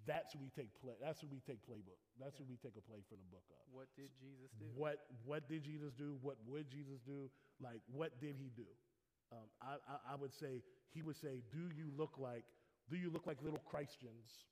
That's 0.07 0.33
who 0.33 0.39
we 0.39 0.51
take 0.55 0.71
play. 0.79 0.95
That's 1.03 1.21
who 1.21 1.27
we 1.27 1.43
take 1.43 1.59
playbook. 1.67 1.99
That's 2.21 2.39
who 2.39 2.45
we 2.47 2.55
take 2.55 2.79
a 2.79 2.85
play 2.87 3.03
from 3.09 3.19
the 3.19 3.31
book 3.35 3.43
of. 3.51 3.59
What 3.73 3.91
did 3.97 4.15
Jesus 4.15 4.55
do? 4.55 4.67
What 4.77 5.03
what 5.25 5.49
did 5.49 5.65
Jesus 5.65 5.93
do? 5.93 6.17
What 6.23 6.37
would 6.47 6.71
Jesus 6.71 7.03
do? 7.05 7.31
Like 7.59 7.83
what 7.91 8.21
did 8.21 8.37
he 8.39 8.51
do? 8.55 8.69
Um, 9.33 9.51
I, 9.61 9.75
I, 9.91 10.15
I 10.15 10.15
would 10.15 10.33
say 10.33 10.63
he 10.95 11.03
would 11.03 11.17
say, 11.17 11.43
do 11.51 11.75
you 11.75 11.91
look 11.99 12.15
like 12.19 12.45
do 12.89 12.97
you 12.97 13.11
look 13.11 13.27
like 13.27 13.43
little 13.43 13.63
Christians 13.67 14.47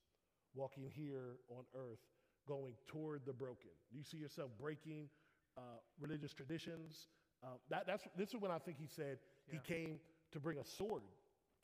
walking 0.54 0.90
here 0.90 1.38
on 1.50 1.62
earth 1.74 2.02
going 2.46 2.74
toward 2.86 3.22
the 3.26 3.32
broken? 3.32 3.70
Do 3.90 3.98
you 3.98 4.04
see 4.04 4.16
yourself 4.16 4.50
breaking 4.60 5.08
uh, 5.56 5.60
religious 6.00 6.32
traditions? 6.32 7.08
Uh, 7.42 7.48
that, 7.70 7.86
that's, 7.86 8.04
this 8.16 8.30
is 8.30 8.36
when 8.36 8.50
I 8.50 8.58
think 8.58 8.78
he 8.78 8.86
said 8.86 9.18
he 9.50 9.58
came 9.58 9.98
to 10.32 10.40
bring 10.40 10.58
a 10.58 10.64
sword 10.64 11.02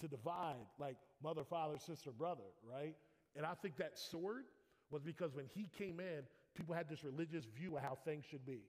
to 0.01 0.09
divide, 0.09 0.66
like 0.78 0.97
mother, 1.22 1.45
father, 1.45 1.78
sister, 1.78 2.11
brother, 2.11 2.49
right? 2.62 2.95
And 3.37 3.47
I 3.47 3.55
think 3.61 3.76
that 3.76 3.99
sword 3.99 4.45
was 4.91 5.03
because 5.03 5.35
when 5.35 5.47
he 5.55 5.68
came 5.76 6.01
in, 6.01 6.22
people 6.55 6.74
had 6.74 6.89
this 6.89 7.05
religious 7.05 7.45
view 7.45 7.76
of 7.76 7.83
how 7.83 7.97
things 8.05 8.24
should 8.28 8.45
be. 8.45 8.61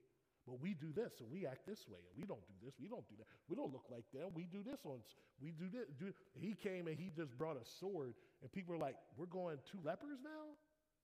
But 0.46 0.60
we 0.60 0.74
do 0.74 0.92
this 0.92 1.20
and 1.20 1.30
we 1.30 1.46
act 1.46 1.66
this 1.66 1.86
way, 1.86 2.00
and 2.02 2.14
we 2.18 2.26
don't 2.26 2.42
do 2.48 2.54
this, 2.64 2.74
we 2.80 2.88
don't 2.88 3.06
do 3.08 3.14
that. 3.18 3.26
We 3.48 3.54
don't 3.54 3.72
look 3.72 3.86
like 3.90 4.04
them. 4.12 4.30
We 4.34 4.44
do 4.50 4.62
this 4.62 4.80
on, 4.84 4.98
we 5.40 5.52
do 5.52 5.70
this. 5.70 5.86
Do, 5.98 6.12
he 6.34 6.54
came 6.54 6.88
and 6.88 6.98
he 6.98 7.10
just 7.14 7.38
brought 7.38 7.56
a 7.56 7.64
sword, 7.78 8.14
and 8.42 8.50
people 8.50 8.74
are 8.74 8.78
like, 8.78 8.96
"We're 9.16 9.30
going 9.30 9.58
to 9.58 9.76
lepers 9.84 10.18
now." 10.22 10.58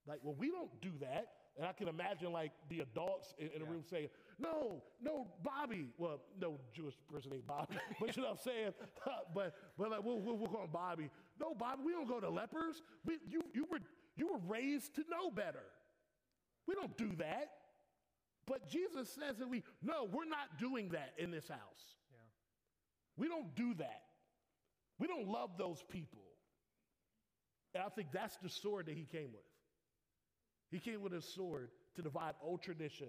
Like, 0.07 0.21
well, 0.23 0.35
we 0.39 0.51
don't 0.51 0.81
do 0.81 0.91
that. 1.01 1.29
And 1.57 1.67
I 1.67 1.73
can 1.73 1.89
imagine 1.89 2.33
like 2.33 2.53
the 2.69 2.81
adults 2.81 3.35
in, 3.39 3.49
in 3.49 3.63
a 3.63 3.65
Yeah. 3.65 3.71
room 3.71 3.83
saying, 3.91 4.09
"No, 4.39 4.81
no, 5.03 5.27
Bobby." 5.43 5.89
Well, 5.99 6.21
no 6.41 6.61
Jewish 6.73 6.95
person 7.13 7.33
named 7.33 7.47
Bobby, 7.49 7.77
but 8.01 8.17
you 8.17 8.23
know 8.23 8.29
what 8.29 8.39
I'm 8.39 8.45
saying. 8.45 8.75
Uh, 9.07 9.11
but 9.35 9.55
but 9.77 9.91
like, 9.91 10.05
we'll, 10.05 10.21
we'll, 10.21 10.37
we'll 10.37 10.49
call 10.49 10.63
him 10.65 10.71
Bobby. 10.73 11.11
No, 11.41 11.55
Bobby, 11.55 11.83
we 11.85 11.93
don't 11.93 12.07
go 12.09 12.21
to 12.21 12.31
lepers. 12.31 12.83
We, 13.05 13.19
you 13.29 13.43
you 13.55 13.67
were 13.71 13.81
you 14.17 14.29
were 14.29 14.39
raised 14.47 14.95
to 14.97 15.05
know 15.11 15.31
better. 15.31 15.65
We 16.67 16.75
don't 16.75 16.97
do 16.97 17.11
that. 17.19 17.51
But 18.47 18.69
Jesus 18.69 19.09
says 19.11 19.37
that 19.39 19.49
we 19.49 19.65
no, 19.83 20.05
we're 20.05 20.25
not 20.27 20.59
doing 20.61 20.91
that 20.91 21.13
in 21.19 21.31
this 21.31 21.49
house. 21.49 21.97
Yeah. 22.13 22.19
We 23.17 23.29
don't 23.29 23.55
do 23.57 23.75
that. 23.75 24.03
We 24.99 25.07
don't 25.09 25.27
love 25.29 25.51
those 25.59 25.83
people. 25.89 26.23
And 27.75 27.83
I 27.83 27.89
think 27.89 28.09
that's 28.13 28.37
the 28.39 28.49
sword 28.49 28.87
that 28.87 28.95
he 28.97 29.05
came 29.05 29.33
with. 29.33 29.48
He 30.71 30.79
came 30.79 31.01
with 31.01 31.15
a 31.15 31.23
sword 31.23 31.71
to 31.97 32.03
divide 32.03 32.35
old 32.43 32.63
tradition 32.63 33.09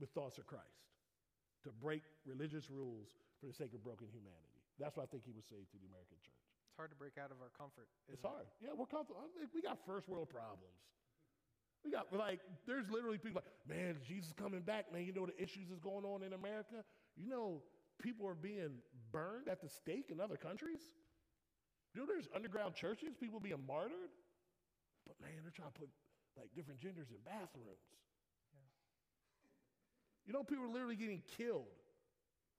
with 0.00 0.10
thoughts 0.10 0.38
of 0.38 0.46
Christ, 0.46 0.82
to 1.64 1.70
break 1.70 2.02
religious 2.26 2.70
rules 2.70 3.08
for 3.40 3.46
the 3.46 3.54
sake 3.54 3.72
of 3.72 3.82
broken 3.82 4.08
humanity. 4.10 4.60
That's 4.78 4.96
what 4.96 5.04
I 5.04 5.08
think 5.08 5.24
he 5.24 5.32
was 5.32 5.46
saying 5.48 5.64
to 5.72 5.78
the 5.78 5.88
American 5.88 6.18
church. 6.20 6.42
It's 6.68 6.76
hard 6.76 6.90
to 6.92 6.98
break 6.98 7.16
out 7.16 7.32
of 7.32 7.40
our 7.40 7.48
comfort. 7.56 7.88
It's 8.10 8.20
isn't 8.20 8.28
it? 8.28 8.28
hard. 8.28 8.46
Yeah, 8.60 8.76
we're 8.76 8.90
comfortable. 8.90 9.24
We 9.54 9.62
got 9.62 9.78
first 9.86 10.08
world 10.08 10.28
problems. 10.28 10.76
We 11.84 11.94
got 11.94 12.12
like 12.12 12.40
there's 12.66 12.90
literally 12.90 13.16
people 13.16 13.40
like, 13.40 13.52
man, 13.64 13.96
Jesus 14.02 14.34
coming 14.34 14.60
back, 14.60 14.92
man. 14.92 15.06
You 15.06 15.14
know 15.14 15.24
the 15.24 15.38
issues 15.40 15.70
that's 15.70 15.80
going 15.80 16.04
on 16.04 16.22
in 16.26 16.34
America. 16.34 16.82
You 17.16 17.30
know, 17.30 17.62
people 18.02 18.26
are 18.26 18.34
being 18.34 18.82
burned 19.12 19.48
at 19.48 19.62
the 19.62 19.68
stake 19.68 20.10
in 20.10 20.20
other 20.20 20.36
countries. 20.36 20.82
You 21.94 22.02
know, 22.02 22.06
there's 22.06 22.28
underground 22.34 22.74
churches, 22.74 23.14
people 23.14 23.40
being 23.40 23.62
martyred. 23.66 24.12
But 25.06 25.16
man, 25.22 25.40
they're 25.40 25.54
trying 25.54 25.72
to 25.72 25.78
put 25.78 25.88
like 26.36 26.52
different 26.54 26.80
genders 26.80 27.08
in 27.10 27.16
bathrooms. 27.24 27.82
You 30.26 30.32
know, 30.32 30.42
people 30.42 30.64
are 30.64 30.72
literally 30.72 30.96
getting 30.96 31.22
killed 31.38 31.70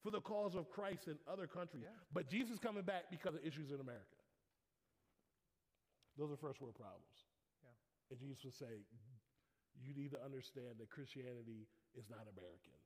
for 0.02 0.12
the 0.12 0.22
cause 0.22 0.56
of 0.56 0.72
Christ 0.72 1.08
in 1.08 1.20
other 1.28 1.48
countries. 1.48 1.84
Yeah. 1.84 2.00
But 2.14 2.30
Jesus 2.30 2.60
coming 2.60 2.84
back 2.84 3.12
because 3.12 3.36
of 3.36 3.44
issues 3.44 3.72
in 3.72 3.80
America. 3.84 4.18
Those 6.18 6.32
are 6.32 6.40
first 6.40 6.62
world 6.62 6.80
problems. 6.80 7.28
Yeah. 7.62 7.76
And 8.10 8.20
Jesus 8.20 8.40
would 8.46 8.56
say, 8.56 8.88
you 9.78 9.94
need 9.94 10.12
to 10.16 10.22
understand 10.24 10.80
that 10.80 10.90
Christianity 10.90 11.68
is 11.94 12.08
not 12.10 12.26
American. 12.26 12.80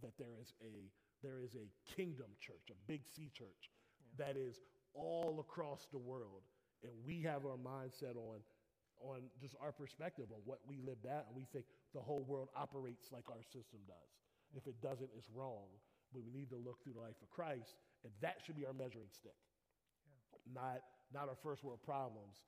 That 0.00 0.16
there 0.16 0.38
is 0.40 0.54
a 0.64 0.88
there 1.22 1.40
is 1.44 1.54
a 1.54 1.68
kingdom 1.96 2.32
church, 2.40 2.70
a 2.70 2.78
big 2.88 3.02
C 3.14 3.30
church, 3.36 3.68
that 4.16 4.36
is 4.36 4.60
all 4.94 5.38
across 5.40 5.86
the 5.92 5.98
world. 5.98 6.42
And 6.82 6.92
we 7.04 7.20
have 7.22 7.44
our 7.44 7.58
mindset 7.58 8.16
on 8.16 8.40
on 9.00 9.28
just 9.40 9.56
our 9.60 9.72
perspective 9.72 10.28
on 10.32 10.40
what 10.44 10.60
we 10.68 10.78
live 10.84 11.00
at, 11.04 11.26
and 11.28 11.34
we 11.36 11.46
think 11.52 11.64
the 11.94 12.00
whole 12.00 12.22
world 12.24 12.48
operates 12.54 13.08
like 13.12 13.24
our 13.28 13.42
system 13.42 13.80
does. 13.88 14.10
If 14.56 14.66
it 14.66 14.80
doesn't, 14.82 15.10
it's 15.16 15.28
wrong. 15.32 15.68
But 16.12 16.22
we 16.26 16.32
need 16.34 16.50
to 16.50 16.58
look 16.58 16.82
through 16.82 16.98
the 16.98 17.04
life 17.06 17.18
of 17.22 17.30
Christ, 17.30 17.78
and 18.02 18.12
that 18.20 18.42
should 18.42 18.58
be 18.58 18.66
our 18.66 18.74
measuring 18.74 19.10
stick. 19.14 19.38
Not 20.50 20.82
not 21.14 21.26
our 21.26 21.38
first 21.42 21.62
world 21.62 21.82
problems. 21.82 22.42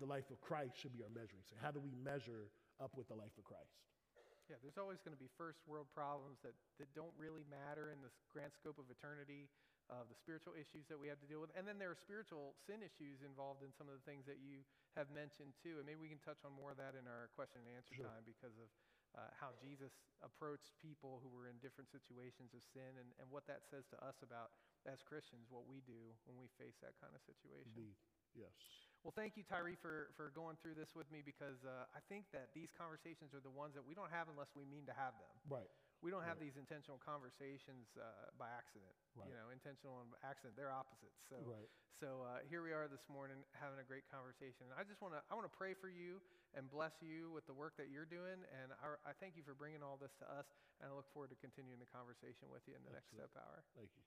The 0.00 0.08
life 0.08 0.30
of 0.30 0.40
Christ 0.40 0.78
should 0.80 0.92
be 0.92 1.02
our 1.02 1.12
measuring 1.12 1.44
stick. 1.44 1.58
How 1.60 1.72
do 1.72 1.80
we 1.80 1.92
measure 1.92 2.48
up 2.80 2.94
with 2.96 3.08
the 3.08 3.18
life 3.18 3.34
of 3.36 3.44
Christ? 3.44 3.74
Yeah, 4.48 4.56
there's 4.64 4.80
always 4.80 5.04
going 5.04 5.12
to 5.12 5.20
be 5.20 5.28
first 5.36 5.60
world 5.68 5.92
problems 5.92 6.40
that, 6.40 6.56
that 6.80 6.88
don't 6.96 7.12
really 7.20 7.44
matter 7.52 7.92
in 7.92 8.00
the 8.00 8.08
grand 8.32 8.56
scope 8.56 8.80
of 8.80 8.88
eternity, 8.88 9.52
uh, 9.88 10.04
the 10.04 10.16
spiritual 10.16 10.52
issues 10.52 10.84
that 10.92 11.00
we 11.00 11.08
have 11.08 11.20
to 11.20 11.28
deal 11.28 11.40
with. 11.40 11.52
And 11.56 11.64
then 11.64 11.80
there 11.80 11.88
are 11.92 11.98
spiritual 11.98 12.52
sin 12.68 12.84
issues 12.84 13.24
involved 13.24 13.64
in 13.64 13.72
some 13.72 13.88
of 13.88 13.96
the 13.96 14.04
things 14.04 14.28
that 14.28 14.40
you 14.40 14.64
have 14.96 15.08
mentioned 15.12 15.56
too. 15.60 15.80
And 15.80 15.84
maybe 15.88 16.00
we 16.04 16.12
can 16.12 16.20
touch 16.20 16.44
on 16.44 16.52
more 16.52 16.72
of 16.72 16.78
that 16.80 16.92
in 16.92 17.08
our 17.08 17.32
question 17.32 17.64
and 17.64 17.72
answer 17.72 17.96
Sure. 17.96 18.08
time 18.08 18.24
because 18.28 18.56
of 18.60 18.68
uh, 19.16 19.32
how 19.40 19.56
Jesus 19.56 19.96
approached 20.20 20.76
people 20.84 21.24
who 21.24 21.32
were 21.32 21.48
in 21.48 21.56
different 21.64 21.88
situations 21.88 22.52
of 22.52 22.60
sin 22.60 23.00
and, 23.00 23.08
and 23.16 23.26
what 23.32 23.48
that 23.48 23.64
says 23.64 23.88
to 23.88 23.96
us 24.04 24.20
about, 24.20 24.52
as 24.84 25.00
Christians, 25.00 25.48
what 25.48 25.64
we 25.64 25.80
do 25.88 26.12
when 26.28 26.36
we 26.36 26.52
face 26.60 26.76
that 26.84 26.92
kind 27.00 27.16
of 27.16 27.24
situation. 27.24 27.72
Indeed. 27.72 27.96
Yes. 28.36 28.52
Well, 29.00 29.14
thank 29.16 29.40
you, 29.40 29.46
Tyree, 29.46 29.78
for, 29.80 30.12
for 30.18 30.28
going 30.36 30.60
through 30.60 30.76
this 30.76 30.92
with 30.92 31.08
me 31.08 31.24
because 31.24 31.64
uh, 31.64 31.88
I 31.96 32.04
think 32.12 32.28
that 32.36 32.52
these 32.52 32.68
conversations 32.74 33.32
are 33.32 33.40
the 33.40 33.52
ones 33.52 33.72
that 33.78 33.86
we 33.86 33.96
don't 33.96 34.12
have 34.12 34.28
unless 34.28 34.52
we 34.52 34.68
mean 34.68 34.84
to 34.90 34.92
have 34.92 35.16
them. 35.16 35.32
Right. 35.48 35.70
We 36.00 36.14
don't 36.14 36.22
have 36.22 36.38
Right. 36.38 36.46
these 36.46 36.56
intentional 36.56 36.98
conversations 37.02 37.90
uh, 37.98 38.30
by 38.38 38.46
accident. 38.54 38.94
Right. 39.18 39.26
You 39.28 39.34
know, 39.34 39.50
intentional 39.50 39.98
and 40.00 40.14
accident, 40.22 40.54
they're 40.54 40.70
opposites. 40.70 41.18
So, 41.26 41.42
Right. 41.42 41.66
so 41.98 42.22
uh, 42.22 42.46
here 42.46 42.62
we 42.62 42.70
are 42.70 42.86
this 42.86 43.02
morning 43.10 43.42
having 43.58 43.82
a 43.82 43.86
great 43.86 44.06
conversation. 44.06 44.70
And 44.70 44.78
I 44.78 44.86
just 44.86 45.02
want 45.02 45.18
to 45.18 45.20
I 45.26 45.34
want 45.34 45.50
to 45.50 45.56
pray 45.58 45.74
for 45.74 45.90
you 45.90 46.22
and 46.54 46.70
bless 46.70 46.94
you 47.02 47.34
with 47.34 47.46
the 47.50 47.56
work 47.56 47.74
that 47.82 47.90
you're 47.90 48.06
doing. 48.06 48.38
And 48.62 48.70
I, 48.78 49.10
I 49.10 49.12
thank 49.18 49.34
you 49.34 49.42
for 49.42 49.58
bringing 49.58 49.82
all 49.82 49.98
this 49.98 50.14
to 50.22 50.26
us. 50.30 50.46
And 50.78 50.86
I 50.86 50.94
look 50.94 51.10
forward 51.10 51.34
to 51.34 51.38
continuing 51.42 51.82
the 51.82 51.90
conversation 51.90 52.46
with 52.54 52.62
you 52.70 52.78
in 52.78 52.82
the 52.86 52.94
next 52.94 53.10
step 53.10 53.34
hour. 53.34 53.66
Thank 53.74 53.90
you. 53.98 54.04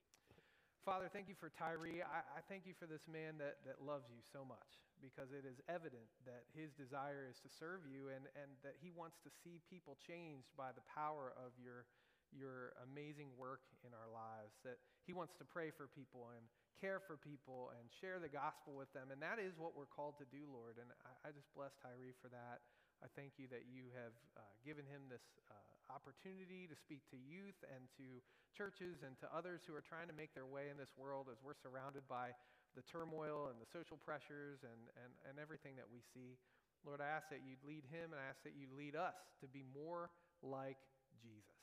Father, 0.82 1.06
thank 1.06 1.30
you 1.30 1.38
for 1.38 1.46
Tyree. 1.54 2.02
I, 2.02 2.26
I 2.26 2.42
thank 2.50 2.66
you 2.66 2.74
for 2.74 2.90
this 2.90 3.06
man 3.06 3.38
that, 3.38 3.62
that 3.62 3.78
loves 3.86 4.10
you 4.10 4.18
so 4.34 4.42
much 4.42 4.82
because 4.98 5.30
it 5.30 5.46
is 5.46 5.62
evident 5.70 6.10
that 6.26 6.42
his 6.58 6.74
desire 6.74 7.22
is 7.30 7.38
to 7.46 7.50
serve 7.54 7.86
you 7.86 8.10
and, 8.10 8.26
and 8.34 8.50
that 8.66 8.74
he 8.82 8.90
wants 8.90 9.22
to 9.22 9.30
see 9.30 9.62
people 9.70 9.94
changed 9.94 10.50
by 10.58 10.74
the 10.74 10.82
power 10.90 11.38
of 11.38 11.54
your, 11.54 11.86
your 12.34 12.74
amazing 12.82 13.30
work 13.38 13.62
in 13.86 13.94
our 13.94 14.10
lives. 14.10 14.58
That 14.66 14.82
he 15.06 15.14
wants 15.14 15.38
to 15.38 15.46
pray 15.46 15.70
for 15.70 15.86
people 15.86 16.34
and 16.34 16.42
care 16.82 16.98
for 16.98 17.14
people 17.14 17.70
and 17.78 17.86
share 18.02 18.18
the 18.18 18.30
gospel 18.30 18.74
with 18.74 18.90
them. 18.90 19.14
And 19.14 19.22
that 19.22 19.38
is 19.38 19.54
what 19.54 19.78
we're 19.78 19.86
called 19.86 20.18
to 20.18 20.26
do, 20.34 20.50
Lord. 20.50 20.82
And 20.82 20.90
I, 21.06 21.30
I 21.30 21.30
just 21.30 21.46
bless 21.54 21.78
Tyree 21.78 22.18
for 22.18 22.26
that. 22.34 22.58
I 22.98 23.06
thank 23.14 23.38
you 23.38 23.46
that 23.54 23.70
you 23.70 23.86
have 23.94 24.14
uh, 24.34 24.42
given 24.66 24.82
him 24.90 25.06
this 25.06 25.22
uh, 25.46 25.71
opportunity 25.92 26.64
to 26.64 26.74
speak 26.74 27.04
to 27.12 27.20
youth 27.20 27.60
and 27.68 27.84
to 28.00 28.24
churches 28.56 29.04
and 29.04 29.16
to 29.20 29.28
others 29.28 29.62
who 29.68 29.76
are 29.76 29.84
trying 29.84 30.08
to 30.08 30.16
make 30.16 30.32
their 30.32 30.48
way 30.48 30.72
in 30.72 30.80
this 30.80 30.92
world 30.96 31.28
as 31.28 31.38
we're 31.44 31.56
surrounded 31.56 32.02
by 32.08 32.32
the 32.72 32.84
turmoil 32.88 33.52
and 33.52 33.60
the 33.60 33.68
social 33.68 34.00
pressures 34.00 34.64
and, 34.64 34.80
and, 35.04 35.12
and 35.28 35.36
everything 35.36 35.76
that 35.76 35.88
we 35.88 36.00
see. 36.00 36.40
Lord, 36.82 37.04
I 37.04 37.08
ask 37.12 37.28
that 37.28 37.44
you'd 37.44 37.62
lead 37.62 37.84
him 37.92 38.10
and 38.10 38.18
I 38.18 38.26
ask 38.26 38.40
that 38.42 38.56
you 38.56 38.66
lead 38.72 38.96
us 38.96 39.14
to 39.44 39.46
be 39.46 39.62
more 39.62 40.10
like 40.40 40.80
Jesus. 41.20 41.60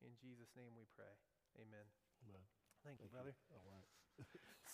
In 0.00 0.14
Jesus' 0.22 0.54
name 0.54 0.72
we 0.78 0.86
pray. 0.94 1.10
Amen. 1.58 1.86
Amen. 2.24 2.44
Thank 2.86 3.02
you, 3.02 3.10
Thank 3.10 3.14
brother. 3.14 3.34
All 3.52 3.66
right. 3.66 3.86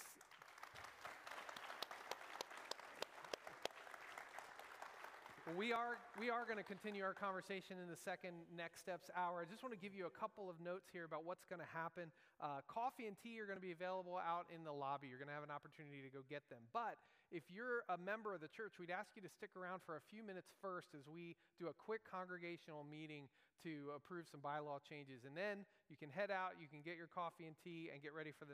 Well, 5.39 5.39
we 5.56 5.72
are, 5.72 5.98
we 6.18 6.30
are 6.30 6.44
going 6.44 6.58
to 6.58 6.66
continue 6.66 7.02
our 7.02 7.14
conversation 7.14 7.78
in 7.82 7.88
the 7.90 7.98
second 7.98 8.34
Next 8.54 8.82
Steps 8.82 9.10
hour. 9.16 9.42
I 9.42 9.46
just 9.48 9.62
want 9.62 9.74
to 9.74 9.80
give 9.80 9.94
you 9.94 10.06
a 10.06 10.14
couple 10.14 10.50
of 10.50 10.60
notes 10.62 10.90
here 10.90 11.04
about 11.04 11.24
what's 11.26 11.46
going 11.46 11.62
to 11.62 11.72
happen. 11.72 12.10
Uh, 12.38 12.62
coffee 12.70 13.06
and 13.06 13.16
tea 13.18 13.40
are 13.40 13.46
going 13.46 13.58
to 13.58 13.64
be 13.64 13.72
available 13.72 14.16
out 14.16 14.46
in 14.48 14.64
the 14.64 14.72
lobby. 14.72 15.06
You're 15.06 15.20
going 15.20 15.30
to 15.30 15.36
have 15.36 15.46
an 15.46 15.54
opportunity 15.54 16.02
to 16.02 16.10
go 16.10 16.24
get 16.26 16.46
them. 16.48 16.66
But 16.72 16.96
if 17.30 17.46
you're 17.50 17.84
a 17.90 17.98
member 17.98 18.34
of 18.34 18.40
the 18.40 18.50
church, 18.50 18.80
we'd 18.80 18.90
ask 18.90 19.14
you 19.14 19.22
to 19.22 19.30
stick 19.30 19.54
around 19.54 19.84
for 19.86 20.00
a 20.00 20.04
few 20.10 20.24
minutes 20.24 20.50
first 20.58 20.94
as 20.96 21.06
we 21.06 21.36
do 21.60 21.68
a 21.68 21.76
quick 21.76 22.02
congregational 22.06 22.82
meeting 22.86 23.28
to 23.62 23.92
approve 23.92 24.24
some 24.24 24.40
bylaw 24.40 24.80
changes. 24.80 25.28
And 25.28 25.36
then 25.36 25.68
you 25.92 26.00
can 26.00 26.08
head 26.08 26.32
out, 26.32 26.56
you 26.56 26.64
can 26.64 26.80
get 26.80 26.96
your 26.96 27.12
coffee 27.12 27.44
and 27.44 27.52
tea, 27.60 27.92
and 27.92 28.00
get 28.00 28.16
ready 28.16 28.32
for 28.32 28.44
the 28.44 28.48